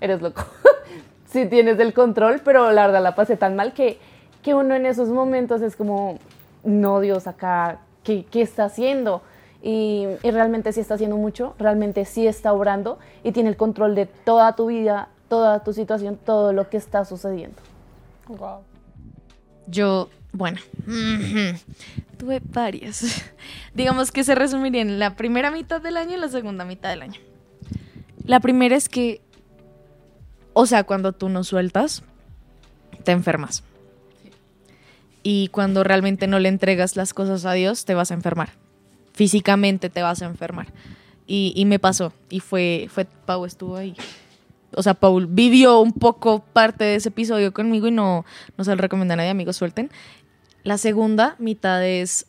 eres 0.02 0.20
loco. 0.20 0.44
sí 1.24 1.46
tienes 1.46 1.80
el 1.80 1.94
control, 1.94 2.42
pero 2.44 2.70
la 2.70 2.86
verdad 2.86 3.02
la 3.02 3.14
pasé 3.14 3.38
tan 3.38 3.56
mal 3.56 3.72
que, 3.72 3.98
que 4.42 4.54
uno 4.54 4.74
en 4.74 4.84
esos 4.84 5.08
momentos 5.08 5.62
es 5.62 5.74
como, 5.74 6.18
no 6.64 7.00
Dios, 7.00 7.26
acá, 7.26 7.78
¿qué, 8.04 8.26
qué 8.30 8.42
está 8.42 8.66
haciendo? 8.66 9.22
Y, 9.62 10.06
y 10.22 10.30
realmente 10.30 10.72
sí 10.72 10.80
está 10.80 10.94
haciendo 10.94 11.16
mucho, 11.16 11.54
realmente 11.58 12.04
sí 12.04 12.26
está 12.26 12.52
obrando 12.52 12.98
y 13.24 13.32
tiene 13.32 13.48
el 13.48 13.56
control 13.56 13.94
de 13.94 14.06
toda 14.06 14.54
tu 14.54 14.66
vida, 14.66 15.08
toda 15.28 15.64
tu 15.64 15.72
situación, 15.72 16.16
todo 16.16 16.52
lo 16.52 16.68
que 16.68 16.76
está 16.76 17.04
sucediendo. 17.04 17.56
Wow. 18.28 18.60
Yo, 19.66 20.08
bueno, 20.32 20.60
tuve 22.18 22.40
varias. 22.44 23.04
Digamos 23.74 24.12
que 24.12 24.24
se 24.24 24.34
resumiría 24.34 24.82
en 24.82 24.98
la 24.98 25.16
primera 25.16 25.50
mitad 25.50 25.80
del 25.80 25.96
año 25.96 26.16
y 26.16 26.20
la 26.20 26.28
segunda 26.28 26.64
mitad 26.64 26.90
del 26.90 27.02
año. 27.02 27.20
La 28.24 28.40
primera 28.40 28.76
es 28.76 28.88
que, 28.88 29.20
o 30.52 30.66
sea, 30.66 30.84
cuando 30.84 31.12
tú 31.12 31.28
no 31.28 31.44
sueltas, 31.44 32.02
te 33.04 33.12
enfermas. 33.12 33.62
Y 35.22 35.48
cuando 35.48 35.84
realmente 35.84 36.26
no 36.26 36.38
le 36.38 36.48
entregas 36.48 36.96
las 36.96 37.14
cosas 37.14 37.44
a 37.44 37.52
Dios, 37.52 37.84
te 37.84 37.94
vas 37.94 38.10
a 38.10 38.14
enfermar. 38.14 38.50
Físicamente 39.18 39.90
te 39.90 40.00
vas 40.00 40.22
a 40.22 40.26
enfermar. 40.26 40.68
Y, 41.26 41.52
y 41.56 41.64
me 41.64 41.80
pasó. 41.80 42.12
Y 42.30 42.38
fue, 42.38 42.86
fue, 42.88 43.04
Pau 43.04 43.44
estuvo 43.44 43.74
ahí. 43.74 43.96
O 44.76 44.82
sea, 44.84 44.94
Paul 44.94 45.26
vivió 45.26 45.80
un 45.80 45.92
poco 45.92 46.44
parte 46.52 46.84
de 46.84 46.94
ese 46.94 47.08
episodio 47.08 47.52
conmigo 47.52 47.88
y 47.88 47.90
no, 47.90 48.24
no 48.56 48.62
se 48.62 48.70
lo 48.70 48.80
recomiendo 48.80 49.14
a 49.14 49.16
nadie, 49.16 49.30
amigos, 49.30 49.56
suelten. 49.56 49.90
La 50.62 50.78
segunda 50.78 51.34
mitad 51.40 51.84
es 51.84 52.26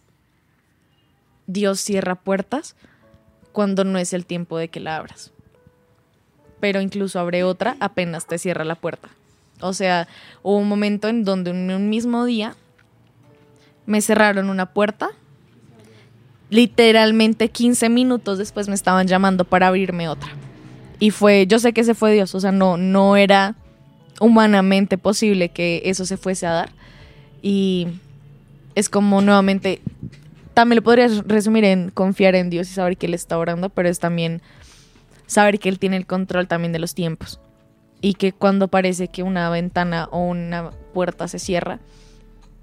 Dios 1.45 1.79
cierra 1.79 2.15
puertas 2.15 2.75
cuando 3.51 3.83
no 3.83 3.99
es 3.99 4.11
el 4.13 4.25
tiempo 4.25 4.57
de 4.57 4.69
que 4.69 4.79
la 4.79 4.95
abras. 4.95 5.31
Pero 6.59 6.81
incluso 6.81 7.19
abre 7.19 7.43
otra 7.43 7.77
apenas 7.79 8.25
te 8.25 8.39
cierra 8.39 8.63
la 8.63 8.73
puerta. 8.73 9.09
O 9.61 9.73
sea, 9.73 10.07
hubo 10.41 10.57
un 10.57 10.67
momento 10.67 11.07
en 11.07 11.23
donde 11.23 11.51
en 11.51 11.69
un 11.69 11.87
mismo 11.87 12.25
día 12.25 12.55
me 13.85 14.01
cerraron 14.01 14.49
una 14.49 14.73
puerta. 14.73 15.09
Literalmente 16.49 17.49
15 17.49 17.89
minutos 17.89 18.37
después 18.37 18.67
me 18.67 18.75
estaban 18.75 19.07
llamando 19.07 19.45
para 19.45 19.67
abrirme 19.67 20.09
otra. 20.09 20.29
Y 20.99 21.11
fue, 21.11 21.47
yo 21.47 21.59
sé 21.59 21.73
que 21.73 21.81
ese 21.81 21.95
fue 21.95 22.13
Dios, 22.13 22.35
o 22.35 22.39
sea, 22.39 22.51
no, 22.51 22.77
no 22.77 23.15
era 23.15 23.55
humanamente 24.19 24.97
posible 24.97 25.49
que 25.49 25.81
eso 25.85 26.05
se 26.05 26.17
fuese 26.17 26.45
a 26.45 26.51
dar. 26.51 26.69
Y 27.41 27.87
es 28.75 28.89
como 28.89 29.21
nuevamente, 29.21 29.81
también 30.53 30.77
lo 30.77 30.83
podrías 30.83 31.25
resumir 31.25 31.63
en 31.63 31.89
confiar 31.89 32.35
en 32.35 32.49
Dios 32.49 32.69
y 32.69 32.73
saber 32.73 32.97
que 32.97 33.05
Él 33.05 33.13
está 33.13 33.37
orando, 33.37 33.69
pero 33.69 33.87
es 33.87 33.99
también 33.99 34.41
saber 35.25 35.59
que 35.59 35.69
Él 35.69 35.79
tiene 35.79 35.97
el 35.97 36.05
control 36.05 36.47
también 36.47 36.73
de 36.73 36.79
los 36.79 36.95
tiempos. 36.95 37.39
Y 38.01 38.13
que 38.15 38.31
cuando 38.31 38.67
parece 38.67 39.09
que 39.09 39.23
una 39.23 39.49
ventana 39.49 40.07
o 40.11 40.19
una 40.19 40.71
puerta 40.93 41.27
se 41.27 41.39
cierra, 41.39 41.79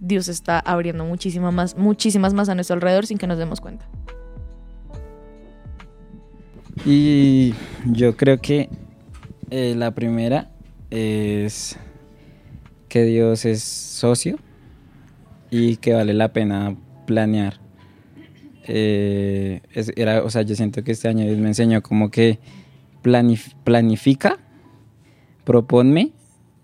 Dios 0.00 0.28
está 0.28 0.58
abriendo 0.58 1.04
muchísimas 1.04 1.52
más, 1.52 1.76
muchísimas 1.76 2.34
más 2.34 2.48
a 2.48 2.54
nuestro 2.54 2.74
alrededor 2.74 3.06
sin 3.06 3.18
que 3.18 3.26
nos 3.26 3.38
demos 3.38 3.60
cuenta. 3.60 3.88
Y 6.84 7.54
yo 7.86 8.16
creo 8.16 8.38
que 8.38 8.68
eh, 9.50 9.74
la 9.76 9.92
primera 9.92 10.50
es 10.90 11.78
que 12.88 13.04
Dios 13.04 13.44
es 13.44 13.62
socio 13.62 14.38
y 15.50 15.76
que 15.76 15.94
vale 15.94 16.12
la 16.14 16.32
pena 16.32 16.76
planear. 17.06 17.60
Eh, 18.68 19.62
era, 19.96 20.22
o 20.22 20.30
sea, 20.30 20.42
yo 20.42 20.54
siento 20.54 20.84
que 20.84 20.92
este 20.92 21.08
año 21.08 21.24
Dios 21.24 21.38
me 21.38 21.48
enseñó 21.48 21.82
como 21.82 22.10
que 22.10 22.40
planif- 23.02 23.54
planifica, 23.64 24.38
proponme 25.44 26.12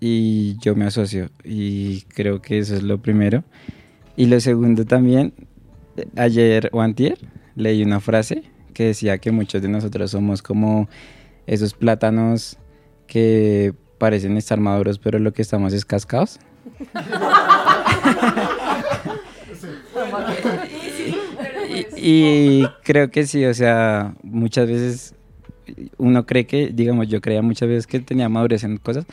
y 0.04 0.58
yo 0.58 0.74
me 0.74 0.84
asocio. 0.84 1.30
Y 1.44 2.00
creo 2.08 2.42
que 2.42 2.58
eso 2.58 2.74
es 2.74 2.82
lo 2.82 3.00
primero. 3.00 3.44
Y 4.16 4.26
lo 4.26 4.40
segundo 4.40 4.84
también, 4.84 5.32
ayer 6.16 6.68
o 6.72 6.80
antier 6.80 7.18
leí 7.54 7.84
una 7.84 8.00
frase 8.00 8.42
que 8.74 8.86
decía 8.86 9.18
que 9.18 9.30
muchos 9.30 9.62
de 9.62 9.68
nosotros 9.68 10.10
somos 10.10 10.42
como 10.42 10.88
esos 11.46 11.74
plátanos 11.74 12.58
que 13.06 13.74
parecen 13.98 14.36
estar 14.36 14.58
maduros, 14.58 14.98
pero 14.98 15.20
lo 15.20 15.32
que 15.32 15.42
estamos 15.42 15.72
es 15.72 15.84
cascados. 15.84 16.40
Y 22.04 22.66
creo 22.82 23.12
que 23.12 23.26
sí, 23.28 23.44
o 23.44 23.54
sea, 23.54 24.14
muchas 24.24 24.66
veces 24.66 25.14
uno 25.96 26.26
cree 26.26 26.46
que, 26.46 26.70
digamos, 26.74 27.06
yo 27.06 27.20
creía 27.20 27.42
muchas 27.42 27.68
veces 27.68 27.86
que 27.86 28.00
tenía 28.00 28.28
madurez 28.28 28.64
en 28.64 28.76
cosas, 28.78 29.06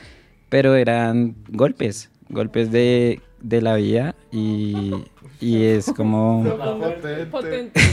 pero 0.49 0.75
eran 0.75 1.35
golpes, 1.49 2.09
golpes 2.29 2.71
de, 2.71 3.21
de 3.41 3.61
la 3.61 3.75
vida 3.75 4.15
y, 4.31 4.93
y 5.39 5.63
es 5.63 5.91
como... 5.93 6.43
Potente. 7.31 7.79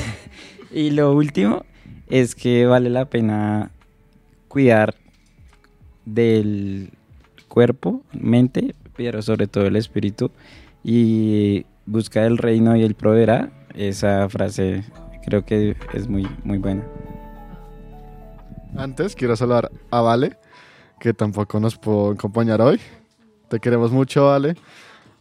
Y 0.73 0.91
lo 0.91 1.15
último 1.15 1.65
es 2.09 2.35
que 2.35 2.67
vale 2.67 2.91
la 2.91 3.05
pena 3.05 3.71
cuidar 4.49 4.97
del 6.05 6.91
cuerpo, 7.49 8.03
mente, 8.13 8.75
pero 8.97 9.23
sobre 9.23 9.47
todo 9.47 9.67
el 9.67 9.77
espíritu 9.77 10.31
y 10.83 11.67
buscar 11.87 12.25
el 12.25 12.39
reino 12.39 12.77
y 12.77 12.83
el 12.83 12.95
proveerá. 12.95 13.51
Esa 13.75 14.29
frase 14.29 14.85
creo 15.25 15.45
que 15.45 15.77
es 15.95 16.09
muy, 16.09 16.27
muy 16.45 16.59
buena. 16.59 16.85
Antes 18.77 19.15
quiero 19.15 19.37
saludar 19.37 19.71
a 19.91 20.01
Vale, 20.01 20.37
que 21.01 21.13
tampoco 21.13 21.61
nos 21.61 21.77
pudo 21.77 22.13
acompañar 22.13 22.61
hoy. 22.61 22.81
Te 23.49 23.61
queremos 23.61 23.93
mucho, 23.93 24.27
Vale. 24.27 24.57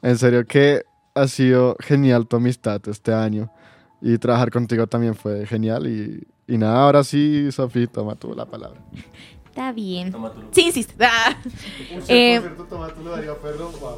En 0.01 0.17
serio 0.17 0.45
que 0.45 0.83
ha 1.15 1.27
sido 1.27 1.75
genial 1.79 2.27
tu 2.27 2.35
amistad 2.35 2.81
este 2.87 3.13
año. 3.13 3.51
Y 4.01 4.17
trabajar 4.17 4.51
contigo 4.51 4.85
también 4.87 5.15
fue 5.15 5.45
genial. 5.47 5.87
Y, 5.87 6.27
y 6.47 6.57
nada, 6.57 6.83
ahora 6.83 7.03
sí, 7.03 7.51
Sofía, 7.51 7.87
toma 7.87 8.15
tú 8.15 8.33
la 8.35 8.45
palabra. 8.45 8.79
Está 9.45 9.71
bien. 9.71 10.13
Sí, 10.51 10.67
insiste. 10.67 10.95
Ah. 11.05 11.37
Eh, 12.07 12.41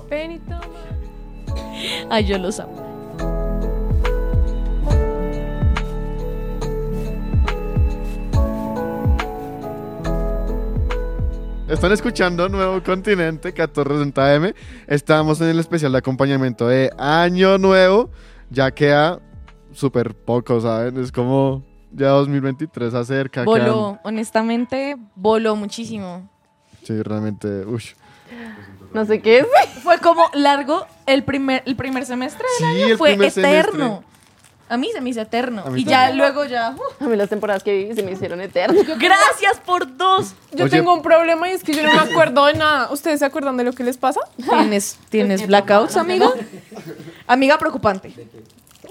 Ven 0.09 0.31
y 0.31 0.39
toma. 0.39 0.61
ay, 2.09 2.25
yo 2.25 2.37
los 2.37 2.59
amo. 2.59 2.96
Están 11.67 11.91
escuchando 11.91 12.47
Nuevo 12.47 12.81
Continente 12.81 13.49
1460 13.51 14.35
M. 14.35 14.55
Estamos 14.87 15.41
en 15.41 15.47
el 15.49 15.59
especial 15.59 15.91
de 15.91 15.97
acompañamiento 15.97 16.67
de 16.67 16.91
Año 16.97 17.57
Nuevo. 17.57 18.09
Ya 18.49 18.71
queda 18.71 19.19
súper 19.73 20.15
poco, 20.15 20.61
¿saben? 20.61 20.97
Es 20.97 21.11
como 21.11 21.63
ya 21.91 22.09
2023 22.09 22.93
acerca. 22.93 23.41
quedan- 23.43 23.45
Voló, 23.45 23.99
honestamente, 24.03 24.95
voló 25.15 25.55
muchísimo. 25.57 26.29
Sí, 26.83 27.01
realmente. 27.01 27.65
Uy. 27.65 27.83
No 28.93 29.03
sé 29.05 29.21
qué 29.21 29.39
es. 29.39 29.47
Fue 29.83 29.97
como 29.99 30.23
largo 30.33 30.85
el 31.05 31.23
primer, 31.25 31.63
el 31.65 31.75
primer 31.75 32.05
semestre 32.05 32.45
del 32.59 32.69
Sí, 32.77 32.81
año. 32.83 32.91
el 32.93 32.97
Fue 32.97 33.11
eterno. 33.13 33.31
semestre. 33.31 34.16
A 34.69 34.77
mí 34.77 34.89
se 34.93 34.99
me 35.01 35.09
hizo 35.11 35.21
eterno. 35.21 35.63
Y 35.75 35.83
ya 35.85 36.07
también. 36.07 36.17
luego 36.17 36.45
ya. 36.45 36.71
uh, 36.75 37.03
A 37.03 37.07
mí 37.07 37.15
las 37.15 37.29
temporadas 37.29 37.63
que 37.63 37.71
viví 37.73 37.95
se 37.95 38.03
me 38.03 38.11
hicieron 38.11 38.41
eternas. 38.41 38.85
gracias 38.99 39.59
por 39.65 39.95
dos. 39.97 40.33
Yo 40.51 40.65
Oye. 40.65 40.77
tengo 40.77 40.93
un 40.93 41.01
problema 41.01 41.49
y 41.49 41.53
es 41.53 41.63
que 41.63 41.73
yo 41.73 41.83
no 41.83 41.93
me 41.93 41.99
acuerdo 41.99 42.45
de 42.47 42.53
nada. 42.55 42.91
¿Ustedes 42.91 43.19
se 43.19 43.25
acuerdan 43.25 43.55
de 43.57 43.63
lo 43.63 43.71
que 43.73 43.83
les 43.83 43.97
pasa? 43.97 44.19
¿Tienes, 44.49 44.97
¿tienes 45.09 45.47
blackouts, 45.47 45.95
amiga? 45.97 46.29
Amiga 47.27 47.57
preocupante. 47.57 48.13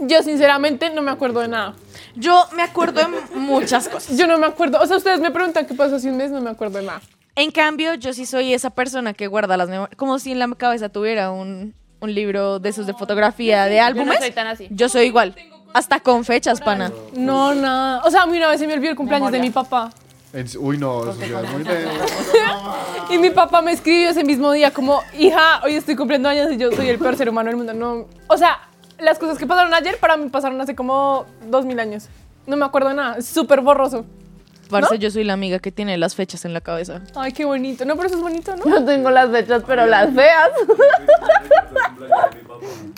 Yo 0.01 0.23
sinceramente 0.23 0.91
no 0.91 1.01
me 1.03 1.11
acuerdo 1.11 1.41
de 1.41 1.49
nada. 1.49 1.75
Yo 2.17 2.47
me 2.55 2.63
acuerdo 2.63 3.01
de 3.01 3.09
muchas 3.37 3.89
cosas. 3.89 4.17
Yo 4.17 4.27
no 4.27 4.39
me 4.39 4.47
acuerdo. 4.47 4.79
O 4.81 4.87
sea, 4.87 4.97
ustedes 4.99 5.21
me 5.21 5.31
preguntan 5.31 5.67
qué 5.67 5.75
pasó 5.75 5.97
hace 5.97 6.11
un 6.11 6.17
mes, 6.19 6.31
no 6.31 6.41
me 6.41 6.51
acuerdo 6.51 6.79
de 6.79 6.85
nada. 6.85 7.01
En 7.35 7.51
cambio, 7.51 7.95
yo 7.95 8.13
sí 8.15 8.25
soy 8.27 8.55
esa 8.55 8.71
persona 8.71 9.13
que 9.15 9.27
guarda 9.27 9.57
las 9.57 9.69
memorias. 9.69 9.97
Como 9.97 10.19
si 10.19 10.33
en 10.33 10.39
la 10.39 10.49
cabeza 10.55 10.89
tuviera 10.91 11.31
un, 11.31 11.75
un 12.01 12.15
libro 12.15 12.59
de 12.59 12.69
esos 12.71 12.87
de 12.87 12.95
fotografía 12.95 13.65
de 13.67 13.81
álbumes. 13.81 14.19
soy 14.21 14.31
tan 14.33 14.47
así. 14.47 14.69
Yo 14.71 14.89
soy 14.89 15.07
igual. 15.07 15.35
Hasta 15.75 16.01
con 16.01 16.25
fechas, 16.25 16.61
pana. 16.61 16.91
No, 17.15 17.55
nada. 17.55 18.03
O 18.05 18.11
sea, 18.11 18.23
a 18.23 18.27
mí 18.27 18.37
una 18.37 18.49
vez 18.49 18.59
se 18.61 18.67
me 18.67 18.75
olvidó 18.75 18.91
el 18.91 18.97
cumpleaños 18.97 19.31
de 19.33 19.41
mi 19.41 19.51
papá. 19.51 19.91
En- 20.33 20.47
Uy, 20.59 20.77
no, 20.79 21.11
eso 21.11 21.21
ya 21.21 21.41
es 21.41 21.51
muy 21.51 21.65
lento. 21.65 21.91
Y 23.11 23.19
mi 23.19 23.31
papá 23.31 23.63
me 23.63 23.73
escribió 23.73 24.11
ese 24.11 24.25
mismo 24.25 24.53
día 24.53 24.71
como, 24.73 25.01
hija, 25.19 25.61
hoy 25.65 25.75
estoy 25.75 25.97
cumpliendo 25.97 26.29
años 26.29 26.51
y 26.53 26.57
yo 26.57 26.73
soy 26.73 26.89
el 26.89 26.99
peor 26.99 27.17
ser 27.17 27.29
humano 27.29 27.49
del 27.49 27.57
mundo. 27.57 27.73
No, 27.75 28.07
o 28.27 28.37
sea, 28.37 28.59
las 28.99 29.19
cosas 29.19 29.39
que 29.39 29.47
pasaron 29.47 29.73
ayer 29.75 29.99
para 29.99 30.17
mí 30.17 30.29
pasaron 30.29 30.61
hace 30.61 30.75
como 30.75 31.25
dos 31.49 31.65
mil 31.65 31.79
años. 31.79 32.09
No 32.47 32.57
me 32.57 32.65
acuerdo 32.65 32.89
de 32.91 32.95
nada, 32.97 33.17
es 33.19 33.27
súper 33.27 33.61
borroso. 33.61 34.05
Parce, 34.69 34.99
yo 34.99 35.11
soy 35.13 35.23
la 35.23 35.35
amiga 35.35 35.61
que 35.61 35.71
tiene 35.71 35.97
las 35.97 36.17
fechas 36.17 36.45
en 36.45 36.53
la 36.53 36.61
cabeza. 36.61 37.01
Ay, 37.15 37.33
qué 37.33 37.45
bonito. 37.45 37.85
No, 37.85 37.95
pero 37.95 38.09
eso 38.09 38.17
es 38.17 38.23
bonito, 38.23 38.57
¿no? 38.57 38.65
Yo 38.65 38.85
tengo 38.85 39.11
las 39.11 39.31
fechas, 39.31 39.63
pero 39.67 39.87
las 39.87 40.13
feas. 40.13 40.51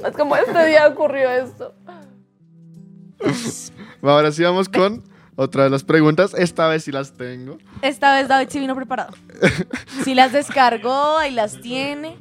es 0.06 0.16
como 0.16 0.34
este 0.36 0.66
día 0.66 0.86
ocurrió 0.88 1.30
esto. 1.30 1.74
Ahora 4.02 4.32
sí 4.32 4.42
vamos 4.42 4.68
con 4.68 5.02
otra 5.36 5.64
de 5.64 5.70
las 5.70 5.84
preguntas. 5.84 6.34
Esta 6.34 6.66
vez 6.68 6.84
sí 6.84 6.92
las 6.92 7.12
tengo. 7.12 7.58
Esta 7.82 8.14
vez 8.16 8.28
David 8.28 8.48
sí 8.50 8.58
vino 8.60 8.74
preparado. 8.74 9.12
Sí 10.04 10.14
las 10.14 10.32
descargó 10.32 11.22
y 11.24 11.30
las 11.32 11.60
tiene. 11.60 12.16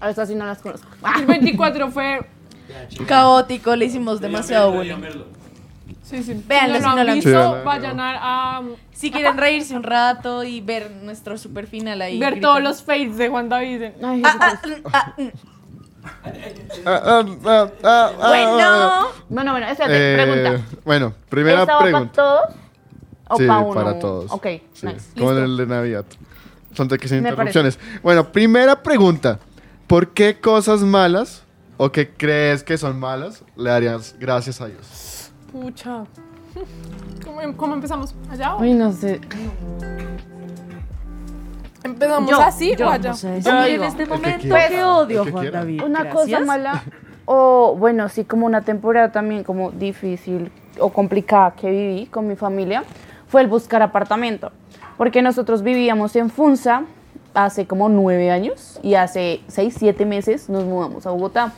A 0.00 0.10
estas 0.10 0.28
sí 0.28 0.34
no 0.34 0.46
las 0.46 0.58
conozco. 0.58 0.86
El 1.18 1.26
24 1.26 1.90
fue... 1.90 2.20
Caótico, 3.06 3.74
le 3.76 3.86
hicimos 3.86 4.20
demasiado 4.20 4.72
bullying. 4.72 4.96
Sí, 6.02 6.22
sí. 6.22 6.42
Véanlo 6.46 6.76
Si 6.76 6.82
no 6.82 6.96
no 6.96 7.04
lo 7.04 7.10
han 7.12 7.14
visto, 7.16 7.62
vayan 7.64 7.98
a, 8.00 8.58
a 8.58 8.62
Si 8.92 9.10
quieren 9.10 9.36
reírse 9.38 9.74
un 9.74 9.82
rato 9.82 10.44
y 10.44 10.60
ver 10.60 10.90
nuestro 11.02 11.36
super 11.38 11.66
final 11.66 12.00
ahí. 12.02 12.18
ver 12.18 12.32
gritando. 12.34 12.48
todos 12.48 12.62
los 12.62 12.82
fails 12.82 13.16
de 13.16 13.28
Juan 13.28 13.48
David. 13.48 13.82
Ay, 14.02 14.22
Ah, 14.24 14.36
ah, 14.40 14.60
mm, 14.66 14.72
ah, 14.92 15.14
mm. 15.18 15.28
Ah, 16.84 17.00
ah, 17.04 17.24
ah, 17.44 17.70
ah, 17.82 18.12
ah, 18.20 18.28
Bueno. 18.28 19.08
Bueno, 19.28 19.52
bueno, 19.52 19.66
espérate, 19.66 20.14
Eh, 20.14 20.16
pregunta. 20.16 20.66
Bueno, 20.84 21.14
primera 21.28 21.60
¿Esta 21.60 21.72
va 21.74 21.78
para 21.80 21.90
pregunta. 21.90 22.12
todos 22.14 22.40
o 23.30 23.36
Sí, 23.36 23.46
para 23.46 23.58
uno? 23.60 23.74
para 23.74 23.98
todos. 23.98 24.30
Ok, 24.32 24.46
Sí, 24.72 24.86
nice. 24.86 25.10
Como 25.18 25.32
Listo. 25.32 25.44
el 25.44 25.56
de 25.56 25.66
Navidad. 25.66 26.04
Son 26.74 26.88
de 26.88 26.98
que 26.98 27.08
sin 27.08 27.18
interrupciones. 27.18 27.78
Bueno, 28.02 28.30
primera 28.32 28.82
pregunta. 28.82 29.38
¿Por 29.86 30.08
qué 30.10 30.38
cosas 30.40 30.80
malas 30.82 31.42
o 31.76 31.90
que 31.90 32.10
crees 32.10 32.62
que 32.62 32.76
son 32.78 32.98
malas 33.00 33.42
le 33.56 33.70
darías 33.70 34.14
gracias 34.18 34.60
a 34.60 34.66
Dios? 34.66 35.30
Pucha. 35.52 36.04
¿Cómo, 37.24 37.56
cómo 37.56 37.74
empezamos? 37.74 38.14
¿Allá 38.30 38.54
o 38.54 38.62
Ay, 38.62 38.74
no 38.74 38.92
sé. 38.92 39.20
Empezamos 41.84 42.30
Yo, 42.30 42.40
así 42.40 42.74
yo, 42.76 42.86
o 42.88 42.90
allá? 42.90 43.10
no 43.10 43.16
sé. 43.16 43.40
Yo 43.40 43.50
Yo 43.50 43.58
en 43.64 43.72
digo, 43.72 43.84
este 43.84 44.04
que 44.04 44.10
momento 44.10 44.40
quiera. 44.40 44.68
que 44.68 44.84
odio 44.84 45.20
El 45.20 45.24
que 45.26 45.32
Juan 45.32 45.42
quiera. 45.44 45.58
David. 45.60 45.82
Una 45.82 46.02
Gracias. 46.04 46.14
cosa 46.24 46.40
mala 46.40 46.82
o 47.24 47.74
bueno, 47.78 48.08
sí 48.08 48.24
como 48.24 48.46
una 48.46 48.62
temporada 48.62 49.12
también 49.12 49.44
como 49.44 49.70
difícil 49.70 50.50
o 50.80 50.90
complicada 50.90 51.52
que 51.52 51.70
viví 51.70 52.06
con 52.06 52.26
mi 52.26 52.36
familia 52.36 52.84
fue 53.28 53.42
el 53.42 53.48
buscar 53.48 53.82
apartamento. 53.82 54.50
Porque 54.96 55.22
nosotros 55.22 55.62
vivíamos 55.62 56.16
en 56.16 56.30
Funza 56.30 56.82
hace 57.34 57.66
como 57.66 57.88
nueve 57.88 58.30
años 58.30 58.80
y 58.82 58.94
hace 58.94 59.42
seis, 59.46 59.76
siete 59.78 60.06
meses 60.06 60.48
nos 60.48 60.64
mudamos 60.64 61.06
a 61.06 61.10
Bogotá. 61.10 61.52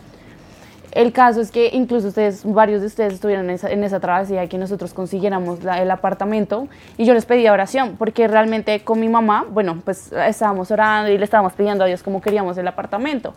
El 0.93 1.13
caso 1.13 1.41
es 1.41 1.53
que 1.53 1.71
incluso 1.73 2.09
ustedes, 2.09 2.43
varios 2.45 2.81
de 2.81 2.89
ustedes 2.89 3.13
estuvieron 3.15 3.45
en 3.45 3.51
esa, 3.53 3.71
en 3.71 3.85
esa 3.85 4.01
travesía 4.01 4.49
que 4.49 4.59
nosotros 4.59 4.93
consiguiéramos 4.93 5.63
la- 5.63 5.81
el 5.81 5.89
apartamento 5.91 6.67
y 6.97 7.05
yo 7.05 7.15
les 7.15 7.27
pedí 7.27 7.47
oración 7.49 7.95
porque 7.97 8.27
realmente 8.27 8.83
con 8.83 8.99
mi 8.99 9.09
mamá, 9.09 9.47
bueno, 9.49 9.81
pues 9.85 10.11
estábamos 10.13 10.73
orando 10.73 11.13
y 11.13 11.17
le 11.19 11.23
estábamos 11.25 11.53
pidiendo 11.53 11.85
a 11.85 11.87
Dios 11.87 12.03
cómo 12.03 12.21
queríamos 12.21 12.59
el 12.59 12.67
apartamento. 12.67 13.35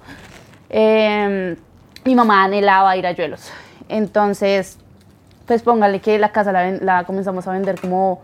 Eh, 0.71 1.55
mi 2.05 2.15
mamá 2.15 2.43
anhelaba 2.45 2.97
ir 2.97 3.05
a 3.05 3.11
Yuelos. 3.11 3.51
Entonces, 3.87 4.79
pues 5.45 5.61
póngale 5.61 5.99
que 5.99 6.17
la 6.17 6.31
casa 6.31 6.51
la, 6.51 6.71
la 6.71 7.03
comenzamos 7.03 7.47
a 7.47 7.51
vender 7.51 7.79
como 7.79 8.21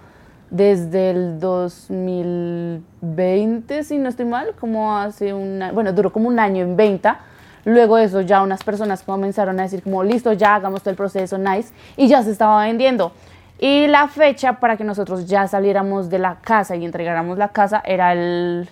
desde 0.49 1.11
el 1.11 1.39
2020, 1.39 3.83
si 3.83 3.99
no 3.99 4.09
estoy 4.09 4.25
mal, 4.25 4.55
como 4.59 4.97
hace 4.97 5.33
un 5.33 5.61
bueno, 5.73 5.93
duró 5.93 6.11
como 6.11 6.27
un 6.27 6.39
año 6.39 6.63
en 6.63 6.75
venta. 6.75 7.19
Luego 7.65 7.97
de 7.97 8.05
eso 8.05 8.21
ya 8.21 8.41
unas 8.41 8.63
personas 8.63 9.03
comenzaron 9.03 9.59
a 9.59 9.63
decir 9.63 9.83
como, 9.83 10.03
listo, 10.03 10.33
ya 10.33 10.55
hagamos 10.55 10.81
todo 10.81 10.91
el 10.91 10.97
proceso, 10.97 11.37
nice, 11.37 11.73
y 11.97 12.07
ya 12.07 12.23
se 12.23 12.31
estaba 12.31 12.63
vendiendo. 12.63 13.11
Y 13.59 13.87
la 13.87 14.07
fecha 14.07 14.59
para 14.59 14.77
que 14.77 14.83
nosotros 14.83 15.25
ya 15.25 15.47
saliéramos 15.47 16.09
de 16.09 16.19
la 16.19 16.35
casa 16.35 16.75
y 16.75 16.85
entregáramos 16.85 17.37
la 17.37 17.49
casa 17.49 17.81
era 17.85 18.13
el 18.13 18.69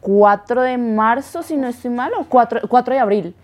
4 0.00 0.62
de 0.62 0.78
marzo, 0.78 1.42
si 1.42 1.56
no 1.56 1.68
estoy 1.68 1.90
mal, 1.90 2.12
o 2.18 2.24
4, 2.24 2.62
4 2.68 2.94
de 2.94 3.00
abril. 3.00 3.34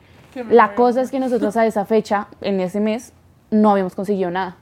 La 0.51 0.75
cosa 0.75 1.01
es 1.01 1.11
que 1.11 1.19
nosotros 1.19 1.57
a 1.57 1.67
esa 1.67 1.85
fecha, 1.85 2.29
en 2.41 2.61
ese 2.61 2.81
mes, 2.81 3.13
no 3.51 3.71
habíamos 3.71 3.95
conseguido 3.95 4.31
nada. 4.31 4.57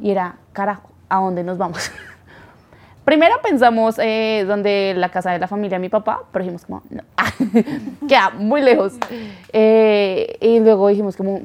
Y 0.00 0.10
era, 0.10 0.36
carajo, 0.52 0.90
¿a 1.08 1.20
dónde 1.20 1.42
nos 1.42 1.58
vamos? 1.58 1.90
Primero 3.04 3.34
pensamos 3.42 3.98
eh, 3.98 4.44
donde 4.46 4.94
la 4.96 5.08
casa 5.08 5.32
de 5.32 5.38
la 5.40 5.48
familia 5.48 5.78
de 5.78 5.82
mi 5.82 5.88
papá, 5.88 6.22
pero 6.32 6.44
dijimos 6.44 6.64
como, 6.64 6.82
no, 6.90 7.02
queda 8.08 8.30
muy 8.30 8.60
lejos. 8.60 8.94
Eh, 9.52 10.36
y 10.40 10.60
luego 10.60 10.88
dijimos 10.88 11.16
como, 11.16 11.40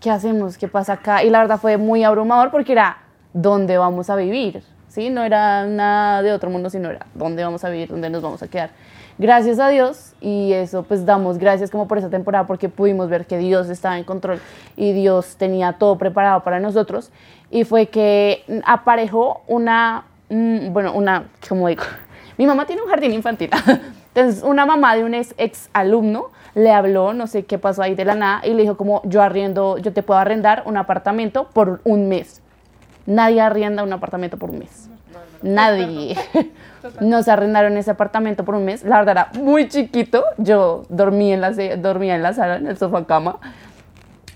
¿qué 0.00 0.10
hacemos? 0.10 0.58
¿Qué 0.58 0.68
pasa 0.68 0.94
acá? 0.94 1.24
Y 1.24 1.30
la 1.30 1.40
verdad 1.40 1.58
fue 1.58 1.78
muy 1.78 2.04
abrumador 2.04 2.50
porque 2.50 2.72
era, 2.72 2.98
¿dónde 3.32 3.78
vamos 3.78 4.10
a 4.10 4.16
vivir? 4.16 4.62
¿Sí? 4.88 5.08
No 5.08 5.22
era 5.22 5.66
nada 5.66 6.22
de 6.22 6.32
otro 6.32 6.50
mundo, 6.50 6.68
sino 6.68 6.90
era, 6.90 7.06
¿dónde 7.14 7.42
vamos 7.42 7.64
a 7.64 7.70
vivir? 7.70 7.88
¿Dónde 7.88 8.10
nos 8.10 8.22
vamos 8.22 8.42
a 8.42 8.48
quedar? 8.48 8.70
Gracias 9.20 9.58
a 9.58 9.68
Dios, 9.68 10.12
y 10.20 10.52
eso 10.52 10.84
pues 10.84 11.04
damos 11.04 11.38
gracias 11.38 11.72
como 11.72 11.88
por 11.88 11.98
esa 11.98 12.08
temporada 12.08 12.46
porque 12.46 12.68
pudimos 12.68 13.08
ver 13.08 13.26
que 13.26 13.36
Dios 13.36 13.68
estaba 13.68 13.98
en 13.98 14.04
control 14.04 14.40
y 14.76 14.92
Dios 14.92 15.34
tenía 15.36 15.72
todo 15.72 15.98
preparado 15.98 16.44
para 16.44 16.60
nosotros. 16.60 17.10
Y 17.50 17.64
fue 17.64 17.86
que 17.86 18.44
aparejó 18.64 19.42
una, 19.48 20.04
mm, 20.28 20.72
bueno, 20.72 20.92
una, 20.94 21.24
como 21.48 21.68
digo, 21.68 21.84
mi 22.36 22.46
mamá 22.46 22.66
tiene 22.66 22.82
un 22.82 22.88
jardín 22.88 23.12
infantil. 23.12 23.50
Entonces, 24.14 24.42
una 24.42 24.66
mamá 24.66 24.96
de 24.96 25.04
un 25.04 25.14
ex, 25.14 25.34
ex 25.38 25.68
alumno 25.72 26.30
le 26.54 26.72
habló, 26.72 27.12
no 27.12 27.26
sé 27.26 27.44
qué 27.44 27.58
pasó 27.58 27.82
ahí 27.82 27.94
de 27.94 28.04
la 28.04 28.14
nada, 28.14 28.46
y 28.46 28.54
le 28.54 28.62
dijo 28.62 28.76
como, 28.76 29.02
yo 29.04 29.22
arriendo, 29.22 29.78
yo 29.78 29.92
te 29.92 30.02
puedo 30.02 30.18
arrendar 30.18 30.62
un 30.66 30.76
apartamento 30.76 31.48
por 31.52 31.80
un 31.84 32.08
mes. 32.08 32.42
Nadie 33.06 33.40
arrienda 33.40 33.82
un 33.82 33.92
apartamento 33.92 34.36
por 34.36 34.50
un 34.50 34.58
mes. 34.60 34.88
Nadie. 35.42 36.16
Nos 37.00 37.28
arrendaron 37.28 37.76
ese 37.76 37.90
apartamento 37.90 38.44
por 38.44 38.54
un 38.54 38.64
mes. 38.64 38.84
La 38.84 38.98
verdad 38.98 39.30
era 39.32 39.42
muy 39.42 39.68
chiquito. 39.68 40.24
Yo 40.36 40.84
dormí 40.88 41.32
en 41.32 41.40
la, 41.40 41.52
dormía 41.76 42.16
en 42.16 42.22
la 42.22 42.32
sala, 42.32 42.56
en 42.56 42.66
el 42.66 42.76
sofá 42.76 43.04
cama, 43.06 43.38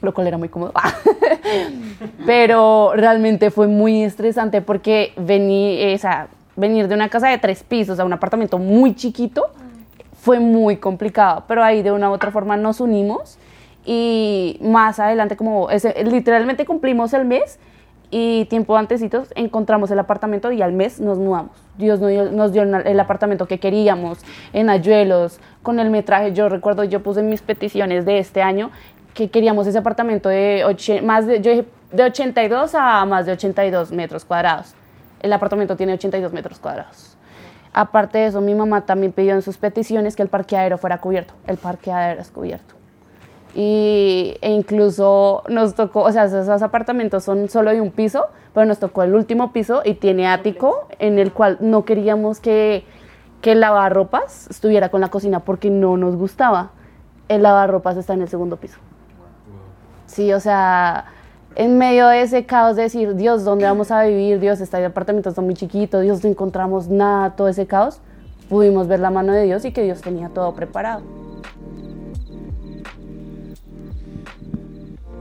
lo 0.03 0.13
cual 0.13 0.27
era 0.27 0.37
muy 0.39 0.49
cómodo. 0.49 0.73
Pero 2.27 2.93
realmente 2.95 3.51
fue 3.51 3.67
muy 3.69 4.03
estresante 4.03 4.61
porque 4.63 5.13
vení, 5.17 5.77
eh, 5.81 5.95
o 5.95 5.99
sea, 5.99 6.29
venir 6.57 6.89
de 6.89 6.95
una 6.95 7.09
casa 7.09 7.29
de 7.29 7.39
tres 7.39 7.63
pisos 7.63 7.99
a 7.99 8.05
un 8.05 8.13
apartamento 8.13 8.59
muy 8.59 8.95
chiquito 8.95 9.47
fue 10.21 10.39
muy 10.41 10.77
complicado. 10.77 11.45
Pero 11.49 11.63
ahí 11.65 11.83
de 11.83 11.93
una 11.93 12.11
u 12.11 12.13
otra 12.13 12.31
forma 12.31 12.57
nos 12.57 12.81
unimos 12.81 13.39
y 13.85 14.59
más 14.63 15.01
adelante 15.01 15.37
como 15.37 15.71
ese- 15.71 16.05
literalmente 16.05 16.65
cumplimos 16.65 17.13
el 17.15 17.25
mes 17.25 17.59
y 18.15 18.45
tiempo 18.45 18.77
antesitos 18.77 19.29
encontramos 19.35 19.91
el 19.91 19.99
apartamento 19.99 20.53
y 20.53 20.63
al 20.63 20.73
mes 20.73 21.01
nos 21.01 21.19
mudamos. 21.19 21.53
Dios 21.79 21.99
nos 21.99 22.11
dio, 22.11 22.31
nos 22.31 22.53
dio 22.53 22.63
el 22.63 23.01
apartamento 23.01 23.47
que 23.47 23.59
queríamos 23.59 24.19
en 24.53 24.69
Ayuelos, 24.69 25.41
con 25.63 25.81
el 25.81 25.89
metraje. 25.91 26.33
Yo 26.33 26.49
recuerdo, 26.51 26.85
yo 26.85 27.03
puse 27.03 27.23
mis 27.23 27.41
peticiones 27.41 28.05
de 28.05 28.19
este 28.19 28.43
año 28.43 28.71
que 29.15 29.31
queríamos 29.31 29.67
ese 29.67 29.79
apartamento 29.79 30.29
de, 30.29 30.65
más 31.03 31.27
de, 31.27 31.41
yo 31.41 31.53
de 31.93 32.03
82 32.03 32.75
a 32.75 33.05
más 33.05 33.27
de 33.27 33.33
82 33.33 33.93
metros 33.93 34.25
cuadrados. 34.25 34.75
El 35.21 35.33
apartamento 35.33 35.77
tiene 35.77 35.95
82 35.95 36.33
metros 36.33 36.59
cuadrados. 36.59 37.17
Aparte 37.73 38.19
de 38.19 38.27
eso, 38.27 38.41
mi 38.41 38.55
mamá 38.55 38.83
también 38.83 39.13
pidió 39.13 39.35
en 39.35 39.43
sus 39.43 39.57
peticiones 39.57 40.17
que 40.17 40.23
el 40.23 40.29
parqueadero 40.29 40.79
fuera 40.79 41.01
cubierto. 41.01 41.35
El 41.47 41.57
parqueadero 41.57 42.21
es 42.21 42.31
cubierto 42.31 42.75
y, 43.55 44.37
e 44.41 44.51
incluso 44.51 45.43
nos 45.49 45.75
tocó, 45.75 46.03
o 46.03 46.13
sea, 46.13 46.25
esos 46.25 46.63
apartamentos 46.63 47.25
son 47.25 47.49
solo 47.49 47.71
de 47.71 47.81
un 47.81 47.91
piso, 47.91 48.27
pero 48.55 48.67
nos 48.67 48.79
tocó 48.79 49.03
el 49.03 49.15
último 49.15 49.53
piso 49.53 49.83
y 49.85 49.95
tiene 49.95 50.27
ático 50.27 50.89
en 50.99 51.19
el 51.19 51.33
cual 51.33 51.59
no 51.61 51.85
queríamos 51.85 52.41
que, 52.41 52.85
que 53.41 53.53
el 53.53 53.61
lavarropas 53.61 54.49
estuviera 54.49 54.91
con 54.91 55.01
la 55.01 55.09
cocina 55.09 55.41
porque 55.41 55.71
no 55.71 55.97
nos 55.97 56.17
gustaba. 56.17 56.71
El 57.29 57.43
lavarropas 57.43 57.97
está 57.97 58.15
en 58.15 58.23
el 58.23 58.29
segundo 58.29 58.57
piso. 58.57 58.79
Sí, 60.13 60.31
o 60.35 60.41
sea, 60.41 61.07
en 61.55 61.79
medio 61.79 62.07
de 62.07 62.21
ese 62.21 62.45
caos 62.45 62.77
de 62.77 62.83
decir, 62.83 63.15
Dios, 63.15 63.45
¿dónde 63.45 63.65
vamos 63.65 63.91
a 63.91 64.05
vivir? 64.05 64.41
Dios, 64.41 64.61
este 64.61 64.85
apartamento 64.85 65.31
está 65.31 65.41
muy 65.41 65.55
chiquito, 65.55 66.01
Dios, 66.01 66.23
no 66.23 66.29
encontramos 66.29 66.89
nada, 66.89 67.35
todo 67.35 67.49
ese 67.49 67.67
caos, 67.67 68.03
pudimos 68.51 68.89
ver 68.89 69.01
la 69.01 69.11
mano 69.11 69.33
de 69.33 69.45
Dios 69.45 69.65
y 69.65 69.73
que 69.73 69.83
Dios 69.83 70.03
tenía 70.03 70.29
todo 70.29 70.55
preparado. 70.55 71.03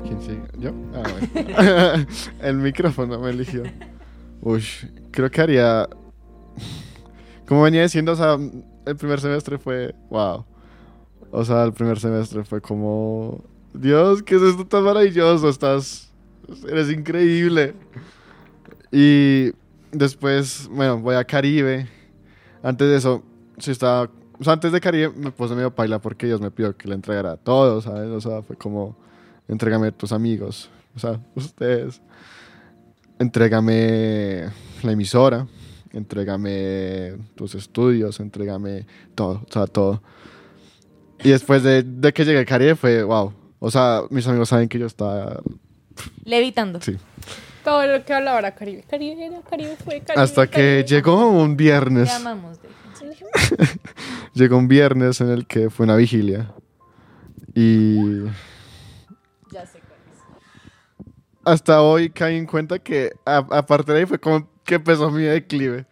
¿Quién 0.04 0.21
sigue? 0.21 0.41
¿Yo? 0.60 0.71
Ah, 0.93 1.04
bueno. 1.10 2.08
el 2.41 2.58
micrófono 2.58 3.17
me 3.17 3.30
eligió. 3.30 3.63
Uy, 4.41 4.62
creo 5.12 5.32
que 5.32 5.41
haría. 5.41 5.88
Como 7.47 7.62
venía 7.63 7.84
diciendo, 7.84 8.12
o 8.12 8.15
sea, 8.17 8.38
el 8.86 8.95
primer 8.97 9.21
semestre 9.21 9.58
fue. 9.58 9.95
¡Wow! 10.10 10.43
O 11.32 11.45
sea, 11.45 11.63
el 11.63 11.71
primer 11.71 11.97
semestre 11.97 12.43
fue 12.43 12.60
como. 12.60 13.50
Dios, 13.73 14.21
¿qué 14.23 14.36
es 14.36 14.41
esto 14.41 14.65
tan 14.65 14.84
maravilloso? 14.84 15.47
Estás. 15.47 16.12
Eres 16.67 16.91
increíble. 16.91 17.73
Y 18.91 19.51
después, 19.91 20.67
bueno, 20.71 20.99
voy 20.99 21.15
a 21.15 21.23
Caribe. 21.23 21.88
Antes 22.62 22.88
de 22.89 22.97
eso, 22.97 23.23
sí 23.57 23.71
estaba. 23.71 24.10
O 24.39 24.43
sea, 24.43 24.53
antes 24.53 24.71
de 24.71 24.81
Caribe 24.81 25.13
me 25.15 25.31
puse 25.31 25.55
medio 25.55 25.73
paila 25.73 25.99
porque 25.99 26.25
Dios 26.25 26.41
me 26.41 26.51
pidió 26.51 26.75
que 26.75 26.88
le 26.88 26.95
entregara 26.95 27.38
todo, 27.38 27.81
¿sabes? 27.81 28.10
O 28.10 28.19
sea, 28.19 28.41
fue 28.41 28.55
como 28.57 28.97
entrégame 29.47 29.88
a 29.88 29.91
tus 29.91 30.12
amigos, 30.12 30.69
o 30.95 30.99
sea, 30.99 31.19
ustedes. 31.36 32.01
Entrégame 33.19 34.49
la 34.81 34.91
emisora, 34.91 35.45
entrégame 35.91 37.17
tus 37.36 37.53
estudios, 37.53 38.19
entrégame 38.19 38.88
todo, 39.13 39.43
o 39.47 39.51
sea, 39.51 39.67
todo. 39.67 40.01
Y 41.23 41.29
después 41.29 41.62
de, 41.62 41.84
de 41.84 42.13
que 42.13 42.25
llegué 42.25 42.39
a 42.39 42.45
Caribe 42.45 42.75
fue, 42.75 43.03
wow. 43.03 43.31
O 43.63 43.69
sea, 43.69 44.02
mis 44.10 44.26
amigos 44.28 44.50
saben 44.50 44.67
que 44.67 44.80
yo 44.80 44.88
estaba, 44.88 45.39
Levitando. 46.26 46.82
sí. 46.82 46.97
Todo 47.63 47.86
lo 47.86 48.04
que 48.04 48.12
hablaba 48.12 48.39
era 48.39 48.56
Caribe. 48.56 48.84
Caribe 48.89 49.24
era, 49.28 49.39
Caribe 49.43 49.76
fue, 49.78 50.02
Caribe. 50.02 50.24
Hasta 50.24 50.47
que 50.47 50.52
Caribe. 50.54 50.84
llegó 50.86 51.30
un 51.30 51.56
viernes, 51.56 52.10
Te 52.10 52.15
amamos. 52.15 52.58
Llegó 54.34 54.58
un 54.58 54.67
viernes 54.67 55.21
en 55.21 55.30
el 55.30 55.45
que 55.45 55.69
fue 55.69 55.84
una 55.86 55.95
vigilia. 55.95 56.52
Y 57.54 58.24
Ya 59.52 59.63
sé 59.65 59.80
cuál 59.80 60.00
es. 60.10 60.17
hasta 61.45 61.82
hoy 61.84 62.10
caí 62.10 62.38
en 62.38 62.47
cuenta 62.47 62.80
que, 62.80 63.12
a- 63.26 63.45
aparte 63.52 63.91
de 63.93 64.00
ahí, 64.00 64.06
fue 64.08 64.19
como 64.19 64.50
que 64.63 64.76
empezó 64.76 65.12
mi 65.12 65.21
declive. 65.24 65.86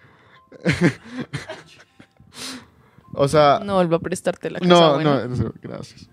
o 3.14 3.28
sea, 3.28 3.62
No 3.64 3.76
vuelvo 3.76 3.96
a 3.96 4.00
prestarte 4.00 4.50
la 4.50 4.60
casa. 4.60 4.70
no, 4.70 4.94
bueno. 4.96 5.28
no, 5.28 5.54
gracias. 5.62 6.10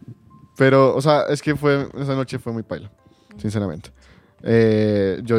Pero, 0.57 0.95
o 0.95 1.03
sea, 1.03 1.25
es 1.29 1.43
que 1.43 1.55
fue, 1.55 1.89
esa 1.99 2.15
noche 2.15 2.39
fue 2.39 2.53
muy 2.53 2.63
paila, 2.63 2.91
sinceramente. 3.37 3.91
Eh, 4.43 5.21
yo 5.23 5.39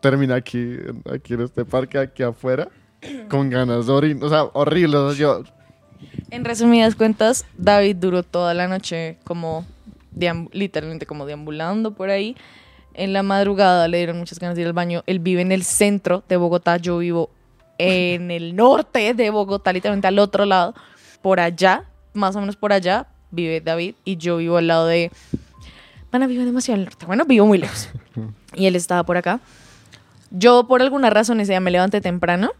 terminé 0.00 0.34
aquí, 0.34 0.76
aquí 1.12 1.34
en 1.34 1.42
este 1.42 1.64
parque, 1.64 1.98
aquí 1.98 2.22
afuera, 2.22 2.68
con 3.30 3.50
ganas 3.50 3.86
de 3.86 3.92
orinar, 3.92 4.24
o 4.24 4.28
sea, 4.28 4.44
horrible. 4.52 4.96
o 4.96 5.12
sea, 5.12 5.18
yo, 5.18 5.42
En 6.30 6.44
resumidas 6.44 6.94
cuentas, 6.94 7.46
David 7.56 7.96
duró 7.96 8.22
toda 8.22 8.54
la 8.54 8.68
noche 8.68 9.18
como 9.24 9.64
literalmente 10.52 11.06
como 11.06 11.26
deambulando 11.26 11.94
por 11.94 12.10
ahí. 12.10 12.36
En 12.94 13.12
la 13.12 13.22
madrugada 13.22 13.86
le 13.86 13.98
dieron 13.98 14.18
muchas 14.18 14.38
ganas 14.38 14.56
de 14.56 14.62
ir 14.62 14.66
al 14.66 14.72
baño. 14.72 15.02
Él 15.06 15.20
vive 15.20 15.40
en 15.40 15.52
el 15.52 15.62
centro 15.62 16.24
de 16.28 16.36
Bogotá, 16.36 16.78
yo 16.78 16.98
vivo 16.98 17.30
en 17.78 18.30
el 18.30 18.56
norte 18.56 19.14
de 19.14 19.30
Bogotá, 19.30 19.72
literalmente 19.72 20.08
al 20.08 20.18
otro 20.18 20.44
lado, 20.44 20.74
por 21.22 21.38
allá, 21.38 21.84
más 22.12 22.34
o 22.34 22.40
menos 22.40 22.56
por 22.56 22.72
allá, 22.72 23.06
vive 23.30 23.60
David 23.60 23.94
y 24.04 24.16
yo 24.16 24.38
vivo 24.38 24.56
al 24.56 24.66
lado 24.66 24.86
de... 24.86 25.10
Van 26.10 26.22
a 26.22 26.26
vivir 26.26 26.44
demasiado 26.46 26.78
al 26.78 26.84
norte. 26.86 27.06
Bueno, 27.06 27.24
vivo 27.24 27.46
muy 27.46 27.58
lejos. 27.58 27.88
Y 28.54 28.66
él 28.66 28.76
estaba 28.76 29.04
por 29.04 29.18
acá. 29.18 29.40
Yo 30.30 30.66
por 30.66 30.80
alguna 30.80 31.10
razón 31.10 31.38
ese 31.40 31.52
día 31.52 31.60
me 31.60 31.70
levanté 31.70 32.00
temprano. 32.00 32.52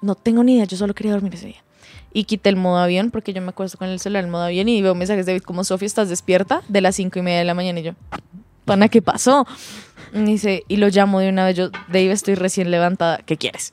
No 0.00 0.14
tengo 0.14 0.44
ni 0.44 0.54
idea, 0.54 0.64
yo 0.64 0.76
solo 0.76 0.94
quería 0.94 1.12
dormir 1.12 1.34
ese 1.34 1.48
día. 1.48 1.64
Y 2.12 2.24
quité 2.24 2.50
el 2.50 2.56
modo 2.56 2.78
avión 2.78 3.10
porque 3.10 3.32
yo 3.32 3.42
me 3.42 3.48
acuesto 3.48 3.76
con 3.76 3.88
el 3.88 3.98
celular 3.98 4.24
en 4.24 4.30
modo 4.30 4.44
avión 4.44 4.68
y 4.68 4.80
veo 4.80 4.94
mensajes 4.94 5.26
de 5.26 5.32
David 5.32 5.42
como 5.42 5.64
Sofía, 5.64 5.86
¿estás 5.86 6.08
despierta? 6.08 6.62
De 6.68 6.80
las 6.80 6.94
cinco 6.94 7.18
y 7.18 7.22
media 7.22 7.38
de 7.40 7.44
la 7.44 7.54
mañana 7.54 7.80
y 7.80 7.82
yo, 7.82 7.92
Pana, 8.64 8.88
¿qué 8.88 9.02
pasó? 9.02 9.46
Y 10.12 10.20
dice, 10.20 10.64
y 10.68 10.76
lo 10.76 10.88
llamo 10.88 11.20
de 11.20 11.28
una 11.28 11.44
vez, 11.44 11.56
yo, 11.56 11.70
Dave, 11.88 12.12
estoy 12.12 12.36
recién 12.36 12.70
levantada, 12.70 13.18
¿qué 13.18 13.36
quieres? 13.36 13.72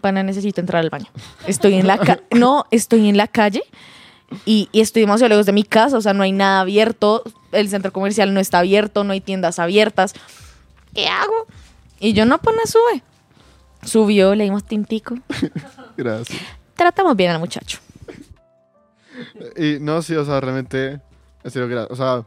Pana, 0.00 0.22
necesito 0.22 0.60
entrar 0.60 0.82
al 0.82 0.90
baño. 0.90 1.06
Estoy 1.46 1.74
en 1.74 1.86
la 1.86 1.98
ca 1.98 2.20
no, 2.30 2.64
estoy 2.70 3.08
en 3.08 3.16
la 3.16 3.28
calle 3.28 3.62
y, 4.46 4.68
y 4.72 4.80
estoy 4.80 5.02
demasiado 5.02 5.28
lejos 5.30 5.46
de 5.46 5.52
mi 5.52 5.64
casa, 5.64 5.96
o 5.98 6.00
sea, 6.00 6.14
no 6.14 6.22
hay 6.22 6.32
nada 6.32 6.60
abierto, 6.60 7.22
el 7.52 7.68
centro 7.68 7.92
comercial 7.92 8.32
no 8.34 8.40
está 8.40 8.58
abierto, 8.60 9.04
no 9.04 9.12
hay 9.12 9.20
tiendas 9.20 9.58
abiertas. 9.58 10.14
¿Qué 10.94 11.06
hago? 11.08 11.46
Y 12.00 12.12
yo 12.12 12.24
no, 12.26 12.38
pana, 12.38 12.58
sube. 12.66 13.02
Subió, 13.82 14.34
le 14.34 14.44
dimos 14.44 14.64
tintico. 14.64 15.16
Gracias. 15.96 16.38
Tratamos 16.76 17.16
bien 17.16 17.30
al 17.30 17.38
muchacho. 17.38 17.78
Y 19.56 19.78
no, 19.80 20.02
sí, 20.02 20.14
o 20.14 20.24
sea, 20.24 20.40
realmente, 20.40 21.00
en 21.44 21.50
serio, 21.50 21.86
o 21.90 21.96
sea, 21.96 22.24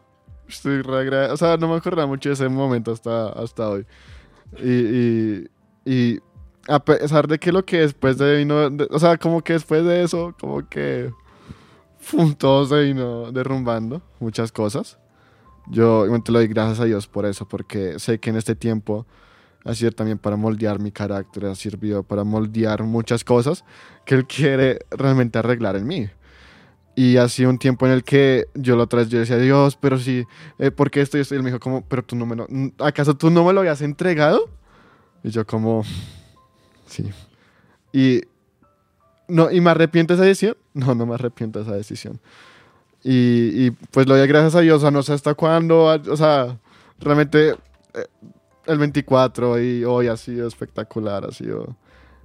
estoy 0.47 0.81
re 0.81 1.29
o 1.31 1.37
sea, 1.37 1.57
no 1.57 1.67
me 1.67 1.75
acordaba 1.75 2.07
mucho 2.07 2.29
de 2.29 2.33
ese 2.33 2.47
momento 2.47 2.91
hasta, 2.91 3.29
hasta 3.29 3.69
hoy. 3.69 3.85
Y, 4.63 4.71
y, 4.71 5.47
y 5.85 6.19
a 6.69 6.79
pesar 6.79 7.27
de 7.27 7.37
que 7.39 7.51
lo 7.51 7.65
que 7.65 7.79
después 7.79 8.17
de 8.17 8.37
vino, 8.37 8.69
de- 8.69 8.87
o 8.89 8.99
sea, 8.99 9.17
como 9.17 9.41
que 9.41 9.53
después 9.53 9.83
de 9.83 10.03
eso, 10.03 10.33
como 10.39 10.67
que 10.67 11.11
todo 12.37 12.65
se 12.65 12.83
vino 12.83 13.31
derrumbando, 13.31 14.01
muchas 14.19 14.51
cosas. 14.51 14.97
Yo 15.69 16.05
igualmente 16.05 16.31
le 16.31 16.39
doy 16.39 16.47
gracias 16.47 16.79
a 16.79 16.85
Dios 16.85 17.07
por 17.07 17.25
eso, 17.25 17.47
porque 17.47 17.99
sé 17.99 18.19
que 18.19 18.29
en 18.29 18.37
este 18.37 18.55
tiempo 18.55 19.05
ha 19.65 19.73
sido 19.73 19.91
también 19.91 20.17
para 20.17 20.37
moldear 20.37 20.79
mi 20.79 20.91
carácter, 20.91 21.45
ha 21.45 21.55
servido 21.55 22.03
para 22.03 22.23
moldear 22.23 22.83
muchas 22.83 23.23
cosas 23.23 23.65
que 24.05 24.15
Él 24.15 24.25
quiere 24.25 24.79
realmente 24.91 25.39
arreglar 25.39 25.75
en 25.75 25.87
mí. 25.87 26.09
Y 26.95 27.17
ha 27.17 27.29
sido 27.29 27.51
un 27.51 27.59
tiempo 27.59 27.85
en 27.85 27.91
el 27.91 28.03
que 28.03 28.47
yo 28.55 28.75
la 28.75 28.83
otra 28.83 28.99
vez 28.99 29.09
yo 29.09 29.19
decía, 29.19 29.37
Dios, 29.37 29.77
pero 29.79 29.99
sí, 29.99 30.25
eh, 30.57 30.71
¿por 30.71 30.89
qué 30.89 31.01
esto 31.01 31.17
y 31.17 31.21
esto? 31.21 31.35
Y 31.35 31.37
él 31.37 31.43
me 31.43 31.51
dijo, 31.51 31.59
como, 31.59 31.85
pero 31.85 32.03
tú 32.03 32.15
no 32.15 32.25
me 32.25 32.35
lo, 32.35 32.47
¿acaso 32.79 33.15
tú 33.15 33.29
no 33.29 33.43
me 33.43 33.53
lo 33.53 33.59
habías 33.59 33.81
entregado? 33.81 34.49
Y 35.23 35.29
yo 35.29 35.45
como, 35.45 35.83
sí. 36.87 37.11
Y, 37.93 38.21
no, 39.27 39.51
¿y 39.51 39.61
me 39.61 39.71
arrepiento 39.71 40.13
de 40.13 40.19
esa 40.19 40.25
decisión? 40.27 40.57
No, 40.73 40.93
no 40.93 41.05
me 41.05 41.15
arrepiento 41.15 41.59
de 41.59 41.65
esa 41.65 41.75
decisión. 41.75 42.19
Y, 43.03 43.65
y, 43.65 43.71
pues 43.91 44.07
lo 44.07 44.17
doy 44.17 44.27
gracias 44.27 44.55
a 44.55 44.61
Dios, 44.61 44.77
o 44.77 44.81
sea, 44.81 44.91
no 44.91 45.01
sé 45.01 45.13
hasta 45.13 45.33
cuándo, 45.33 45.85
o 45.85 46.17
sea, 46.17 46.57
realmente 46.99 47.49
eh, 47.93 48.05
el 48.65 48.77
24 48.77 49.61
y 49.61 49.85
hoy 49.85 50.07
ha 50.07 50.17
sido 50.17 50.47
espectacular, 50.47 51.25
ha 51.25 51.31
sido... 51.31 51.75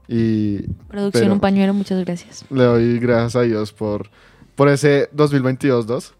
Y 0.09 0.63
Producción, 0.89 1.31
un 1.31 1.41
pañuelo, 1.41 1.73
muchas 1.73 2.05
gracias. 2.05 2.45
le 2.51 2.65
doy 2.65 2.99
gracias 2.99 3.37
a 3.37 3.43
Dios 3.43 3.73
por, 3.73 4.11
por 4.57 4.69
ese 4.69 5.09
2022-2, 5.13 6.13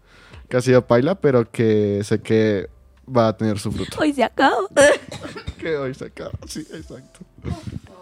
que 0.47 0.57
ha 0.57 0.61
sido 0.61 0.87
paila, 0.87 1.15
pero 1.15 1.51
que 1.51 2.01
sé 2.03 2.21
que 2.21 2.69
va 3.05 3.27
a 3.27 3.37
tener 3.37 3.59
su 3.59 3.71
fruto. 3.71 3.97
Hoy 3.99 4.13
se 4.13 4.23
acabó. 4.23 4.69
que 5.59 5.75
hoy 5.75 5.93
se 5.93 6.05
acaba, 6.05 6.31
sí, 6.47 6.61
exacto. 6.61 7.19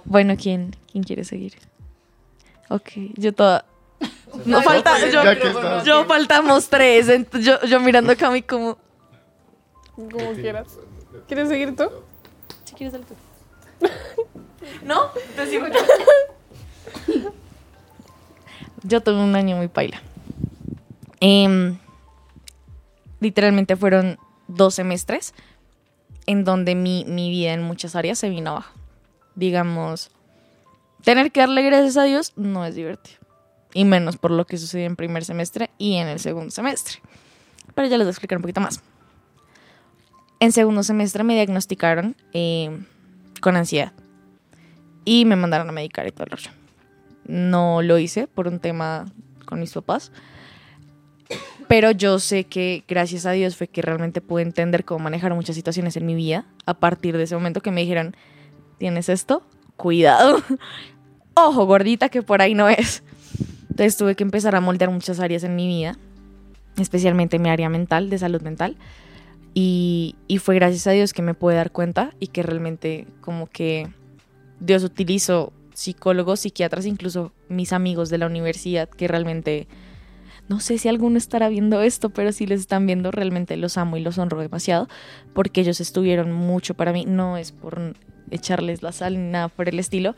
Bueno, 0.05 0.35
¿quién, 0.37 0.75
¿quién 0.91 1.03
quiere 1.03 1.23
seguir? 1.23 1.53
Ok, 2.71 2.89
yo 3.15 3.33
toda... 3.33 3.65
No 4.45 4.61
falta, 4.61 4.97
yo, 5.09 5.83
yo 5.83 6.05
faltamos 6.05 6.69
tres, 6.69 7.07
yo, 7.41 7.61
yo 7.63 7.79
mirando 7.81 8.13
a 8.13 8.15
Cami 8.15 8.41
como... 8.41 8.77
Como 9.93 10.33
quieras. 10.33 10.79
¿Quieres 11.27 11.49
seguir 11.49 11.75
tú? 11.75 11.89
Si 12.63 12.73
quieres 12.73 12.95
el 12.95 13.03
tú. 13.03 13.13
¿No? 14.85 15.09
Te 15.35 15.47
sigo 15.47 15.67
yo. 15.67 17.31
Yo 18.83 19.01
tuve 19.01 19.21
un 19.21 19.35
año 19.35 19.57
muy 19.57 19.67
paila. 19.67 20.01
Em, 21.19 21.77
literalmente 23.19 23.75
fueron 23.75 24.17
dos 24.47 24.73
semestres 24.75 25.35
en 26.25 26.43
donde 26.43 26.73
mi, 26.73 27.05
mi 27.05 27.29
vida 27.29 27.53
en 27.53 27.61
muchas 27.61 27.95
áreas 27.95 28.17
se 28.17 28.29
vino 28.29 28.51
abajo. 28.51 28.73
Digamos, 29.35 30.09
tener 31.03 31.31
que 31.31 31.41
darle 31.41 31.63
gracias 31.63 31.97
a 31.97 32.03
Dios 32.03 32.33
no 32.35 32.65
es 32.65 32.75
divertido. 32.75 33.17
Y 33.73 33.85
menos 33.85 34.17
por 34.17 34.31
lo 34.31 34.45
que 34.45 34.57
sucedió 34.57 34.85
en 34.85 34.95
primer 34.95 35.23
semestre 35.23 35.69
y 35.77 35.95
en 35.95 36.07
el 36.07 36.19
segundo 36.19 36.51
semestre. 36.51 36.99
Pero 37.73 37.87
ya 37.87 37.97
les 37.97 38.05
voy 38.05 38.09
a 38.09 38.11
explicar 38.11 38.37
un 38.37 38.41
poquito 38.41 38.61
más. 38.61 38.81
En 40.39 40.51
segundo 40.51 40.83
semestre 40.83 41.23
me 41.23 41.35
diagnosticaron 41.35 42.15
eh, 42.33 42.77
con 43.41 43.55
ansiedad 43.55 43.93
y 45.05 45.25
me 45.25 45.35
mandaron 45.35 45.69
a 45.69 45.71
medicar 45.71 46.07
y 46.07 46.11
todo 46.11 46.25
el 46.25 46.31
rollo. 46.31 46.51
No 47.25 47.81
lo 47.81 47.97
hice 47.97 48.27
por 48.27 48.47
un 48.47 48.59
tema 48.59 49.05
con 49.45 49.59
mis 49.59 49.71
papás, 49.71 50.11
pero 51.67 51.91
yo 51.91 52.19
sé 52.19 52.45
que 52.45 52.83
gracias 52.87 53.25
a 53.25 53.31
Dios 53.31 53.55
fue 53.55 53.67
que 53.67 53.81
realmente 53.81 54.19
pude 54.19 54.41
entender 54.41 54.83
cómo 54.83 55.03
manejar 55.03 55.33
muchas 55.33 55.55
situaciones 55.55 55.95
en 55.95 56.05
mi 56.05 56.15
vida 56.15 56.45
a 56.65 56.73
partir 56.73 57.15
de 57.17 57.23
ese 57.23 57.35
momento 57.35 57.61
que 57.61 57.71
me 57.71 57.81
dijeron, 57.81 58.15
¿tienes 58.77 59.09
esto? 59.09 59.43
Cuidado. 59.75 60.41
Ojo, 61.33 61.65
gordita, 61.65 62.09
que 62.09 62.21
por 62.21 62.41
ahí 62.41 62.53
no 62.53 62.69
es. 62.69 63.03
Entonces 63.69 63.97
tuve 63.97 64.15
que 64.15 64.23
empezar 64.23 64.53
a 64.55 64.61
moldear 64.61 64.91
muchas 64.91 65.19
áreas 65.19 65.43
en 65.43 65.55
mi 65.55 65.67
vida, 65.67 65.97
especialmente 66.77 67.39
mi 67.39 67.49
área 67.49 67.69
mental, 67.69 68.09
de 68.09 68.17
salud 68.17 68.41
mental. 68.41 68.75
Y, 69.53 70.15
fue 70.39 70.55
gracias 70.55 70.87
a 70.87 70.91
Dios 70.91 71.13
que 71.13 71.21
me 71.21 71.33
pude 71.33 71.55
dar 71.55 71.71
cuenta 71.71 72.13
y 72.19 72.27
que 72.27 72.43
realmente 72.43 73.07
como 73.19 73.47
que 73.47 73.89
Dios 74.59 74.83
utilizó 74.83 75.51
psicólogos, 75.73 76.41
psiquiatras, 76.41 76.85
incluso 76.85 77.33
mis 77.49 77.73
amigos 77.73 78.09
de 78.09 78.17
la 78.17 78.27
universidad 78.27 78.89
que 78.89 79.07
realmente, 79.07 79.67
no 80.47 80.59
sé 80.59 80.77
si 80.77 80.87
alguno 80.87 81.17
estará 81.17 81.49
viendo 81.49 81.81
esto, 81.81 82.09
pero 82.09 82.31
si 82.31 82.45
les 82.45 82.61
están 82.61 82.85
viendo, 82.85 83.11
realmente 83.11 83.57
los 83.57 83.77
amo 83.77 83.97
y 83.97 84.01
los 84.01 84.17
honro 84.17 84.41
demasiado 84.41 84.87
porque 85.33 85.61
ellos 85.61 85.81
estuvieron 85.81 86.31
mucho 86.31 86.73
para 86.73 86.93
mí, 86.93 87.05
no 87.05 87.37
es 87.37 87.51
por 87.51 87.95
echarles 88.31 88.81
la 88.81 88.91
sal 88.91 89.13
ni 89.13 89.29
nada 89.29 89.47
por 89.49 89.69
el 89.69 89.79
estilo, 89.79 90.15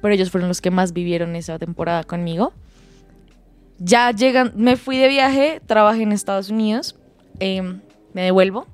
pero 0.00 0.14
ellos 0.14 0.30
fueron 0.30 0.48
los 0.48 0.60
que 0.60 0.70
más 0.70 0.92
vivieron 0.92 1.36
esa 1.36 1.58
temporada 1.58 2.04
conmigo. 2.04 2.52
Ya 3.78 4.10
llegan, 4.10 4.52
me 4.56 4.76
fui 4.76 4.96
de 4.96 5.08
viaje, 5.08 5.60
trabajé 5.66 6.02
en 6.02 6.12
Estados 6.12 6.50
Unidos, 6.50 6.96
em, 7.40 7.80
me 8.14 8.22
devuelvo. 8.22 8.66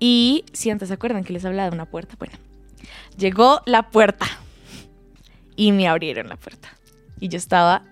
Y 0.00 0.44
si 0.52 0.70
antes 0.70 0.88
se 0.88 0.94
acuerdan 0.94 1.24
que 1.24 1.32
les 1.32 1.44
hablaba 1.44 1.70
de 1.70 1.74
una 1.74 1.86
puerta, 1.86 2.14
bueno, 2.18 2.36
llegó 3.16 3.60
la 3.66 3.90
puerta 3.90 4.26
y 5.56 5.72
me 5.72 5.88
abrieron 5.88 6.28
la 6.28 6.36
puerta. 6.36 6.68
Y 7.20 7.28
yo 7.28 7.36
estaba 7.36 7.84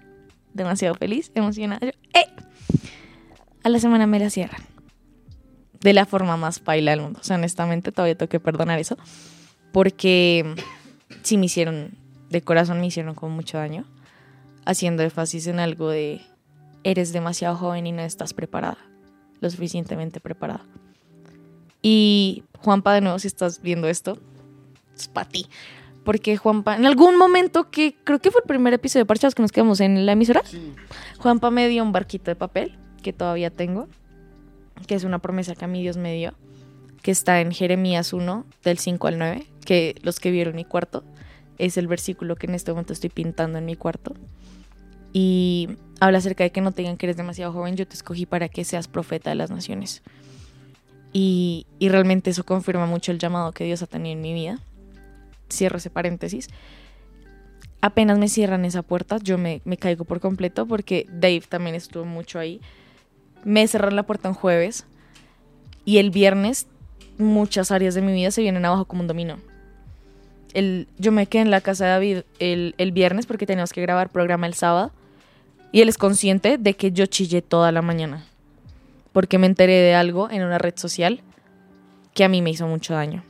demasiado 0.55 0.95
feliz, 0.95 1.31
emocionada. 1.35 1.87
¡eh! 1.87 1.95
A 3.63 3.69
la 3.69 3.79
semana 3.81 4.07
me 4.07 4.19
la 4.19 4.31
cierran. 4.31 4.76
De 5.87 5.93
la 5.93 6.05
forma 6.05 6.37
más 6.37 6.59
paila 6.59 6.91
del 6.91 7.01
mundo. 7.01 7.21
O 7.21 7.25
sea, 7.25 7.37
honestamente, 7.37 7.93
todavía 7.93 8.17
tengo 8.17 8.29
que 8.29 8.41
perdonar 8.41 8.81
eso. 8.81 8.97
Porque 9.71 10.57
sí 11.23 11.39
me 11.39 11.47
hicieron, 11.47 11.93
de 12.29 12.43
corazón 12.43 12.81
me 12.81 12.87
hicieron 12.89 13.15
con 13.15 13.31
mucho 13.31 13.57
daño. 13.57 13.85
Haciendo 14.65 15.05
énfasis 15.05 15.47
en 15.47 15.61
algo 15.61 15.91
de, 15.91 16.23
eres 16.83 17.13
demasiado 17.13 17.55
joven 17.55 17.87
y 17.87 17.93
no 17.93 18.03
estás 18.03 18.35
preparada 18.35 18.79
lo 19.41 19.49
suficientemente 19.49 20.19
preparada. 20.19 20.65
Y 21.83 22.43
Juanpa, 22.59 22.93
de 22.95 23.01
nuevo, 23.01 23.21
si 23.21 23.29
estás 23.29 23.63
viendo 23.63 23.87
esto, 23.87 24.19
es 24.97 25.07
para 25.07 25.29
ti. 25.29 25.47
Porque 26.05 26.37
Juanpa, 26.37 26.75
en 26.75 26.87
algún 26.87 27.17
momento 27.17 27.71
que 27.71 27.95
creo 28.03 28.19
que 28.19 28.33
fue 28.33 28.41
el 28.41 28.49
primer 28.49 28.73
episodio 28.75 29.05
de 29.05 29.07
Parchados 29.07 29.37
que 29.37 29.43
nos 29.43 29.53
quedamos 29.53 29.79
en 29.81 30.05
la 30.05 30.13
emisora, 30.13 30.43
Juanpa 31.19 31.51
me 31.51 31.69
dio 31.69 31.85
un 31.85 31.93
barquito 31.93 32.31
de 32.31 32.35
papel 32.35 32.77
que 33.03 33.13
todavía 33.13 33.51
tengo, 33.51 33.89
que 34.87 34.95
es 34.95 35.05
una 35.05 35.19
promesa 35.19 35.55
que 35.55 35.65
a 35.65 35.69
mí 35.69 35.83
Dios 35.83 35.97
me 35.97 36.15
dio, 36.15 36.35
que 37.03 37.11
está 37.11 37.41
en 37.41 37.53
Jeremías 37.53 38.13
1, 38.13 38.45
del 38.65 38.79
5 38.79 39.07
al 39.07 39.19
9, 39.19 39.47
que 39.65 39.97
los 40.03 40.21
que 40.21 40.31
vieron 40.31 40.57
mi 40.57 40.65
cuarto, 40.65 41.05
es 41.59 41.77
el 41.77 41.87
versículo 41.87 42.37
que 42.37 42.47
en 42.47 42.55
este 42.55 42.73
momento 42.73 42.93
estoy 42.93 43.11
pintando 43.11 43.59
en 43.59 43.65
mi 43.65 43.77
cuarto. 43.77 44.15
Y 45.13 45.71
habla 46.01 46.19
acerca 46.19 46.45
de 46.45 46.51
que 46.51 46.61
no 46.61 46.73
te 46.73 46.83
digan 46.83 46.97
que 46.97 47.07
eres 47.07 47.17
demasiado 47.17 47.53
joven, 47.53 47.77
yo 47.77 47.87
te 47.87 47.95
escogí 47.95 48.27
para 48.27 48.49
que 48.49 48.65
seas 48.65 48.89
profeta 48.89 49.31
de 49.31 49.37
las 49.37 49.51
naciones. 49.51 50.03
Y, 51.13 51.67
y 51.79 51.89
realmente 51.89 52.31
eso 52.31 52.45
confirma 52.45 52.87
mucho 52.87 53.13
el 53.13 53.19
llamado 53.19 53.53
que 53.53 53.65
Dios 53.65 53.83
ha 53.83 53.87
tenido 53.87 54.15
en 54.15 54.21
mi 54.21 54.35
vida. 54.35 54.59
Cierro 55.51 55.79
ese 55.79 55.89
paréntesis. 55.91 56.49
Apenas 57.81 58.19
me 58.19 58.29
cierran 58.29 58.65
esa 58.65 58.83
puerta, 58.83 59.19
yo 59.19 59.39
me 59.39 59.61
caigo 59.79 60.05
por 60.05 60.21
completo 60.21 60.67
porque 60.67 61.07
Dave 61.09 61.45
también 61.49 61.77
estuvo 61.77 62.05
mucho 62.05 62.39
ahí. 62.39 62.61
Me 63.45 63.67
cerraron 63.69 63.97
la 63.97 64.05
puerta 64.05 64.29
un 64.29 64.35
jueves 64.35 64.87
y 65.85 65.99
el 65.99 66.11
viernes 66.11 66.67
muchas 67.19 67.71
áreas 67.71 67.95
de 67.95 68.03
mi 68.03 68.13
vida 68.13 68.31
se 68.31 68.43
vienen 68.43 68.65
abajo 68.65 68.85
como 68.85 69.03
un 69.03 69.07
dominó. 69.07 69.39
El, 70.53 70.89
yo 70.99 71.13
me 71.13 71.27
quedé 71.27 71.43
en 71.43 71.51
la 71.51 71.61
casa 71.61 71.85
de 71.85 71.91
David 71.91 72.19
el, 72.39 72.75
el 72.79 72.93
viernes 72.93 73.27
porque 73.27 73.47
teníamos 73.47 73.73
que 73.73 73.83
grabar 73.83 74.11
programa 74.11 74.47
el 74.47 74.55
sábado 74.55 74.93
y 75.73 75.83
él 75.83 75.89
es 75.89 75.99
consciente 75.99 76.59
de 76.59 76.75
que 76.75 76.93
yo 76.93 77.07
chillé 77.07 77.43
toda 77.43 77.73
la 77.73 77.83
mañana. 77.83 78.25
Porque 79.13 79.39
me 79.39 79.47
enteré 79.47 79.75
de 79.75 79.95
algo 79.95 80.31
en 80.31 80.43
una 80.43 80.59
red 80.59 80.75
social 80.77 81.23
que 82.15 82.25
a 82.25 82.29
mí 82.29 82.43
me 82.43 82.51
hizo 82.51 82.67
mucho 82.67 82.95
daño. 82.95 83.23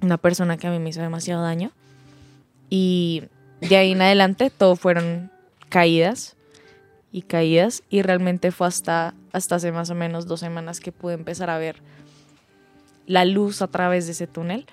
Una 0.00 0.18
persona 0.18 0.56
que 0.56 0.66
a 0.66 0.70
mí 0.70 0.78
me 0.78 0.90
hizo 0.90 1.00
demasiado 1.00 1.42
daño. 1.42 1.70
Y 2.70 3.24
de 3.60 3.76
ahí 3.76 3.92
en 3.92 4.02
adelante 4.02 4.50
todo 4.50 4.76
fueron 4.76 5.30
caídas 5.68 6.36
y 7.12 7.22
caídas 7.22 7.82
y 7.90 8.02
realmente 8.02 8.50
fue 8.50 8.66
hasta, 8.66 9.14
hasta 9.32 9.56
hace 9.56 9.70
más 9.70 9.90
o 9.90 9.94
menos 9.94 10.26
dos 10.26 10.40
semanas 10.40 10.80
que 10.80 10.92
pude 10.92 11.14
empezar 11.14 11.50
a 11.50 11.58
ver 11.58 11.76
la 13.06 13.24
luz 13.26 13.60
a 13.60 13.68
través 13.68 14.06
de 14.06 14.12
ese 14.12 14.26
túnel. 14.26 14.66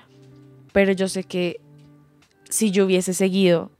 Pero 0.72 0.94
yo 0.94 1.08
sé 1.10 1.26
que 1.26 1.60
si 2.50 2.72
yo 2.72 2.86
hubiese 2.86 3.14
seguido 3.14 3.72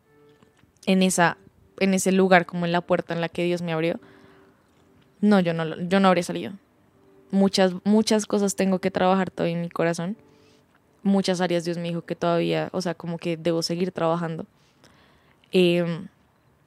en, 0.86 1.02
esa, 1.02 1.38
en 1.80 1.94
ese 1.94 2.12
lugar 2.12 2.46
como 2.46 2.66
en 2.66 2.74
la 2.74 2.82
puerta 2.82 3.14
en 3.14 3.22
la 3.22 3.30
que 3.30 3.46
Dios 3.46 3.62
me 3.62 3.72
abrió, 3.72 4.00
no, 5.22 5.40
yo 5.40 5.54
no, 5.54 5.78
yo 5.82 6.00
no 6.00 6.10
habría 6.10 6.24
salido. 6.24 6.54
Muchas, 7.32 7.74
muchas 7.86 8.26
cosas 8.26 8.56
tengo 8.56 8.80
que 8.80 8.92
trabajar 8.92 9.30
todavía 9.32 9.56
en 9.56 9.62
mi 9.62 9.70
corazón. 9.70 10.18
Muchas 11.04 11.40
áreas 11.40 11.64
Dios 11.64 11.78
me 11.78 11.84
dijo 11.84 12.02
que 12.02 12.16
todavía, 12.16 12.70
o 12.74 12.82
sea, 12.82 12.94
como 12.94 13.18
que 13.18 13.38
debo 13.38 13.62
seguir 13.62 13.92
trabajando. 13.92 14.46
Em, 15.52 16.08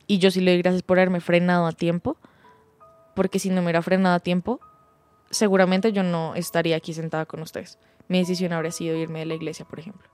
y 0.07 0.19
yo 0.19 0.31
sí 0.31 0.41
le 0.41 0.53
doy 0.53 0.63
gracias 0.63 0.83
por 0.83 0.99
haberme 0.99 1.21
frenado 1.21 1.67
a 1.67 1.73
tiempo, 1.73 2.17
porque 3.15 3.39
si 3.39 3.51
no 3.51 3.57
me 3.57 3.63
hubiera 3.63 3.83
frenado 3.83 4.15
a 4.15 4.21
tiempo, 4.21 4.61
seguramente 5.31 5.93
yo 5.93 6.03
no 6.03 6.35
estaría 6.35 6.77
aquí 6.77 6.95
sentada 6.95 7.27
con 7.27 7.43
ustedes. 7.43 7.79
Mi 8.09 8.19
decisión 8.19 8.53
habría 8.53 8.73
sido 8.73 8.97
irme 8.97 9.21
de 9.21 9.27
la 9.27 9.35
iglesia, 9.35 9.65
por 9.65 9.79
ejemplo. 9.79 10.09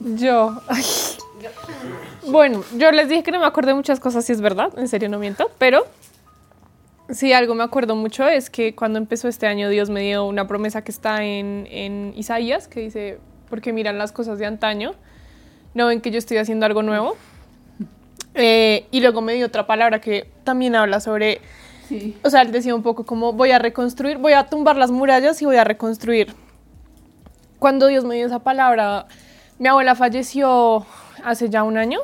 Yo. 0.00 0.60
ay. 0.68 0.84
Bueno, 2.28 2.62
yo 2.76 2.92
les 2.92 3.08
dije 3.08 3.22
que 3.22 3.32
no 3.32 3.40
me 3.40 3.46
acuerdo 3.46 3.68
de 3.68 3.74
muchas 3.74 3.98
cosas, 3.98 4.24
si 4.24 4.32
es 4.32 4.40
verdad, 4.40 4.76
en 4.78 4.88
serio 4.88 5.08
no 5.08 5.18
miento, 5.18 5.50
pero 5.58 5.86
sí 7.10 7.32
algo 7.32 7.54
me 7.54 7.64
acuerdo 7.64 7.96
mucho 7.96 8.26
es 8.28 8.48
que 8.48 8.74
cuando 8.74 8.98
empezó 8.98 9.28
este 9.28 9.46
año 9.46 9.68
Dios 9.68 9.90
me 9.90 10.00
dio 10.02 10.24
una 10.24 10.46
promesa 10.46 10.82
que 10.82 10.92
está 10.92 11.24
en, 11.24 11.66
en 11.70 12.12
Isaías, 12.16 12.68
que 12.68 12.80
dice, 12.80 13.18
porque 13.52 13.74
miran 13.74 13.98
las 13.98 14.12
cosas 14.12 14.38
de 14.38 14.46
antaño, 14.46 14.94
no 15.74 15.88
ven 15.88 16.00
que 16.00 16.10
yo 16.10 16.16
estoy 16.16 16.38
haciendo 16.38 16.64
algo 16.64 16.82
nuevo. 16.82 17.18
Eh, 18.32 18.86
y 18.90 19.02
luego 19.02 19.20
me 19.20 19.34
dio 19.34 19.44
otra 19.44 19.66
palabra 19.66 20.00
que 20.00 20.30
también 20.42 20.74
habla 20.74 21.00
sobre, 21.00 21.42
o 22.24 22.30
sea, 22.30 22.40
él 22.40 22.50
decía 22.50 22.74
un 22.74 22.82
poco 22.82 23.04
como 23.04 23.34
voy 23.34 23.50
a 23.50 23.58
reconstruir, 23.58 24.16
voy 24.16 24.32
a 24.32 24.46
tumbar 24.46 24.78
las 24.78 24.90
murallas 24.90 25.42
y 25.42 25.44
voy 25.44 25.56
a 25.56 25.64
reconstruir. 25.64 26.34
Cuando 27.58 27.88
Dios 27.88 28.06
me 28.06 28.14
dio 28.14 28.24
esa 28.24 28.38
palabra, 28.38 29.04
mi 29.58 29.68
abuela 29.68 29.96
falleció 29.96 30.86
hace 31.22 31.50
ya 31.50 31.62
un 31.62 31.76
año 31.76 32.00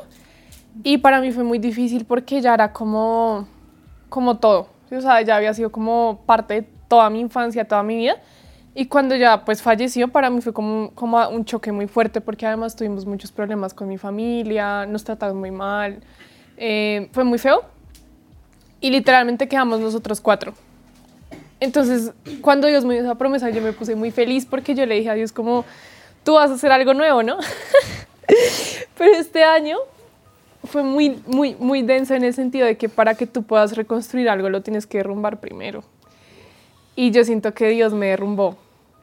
y 0.83 0.99
para 0.99 1.19
mí 1.19 1.31
fue 1.31 1.43
muy 1.43 1.57
difícil 1.57 2.05
porque 2.05 2.41
ya 2.41 2.53
era 2.53 2.73
como, 2.73 3.47
como 4.09 4.37
todo, 4.37 4.67
¿sí? 4.87 4.93
o 4.97 5.01
sea, 5.01 5.19
ya 5.23 5.37
había 5.37 5.55
sido 5.55 5.71
como 5.71 6.21
parte 6.27 6.61
de 6.61 6.67
toda 6.87 7.09
mi 7.09 7.19
infancia, 7.21 7.67
toda 7.67 7.81
mi 7.81 7.97
vida. 7.97 8.17
Y 8.79 8.85
cuando 8.85 9.13
ya 9.17 9.43
pues 9.43 9.61
falleció, 9.61 10.07
para 10.07 10.29
mí 10.29 10.39
fue 10.39 10.53
como, 10.53 10.91
como 10.95 11.27
un 11.27 11.43
choque 11.43 11.69
muy 11.69 11.87
fuerte 11.87 12.21
porque 12.21 12.45
además 12.45 12.77
tuvimos 12.77 13.05
muchos 13.05 13.29
problemas 13.29 13.73
con 13.73 13.89
mi 13.89 13.97
familia, 13.97 14.85
nos 14.85 15.03
trataron 15.03 15.35
muy 15.35 15.51
mal, 15.51 15.99
eh, 16.55 17.09
fue 17.11 17.25
muy 17.25 17.39
feo. 17.39 17.65
Y 18.79 18.89
literalmente 18.89 19.49
quedamos 19.49 19.81
nosotros 19.81 20.21
cuatro. 20.21 20.53
Entonces, 21.59 22.13
cuando 22.39 22.69
Dios 22.69 22.85
me 22.85 22.93
dio 22.93 23.03
esa 23.03 23.15
promesa, 23.15 23.49
yo 23.49 23.61
me 23.61 23.73
puse 23.73 23.95
muy 23.95 24.11
feliz 24.11 24.45
porque 24.45 24.73
yo 24.73 24.85
le 24.85 24.95
dije 24.95 25.09
a 25.09 25.13
Dios 25.13 25.33
como, 25.33 25.65
tú 26.23 26.35
vas 26.35 26.49
a 26.49 26.53
hacer 26.53 26.71
algo 26.71 26.93
nuevo, 26.93 27.21
¿no? 27.21 27.37
Pero 28.97 29.11
este 29.13 29.43
año 29.43 29.75
fue 30.63 30.83
muy, 30.83 31.21
muy, 31.27 31.53
muy 31.55 31.81
denso 31.81 32.15
en 32.15 32.23
el 32.23 32.33
sentido 32.33 32.65
de 32.65 32.77
que 32.77 32.87
para 32.87 33.15
que 33.15 33.27
tú 33.27 33.43
puedas 33.43 33.75
reconstruir 33.75 34.29
algo 34.29 34.47
lo 34.47 34.61
tienes 34.61 34.87
que 34.87 34.99
derrumbar 34.99 35.41
primero. 35.41 35.83
Y 36.95 37.11
yo 37.11 37.25
siento 37.25 37.53
que 37.53 37.67
Dios 37.67 37.93
me 37.93 38.05
derrumbó 38.05 38.57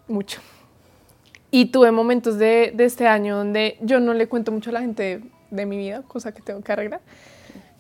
mucho. 0.09 0.41
Y 1.51 1.67
tuve 1.67 1.91
momentos 1.93 2.39
de, 2.39 2.75
este 2.79 3.07
año 3.07 3.37
donde 3.37 3.79
yo 3.81 4.01
no 4.01 4.15
le 4.15 4.29
cuento 4.29 4.53
mucho 4.53 4.71
a 4.71 4.75
la 4.75 4.81
gente 4.81 5.03
de, 5.03 5.23
de 5.51 5.67
mi 5.67 5.77
vida, 5.77 6.03
cosa 6.03 6.33
que 6.33 6.43
tengo 6.43 6.61
que 6.61 6.73
arreglar. 6.73 7.01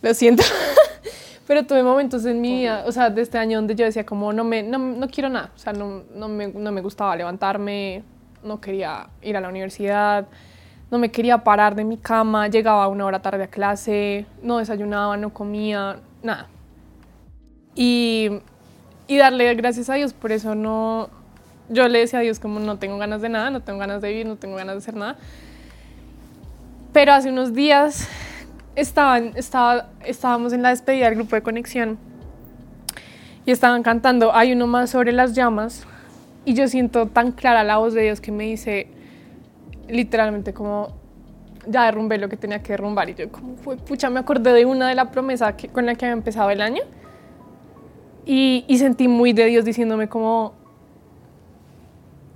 Lo 0.03 0.15
siento. 0.15 0.43
Pero 1.47 1.65
tuve 1.65 1.83
momentos 1.83 2.25
en 2.25 2.41
mi 2.41 2.61
vida, 2.61 2.85
o 2.87 2.93
sea, 2.93 3.09
de 3.09 3.23
este 3.23 3.39
año 3.39 3.59
donde 3.59 3.77
yo 3.77 3.85
decía 3.85 4.05
como 4.05 4.33
no 4.33 4.43
me, 4.43 4.65
no, 4.65 4.79
no 4.79 5.09
quiero 5.09 5.29
nada, 5.29 5.53
o 5.55 5.59
sea, 5.59 5.73
no, 5.73 6.03
no, 6.13 6.27
me, 6.27 6.49
no 6.49 6.73
me 6.73 6.81
gustaba 6.81 7.15
levantarme, 7.15 8.03
no 8.43 8.61
quería 8.61 9.09
ir 9.23 9.37
a 9.37 9.41
la 9.41 9.49
universidad, 9.49 10.27
no 10.91 10.99
me 10.99 11.11
quería 11.11 11.39
parar 11.45 11.77
de 11.77 11.85
mi 11.85 11.99
cama, 11.99 12.49
llegaba 12.49 12.89
una 12.89 13.07
hora 13.07 13.23
tarde 13.23 13.45
a 13.45 13.47
clase, 13.47 14.27
no 14.43 14.59
desayunaba, 14.59 15.17
no 15.17 15.33
comía, 15.33 16.01
nada. 16.21 16.49
Y, 17.77 18.41
y 19.07 19.17
darle 19.17 19.55
gracias 19.55 19.89
a 19.89 19.95
Dios, 19.95 20.13
por 20.13 20.33
eso 20.33 20.57
no, 20.57 21.11
yo 21.69 21.89
le 21.89 22.01
decía 22.01 22.21
a 22.21 22.23
Dios 22.23 22.39
como 22.39 22.61
no 22.61 22.79
tengo 22.79 22.99
ganas 22.99 23.23
de 23.23 23.29
nada, 23.29 23.51
no 23.51 23.61
tengo 23.61 23.79
ganas 23.79 24.01
de 24.03 24.09
vivir, 24.09 24.27
no 24.27 24.37
tengo 24.37 24.57
ganas 24.57 24.75
de 24.75 24.79
hacer 24.79 24.95
nada. 24.95 25.17
Pero 26.93 27.13
hace 27.13 27.31
unos 27.31 27.55
días 27.55 28.09
estaban, 28.75 29.33
estaba, 29.35 29.89
estábamos 30.05 30.53
en 30.53 30.63
la 30.63 30.71
despedida 30.71 31.07
del 31.07 31.17
grupo 31.17 31.37
de 31.37 31.43
conexión 31.43 31.99
y 33.45 33.51
estaban 33.51 33.83
cantando 33.83 34.35
Hay 34.35 34.53
uno 34.53 34.67
más 34.67 34.91
sobre 34.91 35.13
las 35.13 35.35
llamas 35.35 35.85
y 36.45 36.55
yo 36.55 36.69
siento 36.69 37.07
tan 37.07 37.33
clara 37.33 37.65
la 37.65 37.79
voz 37.79 37.95
de 37.95 38.03
Dios 38.03 38.21
que 38.21 38.33
me 38.33 38.45
dice 38.45 38.89
literalmente 39.89 40.53
como 40.53 40.95
ya 41.67 41.85
derrumbé 41.85 42.19
lo 42.19 42.29
que 42.29 42.37
tenía 42.37 42.63
que 42.63 42.73
derrumbar 42.73 43.11
y 43.11 43.15
yo 43.15 43.31
como 43.31 43.57
fue 43.57 43.77
pucha 43.77 44.11
me 44.11 44.21
acordé 44.21 44.53
de 44.53 44.65
una 44.65 44.89
de 44.89 44.95
la 44.95 45.11
promesa 45.11 45.57
que, 45.57 45.69
con 45.69 45.87
la 45.87 45.95
que 45.95 46.07
había 46.07 46.13
empezado 46.13 46.51
el 46.51 46.61
año 46.61 46.83
y, 48.25 48.65
y 48.69 48.79
sentí 48.79 49.09
muy 49.09 49.33
de 49.33 49.47
Dios 49.47 49.65
diciéndome 49.65 50.09
como 50.09 50.55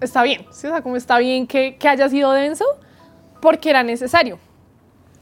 está 0.00 0.22
bien, 0.22 0.42
¿sí? 0.50 0.66
o 0.66 0.70
sea, 0.70 0.82
como 0.82 0.96
está 0.96 1.18
bien 1.18 1.46
que, 1.46 1.76
que 1.76 1.88
haya 1.88 2.08
sido 2.08 2.32
denso 2.32 2.64
porque 3.40 3.70
era 3.70 3.82
necesario. 3.82 4.38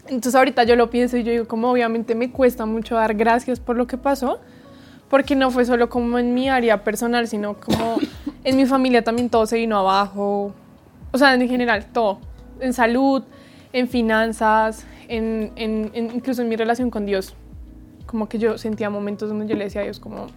Entonces 0.06 0.34
ahorita 0.34 0.64
yo 0.64 0.74
lo 0.76 0.88
pienso 0.90 1.16
y 1.16 1.22
yo 1.22 1.32
digo, 1.32 1.46
como 1.48 1.70
obviamente 1.70 2.14
me 2.14 2.30
cuesta 2.30 2.64
mucho 2.66 2.94
dar 2.94 3.14
gracias 3.14 3.60
por 3.60 3.76
lo 3.76 3.86
que 3.86 3.98
pasó, 3.98 4.40
porque 5.10 5.36
no 5.36 5.50
fue 5.50 5.64
solo 5.64 5.88
como 5.88 6.18
en 6.18 6.34
mi 6.34 6.48
área 6.48 6.82
personal, 6.84 7.28
sino 7.28 7.54
como 7.60 7.98
en 8.44 8.56
mi 8.56 8.66
familia 8.66 9.04
también 9.04 9.28
todo 9.28 9.46
se 9.46 9.56
vino 9.56 9.78
abajo, 9.78 10.52
o 11.12 11.18
sea, 11.18 11.34
en 11.34 11.48
general, 11.48 11.86
todo, 11.92 12.18
en 12.60 12.72
salud, 12.72 13.22
en 13.72 13.88
finanzas, 13.88 14.86
en, 15.08 15.52
en, 15.56 15.90
en- 15.94 16.14
incluso 16.14 16.42
en 16.42 16.48
mi 16.48 16.56
relación 16.56 16.90
con 16.90 17.04
Dios. 17.06 17.34
Como 18.06 18.28
que 18.28 18.38
yo 18.38 18.56
sentía 18.56 18.88
momentos 18.88 19.28
donde 19.28 19.46
yo 19.46 19.56
le 19.56 19.64
decía 19.64 19.82
a 19.82 19.84
Dios 19.84 20.00
como, 20.00 20.22
o 20.24 20.28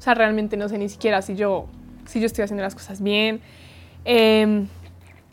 sea, 0.00 0.12
realmente 0.14 0.56
no 0.58 0.68
sé 0.68 0.76
ni 0.78 0.88
siquiera 0.90 1.22
si 1.22 1.34
yo, 1.34 1.66
si 2.06 2.20
yo 2.20 2.26
estoy 2.26 2.44
haciendo 2.44 2.62
las 2.62 2.74
cosas 2.74 3.02
bien. 3.02 3.40
Em, 4.10 4.66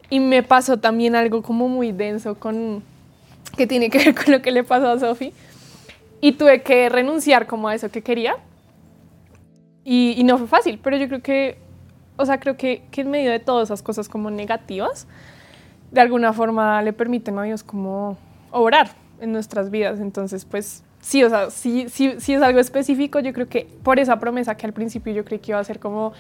y 0.09 0.19
me 0.19 0.43
pasó 0.43 0.75
también 0.75 1.15
algo 1.15 1.41
como 1.41 1.69
muy 1.69 1.93
denso 1.93 2.35
con, 2.35 2.83
que 3.55 3.65
tiene 3.67 3.89
que 3.89 3.99
ver 3.99 4.13
con 4.13 4.33
lo 4.33 4.41
que 4.41 4.51
le 4.51 4.65
pasó 4.65 4.89
a 4.89 4.99
Sofi. 4.99 5.31
Y 6.19 6.33
tuve 6.33 6.61
que 6.61 6.89
renunciar 6.89 7.47
como 7.47 7.69
a 7.69 7.75
eso 7.75 7.89
que 7.89 8.01
quería. 8.01 8.35
Y, 9.85 10.15
y 10.17 10.25
no 10.25 10.37
fue 10.37 10.47
fácil, 10.47 10.77
pero 10.83 10.97
yo 10.97 11.07
creo 11.07 11.21
que, 11.21 11.57
o 12.17 12.25
sea, 12.25 12.41
creo 12.41 12.57
que, 12.57 12.83
que 12.91 13.01
en 13.01 13.11
medio 13.11 13.31
de 13.31 13.39
todas 13.39 13.69
esas 13.69 13.81
cosas 13.81 14.09
como 14.09 14.29
negativas, 14.29 15.07
de 15.91 16.01
alguna 16.01 16.33
forma 16.33 16.81
le 16.81 16.91
permiten 16.91 17.39
a 17.39 17.43
Dios 17.43 17.63
como 17.63 18.17
obrar 18.51 18.89
en 19.21 19.31
nuestras 19.31 19.71
vidas. 19.71 20.01
Entonces, 20.01 20.43
pues 20.43 20.83
sí, 20.99 21.23
o 21.23 21.29
sea, 21.29 21.49
sí, 21.49 21.85
sí, 21.87 22.15
sí 22.17 22.33
es 22.33 22.41
algo 22.41 22.59
específico. 22.59 23.21
Yo 23.21 23.31
creo 23.31 23.47
que 23.47 23.69
por 23.83 23.99
esa 23.99 24.19
promesa 24.19 24.57
que 24.57 24.65
al 24.65 24.73
principio 24.73 25.13
yo 25.13 25.23
creí 25.23 25.39
que 25.39 25.51
iba 25.51 25.59
a 25.59 25.63
ser 25.63 25.79
como 25.79 26.11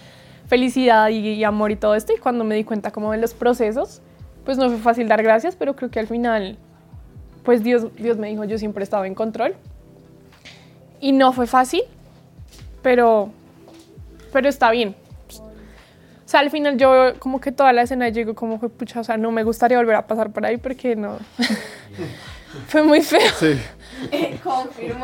felicidad 0.47 1.09
y, 1.09 1.17
y 1.17 1.43
amor 1.43 1.71
y 1.71 1.75
todo 1.75 1.95
esto, 1.95 2.13
y 2.13 2.17
cuando 2.17 2.43
me 2.43 2.55
di 2.55 2.63
cuenta 2.63 2.91
como 2.91 3.11
de 3.11 3.17
los 3.17 3.33
procesos, 3.33 4.01
pues 4.45 4.57
no 4.57 4.69
fue 4.69 4.77
fácil 4.77 5.07
dar 5.07 5.21
gracias, 5.23 5.55
pero 5.55 5.75
creo 5.75 5.89
que 5.89 5.99
al 5.99 6.07
final, 6.07 6.57
pues 7.43 7.63
Dios, 7.63 7.87
Dios 7.97 8.17
me 8.17 8.29
dijo, 8.29 8.45
yo 8.45 8.57
siempre 8.57 8.83
he 8.83 8.85
estado 8.85 9.05
en 9.05 9.15
control. 9.15 9.55
Y 11.01 11.11
no 11.11 11.33
fue 11.33 11.47
fácil, 11.47 11.81
pero, 12.81 13.31
pero 14.31 14.47
está 14.47 14.71
bien. 14.71 14.95
O 15.29 16.27
sea, 16.27 16.39
al 16.39 16.49
final 16.49 16.77
yo 16.77 17.13
como 17.19 17.39
que 17.39 17.51
toda 17.51 17.73
la 17.73 17.83
escena 17.83 18.09
llego 18.09 18.33
como 18.33 18.59
fue 18.59 18.69
pucha, 18.69 18.99
o 18.99 19.03
sea, 19.03 19.17
no 19.17 19.31
me 19.31 19.43
gustaría 19.43 19.77
volver 19.77 19.95
a 19.95 20.07
pasar 20.07 20.31
por 20.31 20.45
ahí 20.45 20.57
porque 20.57 20.95
no. 20.95 21.17
fue 22.67 22.83
muy 22.83 23.01
feo. 23.01 23.31
Sí. 23.39 23.59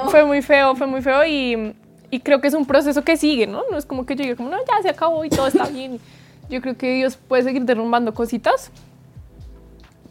Fue 0.10 0.26
muy 0.26 0.42
feo, 0.42 0.76
fue 0.76 0.88
muy 0.88 1.02
feo 1.02 1.26
y, 1.26 1.76
y 2.12 2.20
creo 2.20 2.41
que 2.41 2.47
es 2.49 2.53
un 2.53 2.66
proceso 2.66 3.03
que 3.03 3.18
sigue, 3.18 3.47
¿no? 3.47 3.64
No 3.72 3.78
es 3.78 3.86
como 3.86 4.05
que 4.05 4.16
yo 4.16 4.24
diga 4.24 4.36
como, 4.36 4.49
no, 4.49 4.57
ya 4.57 4.82
se 4.84 4.89
acabó 4.89 5.26
y 5.26 5.30
todo 5.30 5.47
está 5.47 5.66
bien. 5.68 5.99
Yo 6.49 6.62
creo 6.62 6.76
que 6.78 6.93
Dios 6.93 7.16
puede 7.16 7.43
seguir 7.43 7.64
derrumbando 7.64 8.14
cositas. 8.14 8.70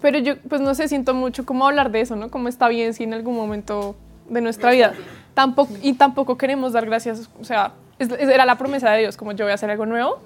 Pero 0.00 0.18
yo, 0.18 0.38
pues 0.48 0.60
no 0.62 0.74
sé, 0.74 0.88
siento 0.88 1.12
mucho 1.14 1.44
cómo 1.44 1.66
hablar 1.66 1.90
de 1.90 2.00
eso, 2.00 2.16
¿no? 2.16 2.30
Como 2.30 2.48
está 2.48 2.68
bien 2.68 2.94
si 2.94 3.04
en 3.04 3.12
algún 3.12 3.36
momento 3.36 3.94
de 4.28 4.40
nuestra 4.40 4.70
vida 4.70 4.94
tampoco, 5.34 5.74
y 5.82 5.92
tampoco 5.92 6.38
queremos 6.38 6.72
dar 6.72 6.86
gracias, 6.86 7.28
o 7.40 7.44
sea, 7.44 7.72
es- 7.98 8.10
era 8.10 8.46
la 8.46 8.56
promesa 8.56 8.90
de 8.90 9.00
Dios, 9.00 9.16
como 9.18 9.32
yo 9.32 9.44
voy 9.44 9.52
a 9.52 9.54
hacer 9.56 9.70
algo 9.70 9.84
nuevo. 9.84 10.20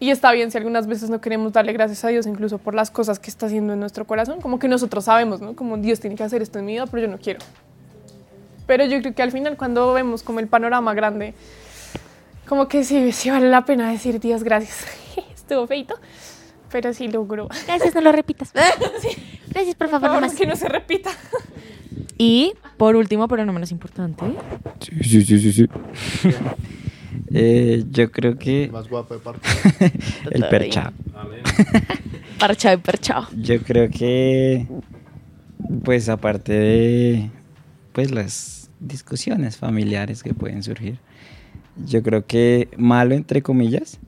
Y 0.00 0.10
está 0.10 0.32
bien 0.32 0.50
si 0.50 0.58
algunas 0.58 0.88
veces 0.88 1.08
no 1.08 1.20
queremos 1.20 1.52
darle 1.52 1.72
gracias 1.72 2.04
a 2.04 2.08
Dios, 2.08 2.26
incluso 2.26 2.58
por 2.58 2.74
las 2.74 2.90
cosas 2.90 3.20
que 3.20 3.30
está 3.30 3.46
haciendo 3.46 3.72
en 3.74 3.80
nuestro 3.80 4.04
corazón, 4.06 4.40
como 4.40 4.58
que 4.58 4.66
nosotros 4.66 5.04
sabemos, 5.04 5.40
¿no? 5.40 5.54
Como 5.54 5.76
Dios 5.76 6.00
tiene 6.00 6.16
que 6.16 6.24
hacer 6.24 6.42
esto 6.42 6.58
en 6.58 6.64
mi 6.66 6.72
vida, 6.72 6.86
pero 6.86 7.02
yo 7.02 7.08
no 7.08 7.18
quiero. 7.18 7.38
Pero 8.66 8.84
yo 8.86 9.00
creo 9.00 9.14
que 9.14 9.22
al 9.22 9.32
final 9.32 9.56
cuando 9.56 9.92
vemos 9.92 10.22
como 10.22 10.40
el 10.40 10.46
panorama 10.48 10.94
grande, 10.94 11.34
como 12.48 12.68
que 12.68 12.84
sí, 12.84 13.12
sí 13.12 13.30
vale 13.30 13.48
la 13.50 13.64
pena 13.64 13.90
decir 13.90 14.20
Dios 14.20 14.42
gracias. 14.42 14.86
Estuvo 15.34 15.66
feito. 15.66 15.94
Pero 16.70 16.92
sí 16.92 17.06
logró. 17.08 17.48
Gracias, 17.66 17.94
no 17.94 18.00
lo 18.00 18.10
repitas. 18.10 18.52
Gracias, 19.48 19.74
por 19.76 19.88
Por 19.88 19.90
favor, 19.90 20.08
favor, 20.08 20.22
nomás. 20.22 20.34
que 20.36 20.44
no 20.46 20.56
se 20.56 20.68
repita. 20.68 21.10
Y 22.18 22.54
por 22.76 22.96
último, 22.96 23.28
pero 23.28 23.44
no 23.44 23.52
menos 23.52 23.70
importante, 23.70 24.24
Sí, 24.80 25.04
sí, 25.04 25.24
sí, 25.24 25.38
sí. 25.38 25.52
sí. 25.52 25.68
Eh, 27.36 27.84
yo 27.90 28.10
creo 28.12 28.36
que 28.38 28.64
El 28.64 28.72
más 28.72 28.88
guapo 28.88 29.14
de 29.14 29.20
parte. 29.20 29.48
el 30.30 30.46
percha. 30.48 30.92
parchado 32.38 32.74
y 32.74 32.78
perchado. 32.78 33.28
Yo 33.36 33.60
creo 33.62 33.88
que, 33.90 34.66
pues 35.84 36.08
aparte 36.08 36.52
de, 36.52 37.30
pues 37.94 38.10
las 38.10 38.70
discusiones 38.80 39.56
familiares 39.56 40.22
que 40.22 40.34
pueden 40.34 40.62
surgir, 40.62 40.98
yo 41.86 42.02
creo 42.02 42.26
que 42.26 42.68
malo 42.76 43.14
entre 43.14 43.40
comillas, 43.40 43.98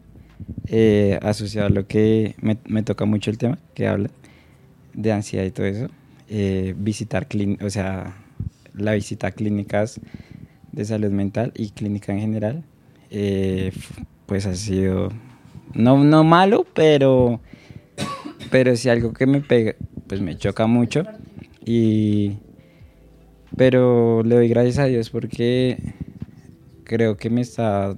eh, 0.66 1.18
asociado 1.22 1.68
a 1.68 1.70
lo 1.70 1.86
que 1.86 2.34
me, 2.40 2.58
me 2.66 2.82
toca 2.82 3.04
mucho 3.04 3.30
el 3.30 3.38
tema 3.38 3.58
que 3.74 3.86
habla 3.86 4.10
de 4.92 5.12
ansiedad 5.12 5.44
y 5.44 5.50
todo 5.52 5.66
eso, 5.66 5.86
eh, 6.28 6.74
visitar 6.76 7.28
o 7.62 7.70
sea, 7.70 8.16
la 8.74 8.92
visita 8.92 9.28
a 9.28 9.30
clínicas 9.30 10.00
de 10.72 10.84
salud 10.84 11.10
mental 11.10 11.52
y 11.54 11.70
clínica 11.70 12.12
en 12.12 12.20
general, 12.20 12.64
eh, 13.10 13.72
pues 14.26 14.46
ha 14.46 14.54
sido 14.54 15.12
no, 15.74 16.02
no 16.02 16.24
malo, 16.24 16.66
pero 16.74 17.40
pero 18.50 18.76
si 18.76 18.88
algo 18.88 19.12
que 19.12 19.26
me 19.26 19.40
pega, 19.40 19.74
pues 20.06 20.20
me 20.20 20.36
choca 20.36 20.66
mucho. 20.66 21.02
Y. 21.64 22.38
Pero 23.56 24.22
le 24.22 24.34
doy 24.34 24.48
gracias 24.48 24.78
a 24.78 24.84
Dios 24.86 25.10
porque 25.10 25.78
creo 26.84 27.16
que 27.16 27.30
me 27.30 27.40
está 27.40 27.96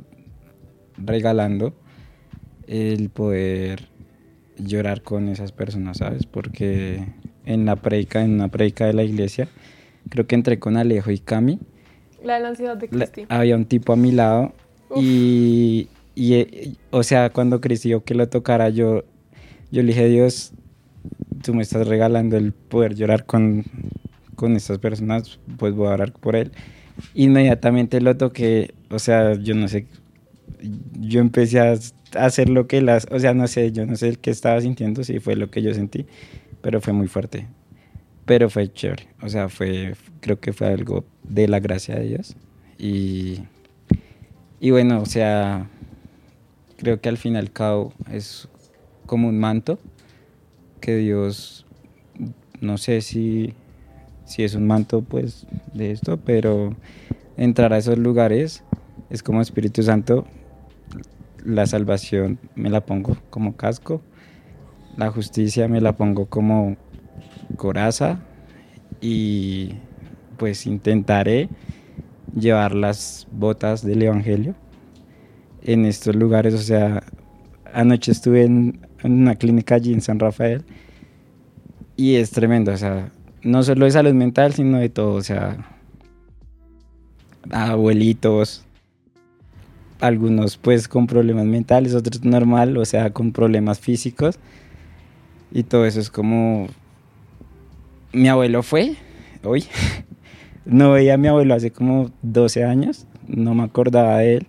regalando 0.96 1.74
el 2.66 3.08
poder 3.10 3.88
llorar 4.58 5.02
con 5.02 5.28
esas 5.28 5.52
personas, 5.52 5.98
¿sabes? 5.98 6.26
Porque 6.26 7.04
en 7.46 7.64
la 7.64 7.76
predica, 7.76 8.22
en 8.22 8.32
una 8.34 8.48
predica 8.48 8.86
de 8.86 8.92
la 8.92 9.04
iglesia, 9.04 9.48
creo 10.10 10.26
que 10.26 10.34
entré 10.34 10.58
con 10.58 10.76
Alejo 10.76 11.10
y 11.10 11.18
Cami. 11.18 11.58
La 12.22 12.34
de 12.34 12.40
la 12.40 12.48
ansiedad 12.48 12.76
de 12.76 12.88
La- 12.90 13.06
Cristi. 13.06 13.26
había 13.28 13.56
un 13.56 13.64
tipo 13.64 13.92
a 13.92 13.96
mi 13.96 14.10
lado 14.12 14.52
y, 14.96 15.88
y, 16.14 16.34
eh, 16.34 16.74
o 16.90 17.02
sea, 17.02 17.30
cuando 17.30 17.60
Cristi 17.60 17.88
dijo 17.90 18.02
que 18.04 18.14
lo 18.14 18.28
tocara, 18.28 18.68
yo, 18.68 19.04
yo 19.70 19.82
le 19.82 19.88
dije, 19.88 20.08
Dios, 20.08 20.52
tú 21.42 21.54
me 21.54 21.62
estás 21.62 21.86
regalando 21.86 22.36
el 22.36 22.52
poder 22.52 22.94
llorar 22.96 23.24
con, 23.24 23.64
con 24.38 24.54
estas 24.54 24.78
personas, 24.78 25.40
pues 25.56 25.74
voy 25.74 25.88
a 25.88 25.94
orar 25.94 26.12
por 26.12 26.36
él. 26.36 26.52
Inmediatamente 27.12 28.00
lo 28.00 28.16
toqué, 28.16 28.72
o 28.88 29.00
sea, 29.00 29.34
yo 29.34 29.56
no 29.56 29.66
sé, 29.66 29.86
yo 31.00 31.20
empecé 31.20 31.58
a 31.58 31.76
hacer 32.14 32.48
lo 32.48 32.68
que 32.68 32.80
las, 32.80 33.08
o 33.10 33.18
sea, 33.18 33.34
no 33.34 33.48
sé, 33.48 33.72
yo 33.72 33.84
no 33.84 33.96
sé 33.96 34.14
qué 34.14 34.30
estaba 34.30 34.60
sintiendo, 34.60 35.02
si 35.02 35.18
fue 35.18 35.34
lo 35.34 35.50
que 35.50 35.60
yo 35.60 35.74
sentí, 35.74 36.06
pero 36.62 36.80
fue 36.80 36.92
muy 36.92 37.08
fuerte. 37.08 37.48
Pero 38.26 38.48
fue 38.48 38.72
chévere, 38.72 39.08
o 39.22 39.28
sea, 39.28 39.48
fue, 39.48 39.96
creo 40.20 40.38
que 40.38 40.52
fue 40.52 40.68
algo 40.68 41.04
de 41.24 41.48
la 41.48 41.58
gracia 41.58 41.96
de 41.96 42.06
Dios. 42.06 42.36
Y, 42.78 43.40
y 44.60 44.70
bueno, 44.70 45.00
o 45.00 45.06
sea, 45.06 45.68
creo 46.76 47.00
que 47.00 47.08
al 47.08 47.16
fin 47.16 47.34
y 47.34 47.38
al 47.38 47.50
cabo 47.50 47.92
es 48.12 48.48
como 49.04 49.26
un 49.26 49.40
manto 49.40 49.80
que 50.80 50.96
Dios, 50.96 51.66
no 52.60 52.78
sé 52.78 53.00
si, 53.00 53.54
si 54.28 54.44
es 54.44 54.54
un 54.54 54.66
manto 54.66 55.02
pues 55.02 55.46
de 55.72 55.90
esto, 55.90 56.18
pero 56.18 56.76
entrar 57.36 57.72
a 57.72 57.78
esos 57.78 57.98
lugares 57.98 58.62
es 59.10 59.22
como 59.22 59.40
Espíritu 59.40 59.82
Santo, 59.82 60.26
la 61.44 61.66
salvación 61.66 62.38
me 62.54 62.68
la 62.68 62.84
pongo 62.84 63.16
como 63.30 63.56
casco, 63.56 64.02
la 64.96 65.10
justicia 65.10 65.66
me 65.66 65.80
la 65.80 65.96
pongo 65.96 66.26
como 66.26 66.76
coraza 67.56 68.20
y 69.00 69.74
pues 70.36 70.66
intentaré 70.66 71.48
llevar 72.38 72.74
las 72.74 73.26
botas 73.32 73.84
del 73.84 74.02
Evangelio 74.02 74.54
en 75.62 75.86
estos 75.86 76.14
lugares. 76.14 76.54
O 76.54 76.58
sea, 76.58 77.02
anoche 77.72 78.12
estuve 78.12 78.44
en, 78.44 78.80
una 79.04 79.36
clínica 79.36 79.76
allí 79.76 79.92
en 79.92 80.00
San 80.00 80.18
Rafael 80.18 80.64
y 81.96 82.16
es 82.16 82.30
tremendo. 82.30 82.72
O 82.72 82.76
sea, 82.76 83.12
no 83.42 83.62
solo 83.62 83.84
de 83.84 83.90
salud 83.90 84.12
mental, 84.14 84.52
sino 84.52 84.78
de 84.78 84.88
todo. 84.88 85.14
O 85.14 85.22
sea, 85.22 85.56
abuelitos, 87.50 88.64
algunos 90.00 90.56
pues 90.56 90.88
con 90.88 91.06
problemas 91.06 91.46
mentales, 91.46 91.94
otros 91.94 92.24
normal, 92.24 92.76
o 92.76 92.84
sea, 92.84 93.12
con 93.12 93.32
problemas 93.32 93.80
físicos. 93.80 94.38
Y 95.50 95.62
todo 95.62 95.86
eso 95.86 96.00
es 96.00 96.10
como... 96.10 96.68
Mi 98.12 98.28
abuelo 98.28 98.62
fue 98.62 98.96
hoy. 99.42 99.64
No 100.68 100.92
veía 100.92 101.14
a 101.14 101.16
mi 101.16 101.28
abuelo 101.28 101.54
hace 101.54 101.70
como 101.70 102.10
12 102.20 102.62
años, 102.62 103.06
no 103.26 103.54
me 103.54 103.62
acordaba 103.62 104.18
de 104.18 104.34
él. 104.34 104.46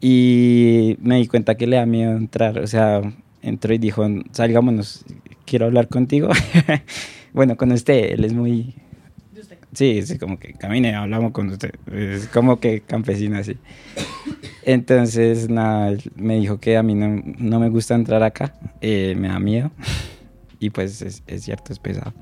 Y 0.00 0.96
me 1.00 1.16
di 1.16 1.26
cuenta 1.26 1.56
que 1.56 1.66
le 1.66 1.74
da 1.76 1.86
miedo 1.86 2.12
entrar, 2.12 2.60
o 2.60 2.68
sea, 2.68 3.02
entró 3.42 3.74
y 3.74 3.78
dijo, 3.78 4.06
salgámonos, 4.30 5.04
quiero 5.44 5.66
hablar 5.66 5.88
contigo. 5.88 6.28
bueno, 7.32 7.56
con 7.56 7.72
usted, 7.72 8.12
él 8.12 8.24
es 8.24 8.32
muy... 8.32 8.74
Sí, 9.74 10.02
sí, 10.02 10.18
como 10.18 10.38
que 10.38 10.52
camine, 10.52 10.94
hablamos 10.94 11.32
con 11.32 11.48
usted. 11.48 11.72
Es 11.90 12.28
como 12.28 12.60
que 12.60 12.82
campesino 12.82 13.38
así. 13.38 13.56
Entonces, 14.64 15.48
nada, 15.48 15.88
él 15.88 16.02
me 16.14 16.36
dijo 16.36 16.60
que 16.60 16.76
a 16.76 16.82
mí 16.82 16.94
no, 16.94 17.22
no 17.38 17.58
me 17.58 17.70
gusta 17.70 17.94
entrar 17.94 18.22
acá, 18.22 18.52
eh, 18.82 19.14
me 19.16 19.28
da 19.28 19.38
miedo. 19.40 19.70
Y 20.60 20.68
pues 20.70 21.00
es, 21.00 21.22
es 21.26 21.44
cierto, 21.44 21.72
es 21.72 21.78
pesado. 21.78 22.12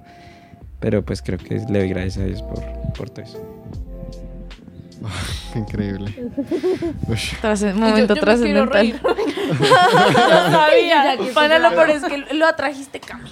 Pero 0.78 1.04
pues 1.04 1.20
creo 1.22 1.38
que 1.38 1.56
le 1.68 1.80
doy 1.80 1.88
gracias 1.88 2.18
a 2.18 2.24
Dios 2.24 2.42
por, 2.42 2.62
por 2.96 3.10
todo 3.10 3.24
eso. 3.24 3.44
Increíble. 5.56 6.14
Uy. 7.08 7.16
Tras- 7.42 7.60
yo- 7.62 7.74
momento 7.74 8.14
yo 8.14 8.20
trascendental. 8.20 8.92
Yo 8.92 8.98
sabía. 10.50 11.16
Pana, 11.34 11.58
lo 11.58 11.70
peor 11.70 11.90
es 11.90 12.02
que 12.04 12.34
lo 12.34 12.46
atrajiste, 12.46 13.00
Cami. 13.00 13.28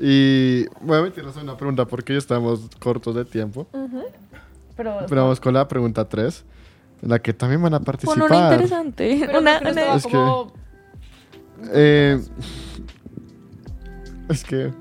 Y 0.00 0.64
voy 0.80 0.96
a 0.96 1.00
en 1.06 1.42
una 1.42 1.56
pregunta 1.56 1.84
porque 1.84 2.14
ya 2.14 2.18
estamos 2.18 2.68
cortos 2.78 3.14
de 3.14 3.24
tiempo. 3.26 3.66
Pero, 4.76 4.96
Pero 5.06 5.22
vamos 5.22 5.40
con 5.40 5.52
la 5.52 5.68
pregunta 5.68 6.08
3, 6.08 6.44
en 7.02 7.10
la 7.10 7.18
que 7.18 7.34
también 7.34 7.60
van 7.62 7.74
a 7.74 7.80
participar. 7.80 8.16
una 8.30 8.44
interesante. 8.52 9.18
Pero 9.26 9.38
una, 9.40 9.58
Es 9.58 10.04
que- 10.06 10.10
como- 10.10 10.52
Eh, 11.72 12.18
es 14.30 14.44
que. 14.44 14.72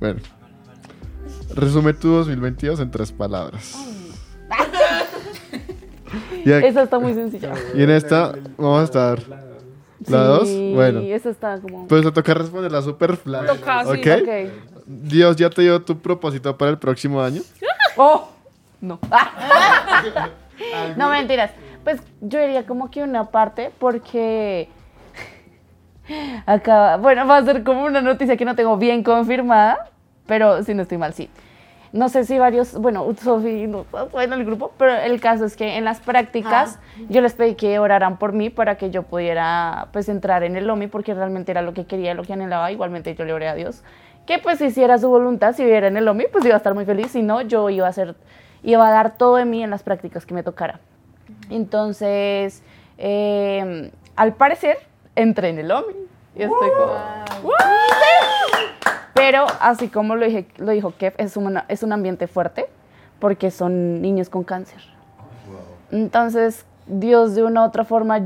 Bueno. 0.00 0.20
Resume 1.54 1.92
tu 1.92 2.08
2022 2.08 2.80
en 2.80 2.90
tres 2.90 3.12
palabras. 3.12 3.74
Y, 6.44 6.52
aquí- 6.52 6.66
Esa 6.66 6.82
está 6.84 6.98
muy 6.98 7.12
sencilla. 7.14 7.52
y 7.74 7.82
en 7.82 7.90
esta 7.90 8.34
vamos 8.56 8.80
a 8.80 8.84
estar. 8.84 9.53
¿La 10.08 10.24
dos? 10.24 10.48
Sí, 10.48 10.72
Bueno. 10.74 11.00
esa 11.00 11.30
está 11.30 11.60
como... 11.60 11.86
Pues 11.88 12.02
te 12.02 12.12
toca 12.12 12.34
responder 12.34 12.70
la 12.70 12.82
super 12.82 13.16
flash. 13.16 13.46
Toca, 13.46 13.84
sí. 13.84 13.90
¿Ok? 13.90 14.22
Ok. 14.22 14.28
Dios 14.86 15.36
ya 15.36 15.50
te 15.50 15.62
dio 15.62 15.80
tu 15.82 15.98
propósito 15.98 16.56
para 16.56 16.70
el 16.70 16.78
próximo 16.78 17.22
año. 17.22 17.42
¡Oh! 17.96 18.28
No. 18.80 18.98
no, 20.96 21.08
mentiras. 21.10 21.50
Pues 21.84 22.00
yo 22.20 22.40
diría 22.40 22.66
como 22.66 22.90
que 22.90 23.02
una 23.02 23.24
parte 23.30 23.70
porque 23.78 24.68
acá, 26.46 26.96
bueno, 26.98 27.26
va 27.26 27.38
a 27.38 27.44
ser 27.44 27.62
como 27.64 27.84
una 27.84 28.00
noticia 28.00 28.36
que 28.36 28.44
no 28.44 28.54
tengo 28.54 28.76
bien 28.76 29.02
confirmada, 29.02 29.90
pero 30.26 30.62
si 30.62 30.74
no 30.74 30.82
estoy 30.82 30.98
mal, 30.98 31.14
sí. 31.14 31.30
No 31.94 32.08
sé 32.08 32.24
si 32.24 32.40
varios, 32.40 32.74
bueno, 32.74 33.06
Sofi 33.22 33.68
no 33.68 33.84
fue 33.84 34.24
en 34.24 34.32
el 34.32 34.44
grupo, 34.44 34.72
pero 34.76 34.92
el 34.96 35.20
caso 35.20 35.44
es 35.44 35.56
que 35.56 35.76
en 35.76 35.84
las 35.84 36.00
prácticas 36.00 36.80
yo 37.08 37.20
les 37.20 37.34
pedí 37.34 37.54
que 37.54 37.78
oraran 37.78 38.18
por 38.18 38.32
mí 38.32 38.50
para 38.50 38.76
que 38.76 38.90
yo 38.90 39.04
pudiera 39.04 39.86
pues 39.92 40.08
entrar 40.08 40.42
en 40.42 40.56
el 40.56 40.68
OMI 40.68 40.88
porque 40.88 41.14
realmente 41.14 41.52
era 41.52 41.62
lo 41.62 41.72
que 41.72 41.86
quería, 41.86 42.14
lo 42.14 42.24
que 42.24 42.32
anhelaba. 42.32 42.72
Igualmente 42.72 43.14
yo 43.14 43.24
le 43.24 43.32
oré 43.32 43.46
a 43.46 43.54
Dios 43.54 43.84
que 44.26 44.38
pues 44.38 44.60
hiciera 44.60 44.98
su 44.98 45.08
voluntad, 45.08 45.54
si 45.54 45.62
viviera 45.62 45.86
en 45.86 45.96
el 45.96 46.08
OMI, 46.08 46.26
pues 46.32 46.44
iba 46.44 46.54
a 46.54 46.56
estar 46.56 46.74
muy 46.74 46.84
feliz, 46.84 47.12
si 47.12 47.22
no, 47.22 47.42
yo 47.42 47.70
iba 47.70 47.86
a 47.86 47.90
hacer, 47.90 48.16
iba 48.62 48.86
a 48.86 48.90
dar 48.90 49.16
todo 49.16 49.36
de 49.36 49.44
mí 49.44 49.62
en 49.62 49.70
las 49.70 49.82
prácticas 49.82 50.26
que 50.26 50.34
me 50.34 50.42
tocara. 50.42 50.80
Entonces, 51.50 52.62
eh, 52.98 53.90
al 54.16 54.34
parecer, 54.34 54.78
entré 55.14 55.50
en 55.50 55.58
el 55.58 55.70
OMI. 55.70 55.94
Y 56.36 56.42
estoy 56.42 56.70
como... 56.70 56.94
Pero 59.14 59.46
así 59.60 59.88
como 59.88 60.16
lo, 60.16 60.26
dije, 60.26 60.46
lo 60.56 60.72
dijo 60.72 60.92
Kev, 60.98 61.14
es, 61.18 61.36
una- 61.36 61.64
es 61.68 61.82
un 61.82 61.92
ambiente 61.92 62.26
fuerte 62.26 62.66
porque 63.20 63.50
son 63.50 64.02
niños 64.02 64.28
con 64.28 64.42
cáncer. 64.44 64.80
Entonces, 65.92 66.66
Dios 66.86 67.34
de 67.34 67.44
una 67.44 67.62
u 67.62 67.66
otra 67.66 67.84
forma 67.84 68.20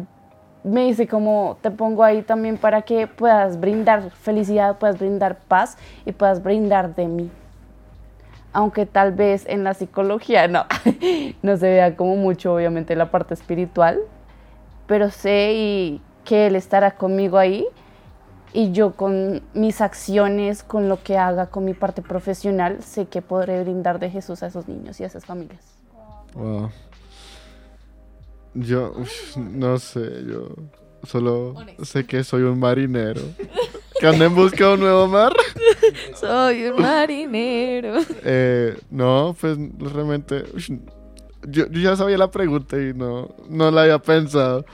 me 0.64 0.84
dice 0.86 1.06
como 1.06 1.56
te 1.60 1.70
pongo 1.70 2.02
ahí 2.02 2.22
también 2.22 2.56
para 2.56 2.82
que 2.82 3.06
puedas 3.06 3.60
brindar 3.60 4.10
felicidad, 4.10 4.76
puedas 4.78 4.98
brindar 4.98 5.36
paz 5.46 5.76
y 6.04 6.12
puedas 6.12 6.42
brindar 6.42 6.94
de 6.94 7.06
mí. 7.06 7.30
Aunque 8.52 8.86
tal 8.86 9.12
vez 9.12 9.44
en 9.46 9.62
la 9.62 9.74
psicología 9.74 10.48
no, 10.48 10.64
no 11.42 11.56
se 11.58 11.68
vea 11.68 11.94
como 11.96 12.16
mucho, 12.16 12.54
obviamente, 12.54 12.96
la 12.96 13.10
parte 13.10 13.34
espiritual, 13.34 13.98
pero 14.86 15.10
sé 15.10 15.52
y 15.54 16.02
que 16.24 16.46
Él 16.46 16.56
estará 16.56 16.92
conmigo 16.92 17.38
ahí 17.38 17.66
y 18.52 18.72
yo 18.72 18.92
con 18.92 19.42
mis 19.54 19.80
acciones, 19.80 20.62
con 20.62 20.88
lo 20.88 21.02
que 21.02 21.16
haga, 21.16 21.46
con 21.46 21.64
mi 21.64 21.74
parte 21.74 22.02
profesional, 22.02 22.82
sé 22.82 23.06
que 23.06 23.22
podré 23.22 23.62
brindar 23.62 23.98
de 23.98 24.10
Jesús 24.10 24.42
a 24.42 24.46
esos 24.46 24.68
niños 24.68 24.98
y 25.00 25.04
a 25.04 25.06
esas 25.06 25.24
familias. 25.24 25.60
Wow. 26.34 26.70
Yo, 28.54 28.92
uf, 28.96 29.36
no 29.36 29.78
sé, 29.78 30.24
yo 30.26 30.48
solo 31.04 31.54
sé 31.82 32.06
que 32.06 32.24
soy 32.24 32.42
un 32.42 32.58
marinero. 32.58 33.22
Que 34.00 34.06
anda 34.06 34.26
en 34.26 34.34
busca 34.34 34.68
de 34.68 34.74
un 34.74 34.80
nuevo 34.80 35.08
mar. 35.08 35.32
Soy 36.14 36.66
un 36.66 36.80
marinero. 36.80 37.94
Eh, 38.22 38.76
no, 38.90 39.34
pues 39.40 39.58
realmente. 39.76 40.44
Yo, 41.48 41.66
yo 41.66 41.80
ya 41.80 41.96
sabía 41.96 42.16
la 42.16 42.30
pregunta 42.30 42.80
y 42.80 42.94
no, 42.94 43.34
no 43.48 43.72
la 43.72 43.82
había 43.82 43.98
pensado. 43.98 44.64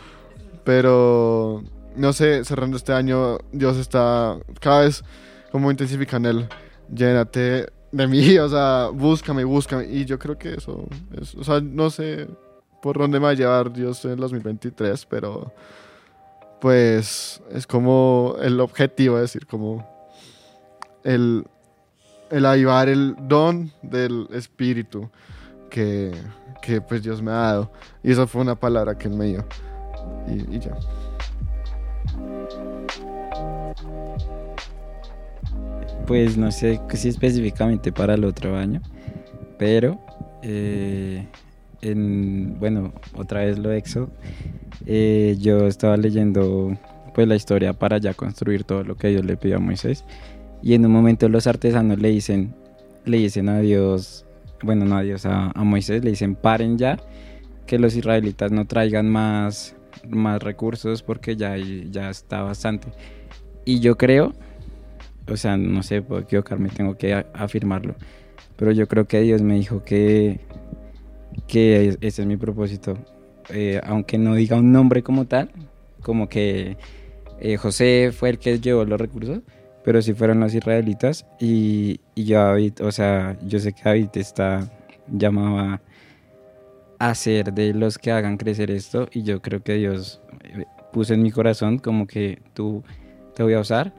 Pero 0.63 1.63
no 1.97 2.13
sé, 2.13 2.45
cerrando 2.45 2.77
este 2.77 2.93
año, 2.93 3.39
Dios 3.53 3.77
está 3.77 4.39
cada 4.61 4.81
vez 4.81 5.05
como 5.51 5.71
intensificando 5.71 6.31
el 6.31 6.49
llénate 6.93 7.69
de 7.93 8.07
mí, 8.07 8.37
o 8.39 8.49
sea, 8.49 8.89
búscame, 8.93 9.45
búscame. 9.45 9.87
Y 9.87 10.05
yo 10.05 10.19
creo 10.19 10.37
que 10.37 10.55
eso, 10.55 10.87
es, 11.21 11.35
o 11.35 11.45
sea, 11.45 11.61
no 11.61 11.91
sé 11.91 12.29
por 12.83 12.99
dónde 12.99 13.19
me 13.19 13.25
va 13.25 13.31
a 13.31 13.35
llevar 13.35 13.73
Dios 13.73 14.05
en 14.05 14.13
el 14.13 14.17
2023, 14.19 15.07
pero 15.07 15.53
pues 16.61 17.41
es 17.51 17.67
como 17.67 18.37
el 18.41 18.61
objetivo, 18.61 19.17
es 19.17 19.23
decir, 19.23 19.47
como 19.47 19.87
el, 21.03 21.47
el 22.31 22.47
avivar 22.47 22.89
el 22.89 23.15
don 23.29 23.73
del 23.83 24.29
Espíritu 24.33 25.11
que, 25.71 26.13
que 26.63 26.81
pues 26.81 27.03
Dios 27.03 27.23
me 27.23 27.31
ha 27.31 27.35
dado. 27.35 27.73
Y 28.03 28.13
eso 28.13 28.27
fue 28.27 28.43
una 28.43 28.55
palabra 28.55 28.97
que 28.97 29.09
él 29.09 29.15
me 29.15 29.27
dio. 29.27 29.47
Y 30.27 30.59
ya. 30.59 30.77
Pues 36.07 36.37
no 36.37 36.53
sé 36.53 36.81
si 36.95 37.09
específicamente 37.09 37.91
para 37.91 38.15
el 38.15 38.25
otro 38.25 38.57
año, 38.57 38.83
pero 39.59 39.99
eh, 40.43 41.27
en, 41.81 42.59
bueno, 42.59 42.93
otra 43.17 43.41
vez 43.41 43.59
lo 43.59 43.73
exo. 43.73 44.11
eh, 44.87 45.37
yo 45.41 45.67
estaba 45.67 45.97
leyendo 45.97 46.77
pues 47.15 47.29
la 47.29 47.37
historia 47.37 47.73
para 47.73 47.99
ya 47.99 48.13
construir 48.13 48.65
todo 48.65 48.83
lo 48.85 48.97
que 48.97 49.09
Dios 49.09 49.25
le 49.25 49.37
pidió 49.37 49.57
a 49.57 49.61
Moisés 49.61 50.05
y 50.63 50.75
en 50.75 50.85
un 50.85 50.93
momento 50.93 51.29
los 51.29 51.47
artesanos 51.47 51.99
le 51.99 52.09
dicen, 52.11 52.55
le 53.05 53.19
dicen 53.19 53.49
a 53.49 53.61
Dios, 53.61 54.27
bueno 54.63 54.85
no 54.85 54.97
a 54.97 55.03
Dios, 55.03 55.25
a, 55.25 55.53
a 55.53 55.65
Moisés 55.65 56.05
le 56.05 56.11
dicen 56.11 56.35
paren 56.35 56.77
ya 56.77 56.99
que 57.67 57.79
los 57.79 57.97
israelitas 57.97 58.51
no 58.53 58.67
traigan 58.67 59.09
más, 59.09 59.75
más 60.09 60.43
recursos 60.43 61.03
porque 61.03 61.37
ya, 61.37 61.57
ya 61.57 62.11
está 62.11 62.43
bastante. 62.43 62.89
Y 63.65 63.81
yo 63.81 63.97
creo, 63.97 64.33
o 65.29 65.37
sea, 65.37 65.57
no 65.57 65.83
sé, 65.83 66.03
puedo 66.03 66.21
equivocarme, 66.23 66.69
tengo 66.69 66.97
que 66.99 67.15
afirmarlo, 67.33 67.95
pero 68.57 68.73
yo 68.73 68.87
creo 68.89 69.07
que 69.07 69.21
Dios 69.21 69.43
me 69.43 69.55
dijo 69.55 69.85
que, 69.85 70.41
que 71.47 71.89
es- 71.89 71.99
ese 72.01 72.23
es 72.23 72.29
mi 72.29 72.37
propósito. 72.37 72.97
Eh, 73.51 73.81
aunque 73.85 74.17
no 74.19 74.35
diga 74.35 74.57
un 74.57 74.73
nombre 74.73 75.03
como 75.03 75.27
tal, 75.27 75.51
como 76.03 76.29
que 76.29 76.77
eh, 77.41 77.57
José 77.57 78.11
fue 78.13 78.31
el 78.31 78.39
que 78.39 78.59
llevó 78.61 78.85
los 78.85 79.01
recursos, 79.01 79.41
pero 79.85 80.01
sí 80.01 80.15
fueron 80.15 80.41
los 80.41 80.55
israelitas 80.55 81.27
y, 81.39 82.01
y 82.15 82.25
yo, 82.25 82.39
David, 82.39 82.81
o 82.83 82.91
sea, 82.93 83.37
yo 83.47 83.59
sé 83.59 83.73
que 83.75 83.83
David 83.85 84.09
está 84.15 84.71
llamado 85.09 85.59
a 85.59 85.81
a 86.99 87.15
ser 87.15 87.53
de 87.53 87.75
los 87.75 87.99
que 87.99 88.13
hagan 88.13 88.37
crecer 88.37 88.71
esto 88.71 89.09
y 89.13 89.23
yo 89.23 89.41
creo 89.43 89.63
que 89.63 89.75
Dios 89.75 90.21
eh, 90.45 90.65
puso 90.93 91.15
en 91.15 91.23
mi 91.23 91.31
corazón 91.31 91.79
como 91.79 92.07
que 92.07 92.41
tú 92.55 92.83
te 93.35 93.43
voy 93.43 93.55
a 93.55 93.61
usar 93.61 93.93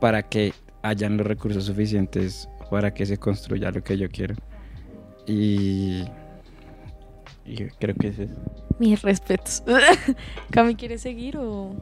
para 0.00 0.22
que 0.22 0.52
hayan 0.82 1.16
los 1.16 1.26
recursos 1.26 1.64
suficientes 1.64 2.48
para 2.70 2.92
que 2.92 3.06
se 3.06 3.18
construya 3.18 3.70
lo 3.70 3.82
que 3.84 3.98
yo 3.98 4.08
quiero. 4.08 4.34
Y, 5.26 6.04
y 7.44 7.56
creo 7.78 7.94
que 7.94 8.08
es 8.08 8.18
eso. 8.18 8.34
Mis 8.78 9.02
respetos. 9.02 9.62
Cami, 10.50 10.74
¿quieres 10.74 11.02
seguir 11.02 11.36
o...? 11.36 11.76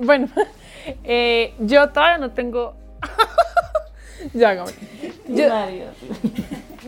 Bueno, 0.00 0.28
eh, 1.04 1.54
yo 1.60 1.90
todavía 1.90 2.18
no 2.18 2.30
tengo. 2.32 2.74
ya, 4.34 4.54
Gabriel. 4.54 4.78
Yo, 5.28 5.48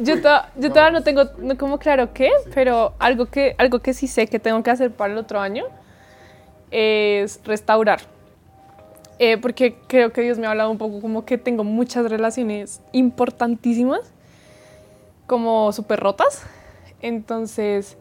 yo, 0.03 0.15
yo 0.57 0.69
todavía 0.73 0.91
no 0.99 1.03
tengo 1.03 1.25
no 1.39 1.57
como 1.57 1.79
claro 1.79 2.13
qué, 2.13 2.31
pero 2.55 2.95
algo 2.99 3.27
que, 3.27 3.55
algo 3.59 3.81
que 3.81 3.95
sí 3.95 4.07
sé 4.07 4.27
que 4.27 4.39
tengo 4.39 4.63
que 4.63 4.71
hacer 4.71 4.91
para 4.91 5.13
el 5.13 5.19
otro 5.19 5.41
año 5.41 5.65
es 6.71 7.41
restaurar. 7.45 8.01
Eh, 9.19 9.37
porque 9.39 9.77
creo 9.87 10.13
que 10.13 10.23
Dios 10.23 10.39
me 10.39 10.47
ha 10.47 10.51
hablado 10.51 10.71
un 10.71 10.79
poco 10.79 11.01
como 11.01 11.25
que 11.25 11.39
tengo 11.39 11.63
muchas 11.63 12.11
relaciones 12.11 12.81
importantísimas, 12.93 14.01
como 15.27 15.73
súper 15.73 16.01
rotas. 16.01 16.43
Entonces, 17.01 17.97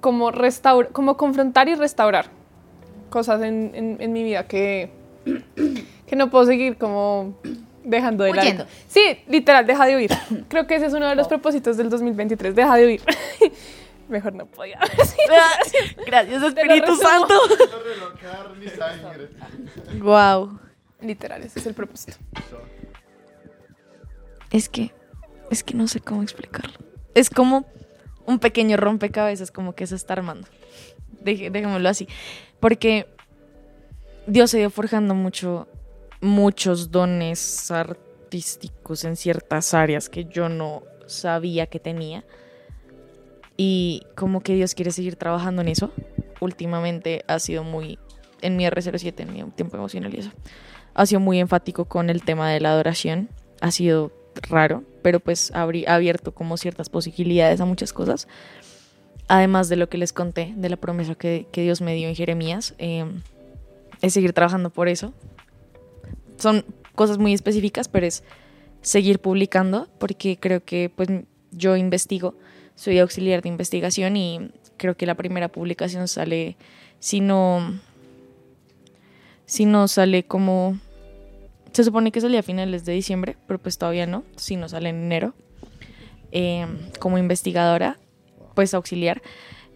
como, 0.00 0.30
restaur 0.30 0.88
como 0.92 1.16
confrontar 1.16 1.68
y 1.68 1.74
restaurar 1.74 2.26
cosas 3.10 3.42
en, 3.42 3.72
en- 3.74 3.96
en 4.00 4.12
mi 4.12 4.22
vida 4.22 4.46
que, 4.46 4.90
que 6.06 6.16
no 6.16 6.30
puedo 6.30 6.46
seguir 6.46 6.76
como 6.78 7.34
dejando 7.84 8.24
de 8.24 8.30
lado. 8.32 8.42
Huyendo. 8.42 8.66
Sí, 8.88 9.18
literal, 9.28 9.66
deja 9.66 9.86
de 9.86 9.96
huir. 9.96 10.10
Creo 10.48 10.66
que 10.66 10.76
ese 10.76 10.86
es 10.86 10.92
uno 10.92 11.08
de 11.08 11.14
los 11.14 11.28
propósitos 11.28 11.76
del 11.76 11.90
2023, 11.90 12.54
deja 12.54 12.76
de 12.76 12.86
huir. 12.86 13.02
Mejor 14.08 14.34
no 14.34 14.46
podía. 14.46 14.78
Sí, 15.04 15.16
Gracias, 16.06 16.42
Espíritu. 16.42 16.96
Santo. 16.96 17.34
Wow. 19.98 20.58
Literal, 21.00 21.42
ese 21.42 21.58
es 21.58 21.66
el 21.66 21.74
propósito. 21.74 22.16
Es 24.50 24.68
que, 24.68 24.92
es 25.50 25.62
que 25.62 25.74
no 25.74 25.88
sé 25.88 26.00
cómo 26.00 26.22
explicarlo. 26.22 26.78
Es 27.14 27.30
como 27.30 27.66
un 28.26 28.38
pequeño 28.38 28.76
rompecabezas, 28.76 29.50
como 29.50 29.74
que 29.74 29.86
se 29.86 29.96
está 29.96 30.14
armando. 30.14 30.48
Dejémoslo 31.20 31.88
así. 31.88 32.08
Porque 32.60 33.06
Dios 34.26 34.50
se 34.50 34.58
dio 34.58 34.70
forjando 34.70 35.14
mucho, 35.14 35.68
muchos 36.24 36.90
dones 36.90 37.70
artísticos 37.70 39.04
en 39.04 39.16
ciertas 39.16 39.74
áreas 39.74 40.08
que 40.08 40.24
yo 40.24 40.48
no 40.48 40.82
sabía 41.06 41.66
que 41.66 41.78
tenía. 41.78 42.24
Y 43.56 44.02
como 44.16 44.40
que 44.40 44.54
Dios 44.54 44.74
quiere 44.74 44.90
seguir 44.90 45.16
trabajando 45.16 45.62
en 45.62 45.68
eso. 45.68 45.92
Últimamente 46.40 47.24
ha 47.28 47.38
sido 47.38 47.62
muy, 47.62 47.98
en 48.42 48.56
mi 48.56 48.64
R07, 48.64 49.20
en 49.20 49.32
mi 49.32 49.42
tiempo 49.52 49.76
emocional 49.76 50.12
y 50.14 50.20
eso, 50.20 50.30
ha 50.94 51.06
sido 51.06 51.20
muy 51.20 51.38
enfático 51.38 51.84
con 51.84 52.10
el 52.10 52.22
tema 52.22 52.50
de 52.50 52.60
la 52.60 52.72
adoración. 52.72 53.28
Ha 53.60 53.70
sido 53.70 54.12
raro, 54.48 54.82
pero 55.02 55.20
pues 55.20 55.52
ha 55.54 55.62
abierto 55.62 56.34
como 56.34 56.56
ciertas 56.56 56.88
posibilidades 56.88 57.60
a 57.60 57.64
muchas 57.64 57.92
cosas. 57.92 58.26
Además 59.28 59.68
de 59.68 59.76
lo 59.76 59.88
que 59.88 59.98
les 59.98 60.12
conté, 60.12 60.52
de 60.56 60.68
la 60.68 60.76
promesa 60.76 61.14
que, 61.14 61.46
que 61.52 61.62
Dios 61.62 61.80
me 61.80 61.94
dio 61.94 62.08
en 62.08 62.14
Jeremías, 62.14 62.74
eh, 62.78 63.06
es 64.02 64.12
seguir 64.12 64.32
trabajando 64.32 64.70
por 64.70 64.88
eso. 64.88 65.14
Son 66.44 66.62
cosas 66.94 67.16
muy 67.16 67.32
específicas, 67.32 67.88
pero 67.88 68.04
es 68.04 68.22
seguir 68.82 69.18
publicando, 69.18 69.88
porque 69.98 70.36
creo 70.38 70.62
que 70.62 70.92
pues 70.94 71.08
yo 71.52 71.74
investigo, 71.74 72.36
soy 72.74 72.98
auxiliar 72.98 73.40
de 73.40 73.48
investigación 73.48 74.18
y 74.18 74.50
creo 74.76 74.94
que 74.94 75.06
la 75.06 75.14
primera 75.14 75.48
publicación 75.48 76.06
sale, 76.06 76.58
si 76.98 77.20
no, 77.20 77.80
si 79.46 79.64
no 79.64 79.88
sale 79.88 80.26
como 80.26 80.78
se 81.72 81.82
supone 81.82 82.12
que 82.12 82.20
salía 82.20 82.40
a 82.40 82.42
finales 82.42 82.84
de 82.84 82.92
diciembre, 82.92 83.38
pero 83.46 83.58
pues 83.58 83.78
todavía 83.78 84.06
no, 84.06 84.22
si 84.36 84.56
no 84.56 84.68
sale 84.68 84.90
en 84.90 84.96
enero. 84.96 85.32
Eh, 86.30 86.66
como 86.98 87.16
investigadora, 87.16 87.96
pues 88.54 88.74
auxiliar. 88.74 89.22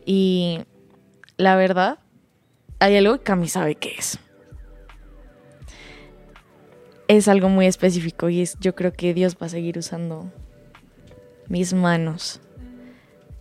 Y 0.05 0.61
la 1.39 1.57
verdad, 1.57 2.01
hay 2.79 2.99
algo 2.99 3.17
que 3.17 3.23
Cami 3.23 3.49
sabe 3.49 3.77
qué 3.77 3.95
es. 3.97 4.19
Es 7.09 7.27
algo 7.27 7.49
muy 7.49 7.67
específico 7.67 8.29
y 8.29 8.43
es, 8.43 8.59
yo 8.61 8.75
creo 8.75 8.93
que 8.93 9.15
Dios 9.15 9.37
va 9.41 9.47
a 9.47 9.49
seguir 9.49 9.79
usando 9.79 10.31
mis 11.49 11.73
manos. 11.73 12.41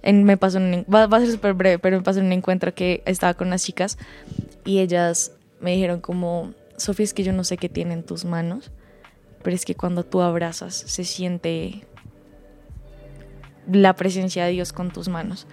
Me 0.03 0.37
pasó 0.37 0.57
un 0.57 0.85
va, 0.93 1.05
va 1.07 1.17
a 1.17 1.19
ser 1.19 1.31
súper 1.31 1.53
breve, 1.53 1.79
pero 1.79 1.97
me 1.97 2.03
pasó 2.03 2.21
un 2.21 2.31
encuentro 2.31 2.73
que 2.73 3.03
estaba 3.05 3.33
con 3.33 3.47
unas 3.47 3.63
chicas 3.63 3.97
y 4.63 4.79
ellas 4.79 5.33
me 5.59 5.73
dijeron 5.73 5.99
como, 5.99 6.53
Sofía, 6.77 7.03
es 7.03 7.13
que 7.13 7.23
yo 7.23 7.33
no 7.33 7.43
sé 7.43 7.57
qué 7.57 7.67
tienen 7.67 8.03
tus 8.03 8.23
manos, 8.23 8.71
pero 9.43 9.53
es 9.53 9.65
que 9.65 9.75
cuando 9.75 10.05
tú 10.05 10.21
abrazas 10.21 10.73
se 10.73 11.03
siente 11.03 11.85
la 13.69 13.97
presencia 13.97 14.45
de 14.45 14.51
Dios 14.51 14.71
con 14.71 14.91
tus 14.91 15.09
manos. 15.09 15.45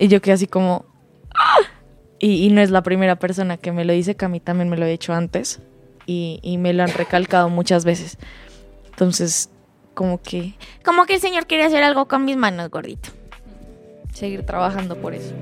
Y 0.00 0.08
yo 0.08 0.20
quedé 0.20 0.34
así 0.34 0.48
como... 0.48 0.84
¡ah! 1.34 1.60
Y, 2.18 2.44
y 2.44 2.50
no 2.50 2.60
es 2.60 2.70
la 2.70 2.82
primera 2.82 3.20
persona 3.20 3.56
que 3.56 3.70
me 3.70 3.84
lo 3.84 3.92
dice, 3.92 4.16
que 4.16 4.24
a 4.24 4.28
mí 4.28 4.40
también 4.40 4.68
me 4.68 4.76
lo 4.76 4.84
he 4.84 4.92
hecho 4.92 5.12
antes 5.12 5.60
y, 6.06 6.38
y 6.42 6.58
me 6.58 6.72
lo 6.72 6.82
han 6.82 6.92
recalcado 6.92 7.48
muchas 7.48 7.84
veces. 7.84 8.18
Entonces, 8.90 9.50
como 9.94 10.20
que... 10.22 10.54
Como 10.84 11.04
que 11.04 11.14
el 11.14 11.20
Señor 11.20 11.46
quiere 11.46 11.64
hacer 11.64 11.82
algo 11.82 12.06
con 12.06 12.24
mis 12.24 12.36
manos, 12.36 12.70
gordito. 12.70 13.10
seguir 14.14 14.44
trabajando 14.46 14.96
por 14.96 15.14
eso. 15.14 15.34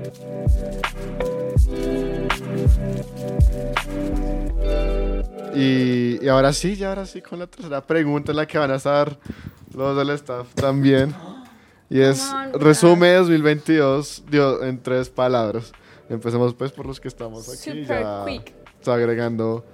Y, 5.55 6.23
y 6.23 6.27
ahora 6.27 6.51
sí, 6.51 6.75
ya 6.75 6.89
ahora 6.89 7.05
sí, 7.05 7.21
con 7.21 7.39
la 7.39 7.47
tercera 7.47 7.81
pregunta 7.85 8.31
en 8.31 8.37
la 8.37 8.45
que 8.45 8.57
van 8.57 8.71
a 8.71 8.75
estar 8.75 9.17
los 9.73 9.95
del 9.95 10.09
staff 10.11 10.53
también. 10.53 11.13
Y 11.89 12.01
es, 12.01 12.29
resume 12.53 13.13
2022 13.13 14.23
dio, 14.29 14.63
en 14.63 14.81
tres 14.81 15.09
palabras. 15.09 15.71
Empecemos 16.09 16.53
pues 16.53 16.71
por 16.71 16.85
los 16.85 16.99
que 16.99 17.07
estamos 17.07 17.47
aquí. 17.47 17.81
Super 17.81 18.03
ya 18.03 18.25
quick. 18.27 18.53
está 18.79 18.95
agregando 18.95 19.65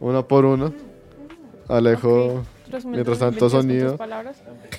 uno 0.00 0.26
por 0.26 0.44
uno. 0.44 0.72
Alejo, 1.68 2.44
Resumen 2.70 2.92
mientras 2.92 3.18
2022 3.18 3.18
tanto 3.18 3.50
sonido. 3.50 3.98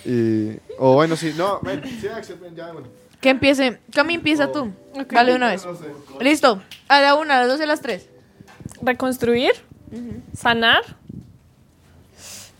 Y, 0.05 0.57
o 0.77 0.93
bueno, 0.93 1.15
sí, 1.15 1.33
no, 1.37 1.59
ven, 1.61 1.81
sí, 1.83 2.07
Axel, 2.07 2.37
ven, 2.39 2.55
ya, 2.55 2.71
bueno. 2.71 2.87
Que 3.19 3.29
empiece. 3.29 3.79
Cami, 3.93 4.15
empieza 4.15 4.51
tú. 4.51 4.71
Ok. 4.93 5.11
Dale 5.11 5.35
una 5.35 5.49
vez. 5.49 5.65
No 5.65 5.75
sé. 5.75 5.85
Listo. 6.21 6.61
A 6.87 7.01
la 7.01 7.15
una, 7.15 7.37
a 7.37 7.39
las 7.39 7.47
dos 7.47 7.59
y 7.59 7.63
a 7.63 7.65
las 7.65 7.81
tres. 7.81 8.09
Reconstruir, 8.81 9.53
sanar, 10.33 10.83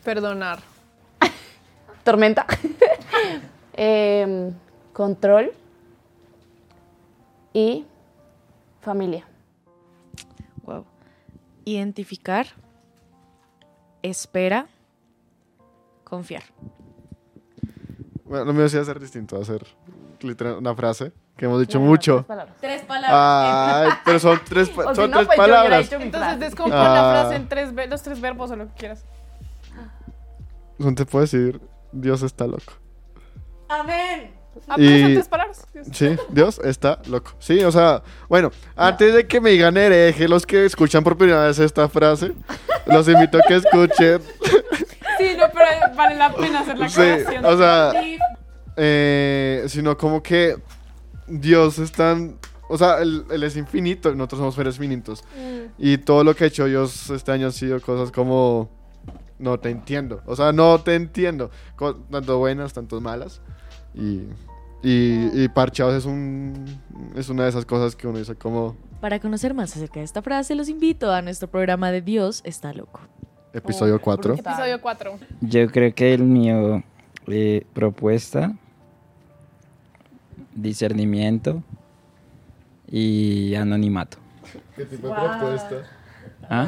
perdonar. 0.04 0.60
Tormenta. 2.04 2.46
Em, 3.80 4.54
control. 4.92 5.52
Y 7.54 7.86
familia. 8.82 9.26
Identificar. 11.68 12.48
Espera. 14.02 14.68
Confiar. 16.06 16.44
Bueno, 18.24 18.46
no 18.46 18.54
me 18.54 18.64
voy 18.64 18.78
a 18.78 18.82
hacer 18.82 19.00
distinto, 19.02 19.36
va 19.36 19.42
a 19.42 19.46
ser 19.46 19.66
literal 20.22 20.56
una 20.58 20.74
frase 20.76 21.12
que 21.36 21.44
hemos 21.46 21.60
dicho 21.60 21.80
mucho. 21.82 22.26
Tres 22.62 22.84
Ay, 22.90 23.90
pero 24.06 24.18
son 24.20 24.40
tres, 24.48 24.70
pa- 24.70 24.86
O 24.86 24.90
si 24.92 24.96
son 24.96 25.12
no, 25.12 25.18
tres 25.18 25.28
pues 25.28 25.38
palabras. 25.38 25.92
Entonces 25.92 26.12
frase. 26.22 26.38
descompon 26.40 26.72
la 26.78 27.10
Ah. 27.10 27.22
frase 27.22 27.36
en 27.36 27.50
tres, 27.50 27.76
ve- 27.76 27.88
los 27.88 28.02
tres 28.02 28.22
verbos 28.22 28.50
o 28.52 28.56
lo 28.56 28.68
que 28.68 28.74
quieras. 28.76 29.04
No 30.78 30.96
te 30.96 31.06
puedo 31.06 31.24
decir, 31.24 31.60
Dios 31.92 32.22
está 32.22 32.48
loco. 32.48 32.74
Amén. 33.68 34.37
Ah, 34.68 34.76
Y- 34.78 35.14
tres 35.16 35.28
palabras. 35.28 35.66
Sí, 35.92 36.16
Dios 36.30 36.60
está 36.64 37.00
loco. 37.08 37.32
Sí, 37.40 37.64
o 37.64 37.72
sea, 37.72 38.02
bueno, 38.30 38.52
antes 38.76 39.14
de 39.14 39.28
que 39.28 39.40
me 39.42 39.52
digan 39.52 39.78
hereje 39.78 40.28
los 40.28 40.46
que 40.46 40.66
escuchan 40.66 41.04
por 41.04 41.18
primera 41.18 41.46
vez 41.46 41.60
esta 41.60 41.88
frase, 41.90 42.34
los 42.86 43.08
invito 43.08 43.38
a 43.38 43.42
que 43.48 43.56
escuchen. 43.56 44.22
Sí, 45.18 45.32
no, 45.38 45.46
pero 45.54 45.96
vale 45.96 46.16
la 46.16 46.34
pena 46.34 46.60
hacer 46.60 46.78
la 46.78 46.90
Sí, 46.90 47.02
aclaración. 47.02 47.46
o 47.46 47.58
sea, 47.58 47.92
eh, 48.76 49.66
sino 49.68 49.98
como 49.98 50.22
que 50.22 50.58
Dios 51.28 51.80
es 51.80 51.92
tan, 51.92 52.38
o 52.70 52.78
sea, 52.78 53.00
él, 53.02 53.26
él 53.32 53.44
es 53.44 53.56
infinito, 53.58 54.14
nosotros 54.14 54.40
somos 54.40 54.56
seres 54.56 54.78
finitos. 54.78 55.24
Mm. 55.36 55.72
Y 55.78 55.98
todo 55.98 56.24
lo 56.24 56.36
que 56.36 56.44
ha 56.46 56.48
hecho 56.48 56.66
Dios 56.66 57.10
este 57.10 57.32
año 57.32 57.48
han 57.48 57.52
sido 57.54 57.82
cosas 57.82 58.12
como, 58.12 58.70
no 59.40 59.60
te 59.60 59.70
entiendo, 59.70 60.22
o 60.26 60.36
sea, 60.36 60.52
no 60.52 60.80
te 60.82 60.96
entiendo, 60.96 61.50
tanto 62.12 62.38
buenas, 62.38 62.74
tanto 62.74 63.02
malas. 63.02 63.42
Y, 63.96 64.22
y, 64.84 65.44
y 65.44 65.48
Parchados 65.50 65.96
es, 65.96 66.06
un, 66.06 66.66
es 67.16 67.30
una 67.30 67.44
de 67.44 67.50
esas 67.50 67.66
cosas 67.66 67.96
que 67.96 68.08
uno 68.08 68.20
dice 68.20 68.36
como 68.36 68.76
Para 69.02 69.20
conocer 69.20 69.54
más 69.54 69.76
acerca 69.76 70.00
de 70.00 70.06
esta 70.06 70.22
frase, 70.22 70.56
los 70.56 70.70
invito 70.70 71.12
a 71.12 71.22
nuestro 71.22 71.48
programa 71.48 71.92
de 71.92 72.02
Dios 72.02 72.42
está 72.44 72.74
loco. 72.74 73.02
episodio 73.54 74.00
4. 74.00 74.36
Episodio 74.36 74.82
4. 74.82 75.20
Yo 75.42 75.68
creo 75.72 75.94
que 75.94 76.14
el 76.14 76.24
mío, 76.24 76.84
eh, 77.28 77.66
propuesta, 77.74 78.54
discernimiento 80.56 81.64
y 82.88 83.56
anonimato. 83.56 84.18
¿Qué 84.76 84.86
tipo 84.86 85.08
de 85.08 85.14
propuesta? 85.14 85.97
¿Ah? 86.50 86.66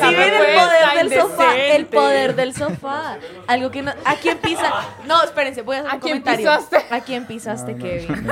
Sí, 0.00 0.14
ven 0.14 0.34
el 0.34 0.54
poder 0.54 1.10
del 1.10 1.20
sofá, 1.20 1.56
el 1.56 1.86
poder 1.86 2.36
del 2.36 2.54
sofá. 2.54 3.16
Algo 3.48 3.70
que 3.70 3.82
no. 3.82 3.92
¿A 4.04 4.14
quién 4.14 4.38
pisa? 4.38 4.72
No, 5.06 5.22
espérense, 5.24 5.62
voy 5.62 5.76
a 5.76 5.80
hacer 5.80 5.90
¿A 5.90 5.94
un 5.94 6.00
quién 6.00 6.20
comentario. 6.22 6.46
pisaste? 6.50 6.94
¿A 6.94 7.00
quién 7.00 7.26
pisaste, 7.26 7.72
No, 7.72 7.78
no, 7.78 7.84
Kevin? 7.84 8.26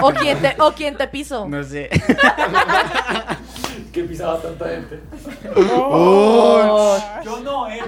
¿O 0.00 0.10
quién 0.12 0.40
te, 0.40 0.56
o 0.58 0.72
quién 0.72 0.96
te 0.96 1.06
pisó? 1.08 1.46
No 1.48 1.62
sé. 1.62 1.90
Que 3.92 4.04
pisaba 4.04 4.40
tanta 4.40 4.68
gente. 4.68 5.00
Oh. 5.56 6.96
Yo 7.24 7.40
no, 7.40 7.68
eh. 7.68 7.80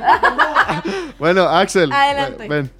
Bueno, 1.18 1.42
Axel, 1.44 1.92
Adelante. 1.92 2.48
ven. 2.48 2.70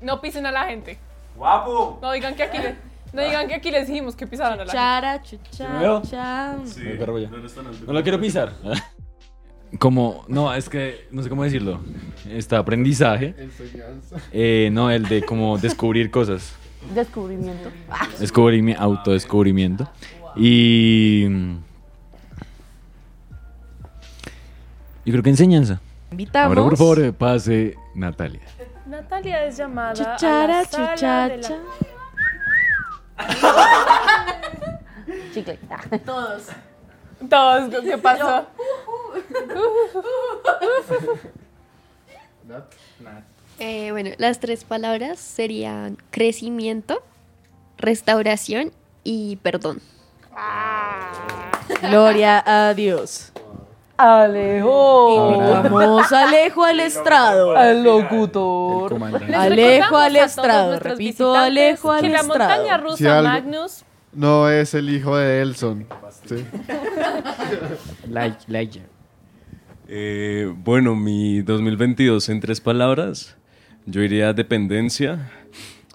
No 0.00 0.20
pisen 0.20 0.46
a 0.46 0.52
la 0.52 0.64
gente. 0.66 0.96
Guapo. 1.36 1.98
No 2.00 2.12
digan 2.12 2.36
que 2.36 2.44
aquí, 2.44 2.58
le- 2.58 2.76
no 3.14 3.22
digan 3.22 3.48
que 3.48 3.54
aquí 3.54 3.70
les 3.70 3.86
dijimos 3.86 4.16
que 4.16 4.26
pisaran 4.26 4.60
a 4.60 4.64
la. 4.64 4.72
Chara, 4.72 5.18
¿Me 5.18 5.22
chucha, 5.22 5.78
veo? 5.78 6.02
cha. 6.02 6.56
Me 6.82 6.90
perro 6.96 7.18
ya. 7.18 7.28
No 7.30 7.92
lo 7.92 8.02
quiero 8.02 8.20
pisar. 8.20 8.52
Como, 9.78 10.24
no, 10.28 10.54
es 10.54 10.68
que 10.68 11.08
no 11.10 11.22
sé 11.22 11.28
cómo 11.28 11.42
decirlo. 11.42 11.80
Este 12.30 12.54
aprendizaje. 12.54 13.34
Eh, 14.30 14.68
no, 14.72 14.88
el 14.90 15.08
de 15.08 15.22
como 15.24 15.58
descubrir 15.58 16.12
cosas. 16.12 16.54
Descubrimiento. 16.94 17.70
Descubrimiento, 18.20 18.80
autodescubrimiento. 18.82 19.88
Y. 20.36 21.24
Yo 25.04 25.12
creo 25.12 25.22
que 25.22 25.30
enseñanza. 25.30 25.80
Invitamos. 26.12 26.56
Ahora, 26.56 26.62
por 26.70 26.76
favor, 26.76 27.12
pase 27.14 27.76
Natalia. 27.96 28.42
Natalia 28.86 29.44
es 29.46 29.56
llamada 29.56 29.92
Chuchara, 29.94 30.60
a 30.60 30.62
la 30.62 30.64
sala 30.66 31.28
de 31.28 31.36
la- 31.38 31.42
chuchacha. 31.42 31.58
Chicle. 35.32 35.58
Ah. 35.70 35.80
Todos. 36.04 36.48
Todos, 37.28 37.84
¿qué 37.84 37.98
pasó? 37.98 38.46
Eh, 43.58 43.92
bueno, 43.92 44.10
las 44.18 44.40
tres 44.40 44.64
palabras 44.64 45.18
serían 45.18 45.96
crecimiento, 46.10 47.02
restauración 47.78 48.72
y 49.04 49.36
perdón. 49.36 49.80
Gloria 51.82 52.42
a 52.44 52.74
Dios. 52.74 53.33
Alejo. 53.96 55.34
Invitamos 55.34 56.12
a 56.12 56.24
Alejo 56.28 56.64
al 56.64 56.80
estrado. 56.80 57.56
Al 57.56 57.82
locutor. 57.84 58.94
Alejo 59.34 59.96
al 59.96 60.16
estrado, 60.16 60.78
repito, 60.80 61.34
Alejo 61.34 61.92
al 61.92 62.00
que 62.02 62.08
la 62.08 62.20
estrado. 62.20 62.50
montaña 62.50 62.76
rusa 62.78 62.96
Si 62.96 63.06
algo- 63.06 63.28
Magnus 63.28 63.84
No 64.12 64.48
es 64.50 64.74
el 64.74 64.90
hijo 64.90 65.16
de 65.16 65.42
Elson. 65.42 65.86
Sí. 66.26 66.44
Like, 68.08 68.38
like. 68.48 68.80
Eh, 69.88 70.50
bueno, 70.56 70.94
mi 70.94 71.42
2022 71.42 72.28
en 72.30 72.40
tres 72.40 72.60
palabras. 72.60 73.36
Yo 73.86 74.00
iría 74.02 74.32
dependencia, 74.32 75.30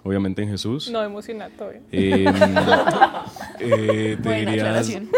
obviamente 0.04 0.42
en 0.42 0.50
Jesús. 0.50 0.88
No, 0.90 1.02
emocional, 1.02 1.50
bien. 1.68 1.82
Eh, 1.90 2.24
eh, 3.58 4.16
te 4.22 4.28
Buena 4.28 4.52
aclaración. 4.52 5.10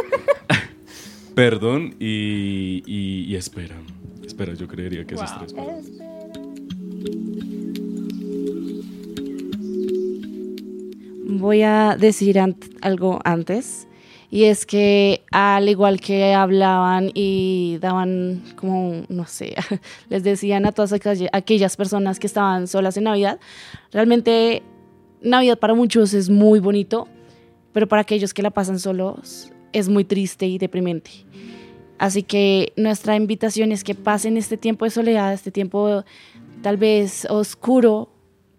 Perdón 1.35 1.95
y, 1.99 2.83
y- 2.87 3.25
y 3.29 3.37
espera. 3.37 3.77
Espera, 4.25 4.55
yo 4.55 4.67
creería 4.69 5.05
que 5.05 5.15
esas 5.15 5.31
Wow. 5.31 5.39
tres 5.41 5.53
palabras. 5.53 6.93
Voy 11.25 11.63
a 11.63 11.97
decir 11.99 12.39
algo 12.83 13.21
antes. 13.25 13.89
Y 14.31 14.45
es 14.45 14.65
que 14.65 15.23
al 15.31 15.69
igual 15.69 16.01
que 16.01 16.33
hablaban 16.33 17.11
y 17.13 17.77
daban 17.83 18.43
como, 18.57 19.03
no 19.11 19.27
sé, 19.27 19.55
les 20.09 20.25
decían 20.25 20.65
a 20.65 20.73
todas 20.73 20.93
aquella- 20.95 21.29
aquellas 21.35 21.77
personas 21.77 22.19
que 22.19 22.27
estaban 22.29 22.67
solas 22.67 22.97
en 22.97 23.05
Navidad, 23.05 23.39
realmente 23.93 24.63
Navidad 25.21 25.59
para 25.59 25.75
muchos 25.75 26.15
es 26.15 26.31
muy 26.31 26.61
bonito, 26.61 27.09
pero 27.75 27.87
para 27.89 28.01
aquellos 28.03 28.33
que 28.33 28.41
la 28.43 28.51
pasan 28.51 28.79
solos 28.79 29.51
es 29.73 29.89
muy 29.89 30.05
triste 30.05 30.47
y 30.47 30.59
deprimente. 30.59 31.11
Así 31.99 32.23
que 32.23 32.73
nuestra 32.77 33.17
invitación 33.17 33.71
es 33.73 33.85
que 33.85 33.95
pasen 33.95 34.37
este 34.37 34.57
tiempo 34.57 34.85
de 34.85 34.91
soledad, 34.91 35.33
este 35.33 35.51
tiempo 35.51 36.05
tal 36.63 36.77
vez 36.77 37.27
oscuro, 37.31 38.09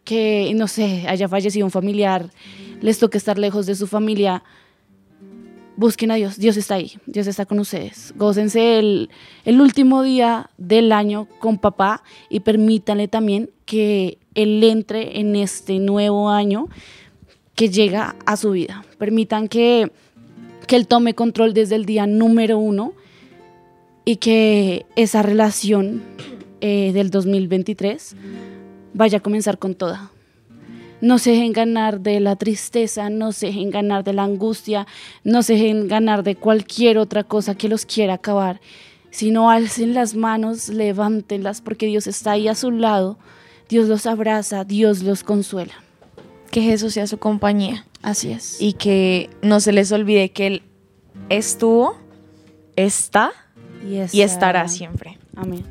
que, 0.04 0.52
no 0.56 0.68
sé, 0.68 1.06
haya 1.08 1.28
fallecido 1.28 1.66
un 1.66 1.72
familiar, 1.72 2.30
les 2.82 3.00
toque 3.00 3.18
estar 3.18 3.38
lejos 3.38 3.66
de 3.66 3.76
su 3.76 3.88
familia, 3.88 4.44
busquen 5.76 6.12
a 6.12 6.16
Dios, 6.16 6.38
Dios 6.38 6.58
está 6.58 6.76
ahí, 6.76 6.94
Dios 7.06 7.28
está 7.28 7.46
con 7.46 7.60
ustedes. 7.60 8.14
Gócense 8.16 8.80
el, 8.80 9.10
el 9.46 9.62
último 9.62 10.04
día 10.04 10.50
del 10.58 10.92
año 10.92 11.28
con 11.40 11.58
papá 11.58 12.04
y 12.30 12.42
permítanle 12.42 13.08
también 13.08 13.50
que 13.66 14.20
Él 14.36 14.64
entre 14.64 15.20
en 15.20 15.36
este 15.36 15.80
nuevo 15.80 16.30
año 16.30 16.68
que 17.56 17.70
llega 17.70 18.16
a 18.26 18.36
su 18.36 18.52
vida. 18.52 18.86
Permitan 18.98 19.48
que, 19.48 19.92
que 20.74 20.78
Él 20.78 20.88
tome 20.88 21.14
control 21.14 21.54
desde 21.54 21.76
el 21.76 21.86
día 21.86 22.08
número 22.08 22.58
uno 22.58 22.94
y 24.06 24.16
que 24.16 24.88
esa 24.96 25.22
relación 25.22 26.02
eh, 26.62 26.90
del 26.94 27.12
2023 27.12 28.16
vaya 28.96 29.20
a 29.20 29.22
comenzar 29.22 29.60
con 29.60 29.76
toda. 29.76 30.10
no 31.00 31.20
se 31.20 31.30
dejen 31.30 31.54
ganar 31.54 32.00
de 32.00 32.20
la 32.20 32.38
tristeza, 32.38 33.12
no 33.12 33.34
se 33.34 33.48
dejen 33.48 33.70
ganar 33.70 34.04
de 34.04 34.14
la 34.14 34.24
angustia, 34.24 34.88
no 35.24 35.44
se 35.44 35.54
dejen 35.54 35.88
ganar 35.88 36.24
de 36.24 36.38
cualquier 36.38 36.98
otra 36.98 37.24
cosa 37.24 37.54
que 37.54 37.70
los 37.70 37.86
quiera 37.86 38.16
acabar, 38.16 38.60
sino 39.12 39.52
alcen 39.52 39.94
las 39.94 40.16
manos, 40.16 40.70
levántenlas, 40.70 41.62
porque 41.62 41.86
Dios 41.86 42.08
está 42.08 42.32
ahí 42.32 42.48
a 42.48 42.56
su 42.56 42.72
lado, 42.72 43.20
Dios 43.70 43.88
los 43.90 44.08
abraza, 44.08 44.64
Dios 44.64 45.04
los 45.04 45.24
consuela. 45.24 45.76
Que 46.50 46.62
Jesús 46.62 46.96
sea 46.96 47.06
su 47.06 47.20
compañía. 47.20 47.86
Así 48.04 48.32
es. 48.34 48.62
Y 48.62 48.74
que 48.74 49.30
no 49.42 49.62
se 49.62 49.72
les 49.72 49.92
olvide 49.94 50.30
que 50.32 50.48
Él 50.48 50.64
estuvo, 51.30 51.96
está 52.76 53.32
y, 53.82 54.02
y 54.12 54.22
estará 54.22 54.68
siempre. 54.68 55.18
Amén. 55.36 55.64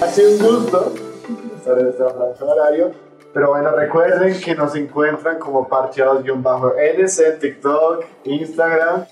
Ha 0.00 0.08
sido 0.08 0.30
un 0.32 0.38
gusto 0.38 0.94
estar 1.56 1.78
en 1.78 1.86
este 1.86 2.02
franja 2.02 2.44
horario. 2.44 3.03
Pero 3.34 3.48
bueno, 3.48 3.72
recuerden 3.72 4.40
que 4.40 4.54
nos 4.54 4.76
encuentran 4.76 5.40
como 5.40 5.66
parcheados-ns 5.68 7.18
en 7.18 7.38
TikTok, 7.40 8.04
Instagram, 8.22 9.06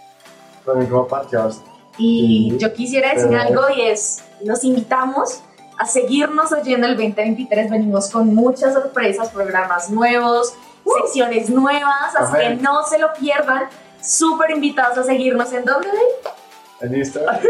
también 0.64 0.88
como 0.88 1.08
parcheados. 1.08 1.60
Y 1.98 2.56
yo 2.56 2.72
quisiera 2.72 3.12
decir 3.12 3.36
algo 3.36 3.62
y 3.76 3.82
es, 3.82 4.22
los 4.44 4.62
invitamos 4.62 5.42
a 5.76 5.86
seguirnos 5.86 6.52
oyendo 6.52 6.86
el 6.86 6.96
2023. 6.96 7.68
Venimos 7.68 8.10
con 8.10 8.32
muchas 8.32 8.74
sorpresas, 8.74 9.30
programas 9.30 9.90
nuevos, 9.90 10.54
secciones 11.02 11.50
nuevas, 11.50 12.14
así 12.16 12.38
que 12.38 12.54
no 12.54 12.84
se 12.84 13.00
lo 13.00 13.12
pierdan. 13.14 13.64
Súper 14.00 14.52
invitados 14.52 14.98
a 14.98 15.02
seguirnos 15.02 15.52
en 15.52 15.64
dónde, 15.64 15.88
En 16.82 16.96
Instagram. 16.96 17.40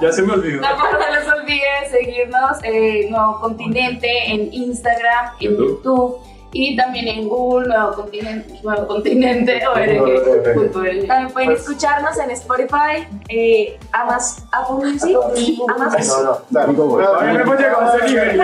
ya 0.00 0.12
se 0.12 0.22
me 0.22 0.32
olvidó. 0.32 0.60
No, 0.60 0.68
no 0.76 0.98
les 0.98 1.28
olvide 1.32 1.62
seguirnos 1.90 2.58
en 2.64 3.10
Nuevo 3.10 3.40
Continente, 3.40 4.32
en 4.32 4.52
Instagram, 4.52 5.34
en 5.40 5.56
YouTube 5.56 6.31
y 6.54 6.76
también 6.76 7.08
en 7.08 7.28
Google, 7.28 7.68
Nuevo 7.68 7.92
Continente, 7.94 8.60
Nuevo 8.62 8.86
Continente, 8.86 9.66
ORG. 9.66 11.06
También 11.06 11.30
pueden 11.32 11.52
escucharnos 11.52 12.18
en 12.18 12.30
Spotify, 12.32 13.06
eh, 13.28 13.78
Amazon, 13.92 14.44
Apple 14.52 14.76
Music 14.92 15.16
y 15.36 15.62
Amazon. 15.68 16.24
No, 16.50 16.66
no, 16.66 16.72
Todavía 16.72 17.32
no 17.32 17.40
hemos 17.40 17.58
llegado 17.58 17.90
a 17.92 17.96
ese 17.96 18.06
nivel. 18.06 18.42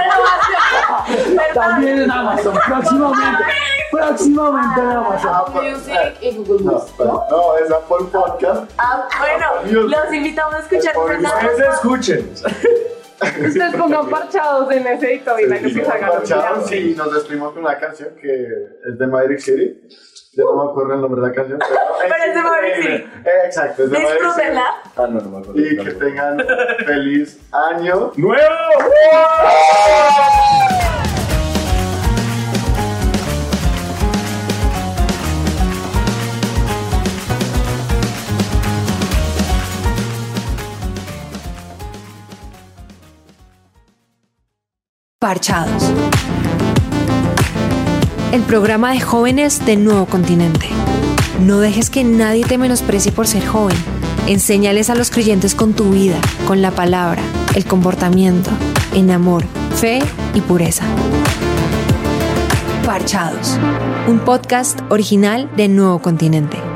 También 1.55 1.99
en 2.03 2.11
Amazon, 2.11 2.55
próximamente. 2.67 3.45
Próximamente 3.91 4.81
en 4.81 4.87
Amazon. 4.91 5.35
Apple 5.35 5.71
Music 5.73 6.17
y 6.21 6.37
Google 6.37 6.65
No, 6.65 6.73
Music. 6.73 6.95
no, 6.99 7.57
es 7.57 7.71
Apple 7.71 8.07
Podcast. 8.13 8.71
Ah, 8.79 9.09
bueno, 9.19 9.87
los 9.89 10.13
invitamos 10.15 10.55
a 10.55 10.59
escuchar 10.61 10.97
Ustedes 10.97 11.75
escuchen. 11.75 12.35
Ustedes 13.21 13.75
pongan 13.77 14.09
parchados 14.09 14.71
en 14.73 14.87
ese 14.87 15.15
editor 15.15 15.41
y 15.41 15.47
la 15.47 15.59
que 15.59 15.71
salga 15.85 16.13
Parchados 16.13 16.73
y 16.73 16.95
nos 16.95 17.13
despedimos 17.13 17.53
con 17.53 17.63
una 17.65 17.79
canción 17.79 18.11
que 18.21 18.45
es 18.89 18.99
de 18.99 19.07
Maverick 19.07 19.41
City. 19.41 19.81
Ya 20.35 20.45
no 20.45 20.65
me 20.65 20.71
acuerdo 20.71 20.95
el 20.95 21.01
nombre 21.01 21.21
de 21.21 21.29
la 21.29 21.35
canción, 21.35 21.59
pero, 21.59 21.81
Pero 22.03 22.15
es 22.29 22.35
de 22.35 22.43
Maverick 22.43 22.77
increíble. 22.79 22.99
City. 22.99 23.29
Eh, 23.29 23.47
exacto, 23.47 23.85
es 23.85 23.91
de 23.91 23.99
Maverick 23.99 24.19
City. 24.21 24.27
Disfrútenla. 24.29 24.67
Ah, 24.97 25.07
no, 25.09 25.21
no 25.21 25.31
me 25.31 25.39
acuerdo. 25.39 25.61
Y 25.61 25.77
que 25.77 25.91
tengan 25.93 26.47
feliz 26.87 27.41
año. 27.53 28.13
¡Nuevo! 28.17 28.45
Parchados. 45.21 45.83
El 48.31 48.43
programa 48.43 48.93
de 48.93 49.01
jóvenes 49.01 49.67
del 49.67 49.83
nuevo 49.83 50.07
continente. 50.07 50.69
No 51.41 51.59
dejes 51.59 51.91
que 51.91 52.05
nadie 52.05 52.45
te 52.45 52.57
menosprecie 52.57 53.11
por 53.11 53.27
ser 53.27 53.45
joven. 53.45 53.77
Enséñales 54.29 54.91
a 54.91 54.95
los 54.95 55.11
creyentes 55.11 55.57
con 55.57 55.73
tu 55.73 55.91
vida, 55.91 56.21
con 56.47 56.63
la 56.63 56.71
palabra, 56.71 57.21
el 57.57 57.65
comportamiento, 57.65 58.51
en 58.95 59.11
amor, 59.11 59.43
fe 59.75 59.99
y 60.35 60.41
pureza. 60.41 60.85
Parchados. 62.87 63.59
Un 64.07 64.21
podcast 64.21 64.79
original 64.89 65.51
de 65.57 65.67
Nuevo 65.67 65.99
Continente. 65.99 66.68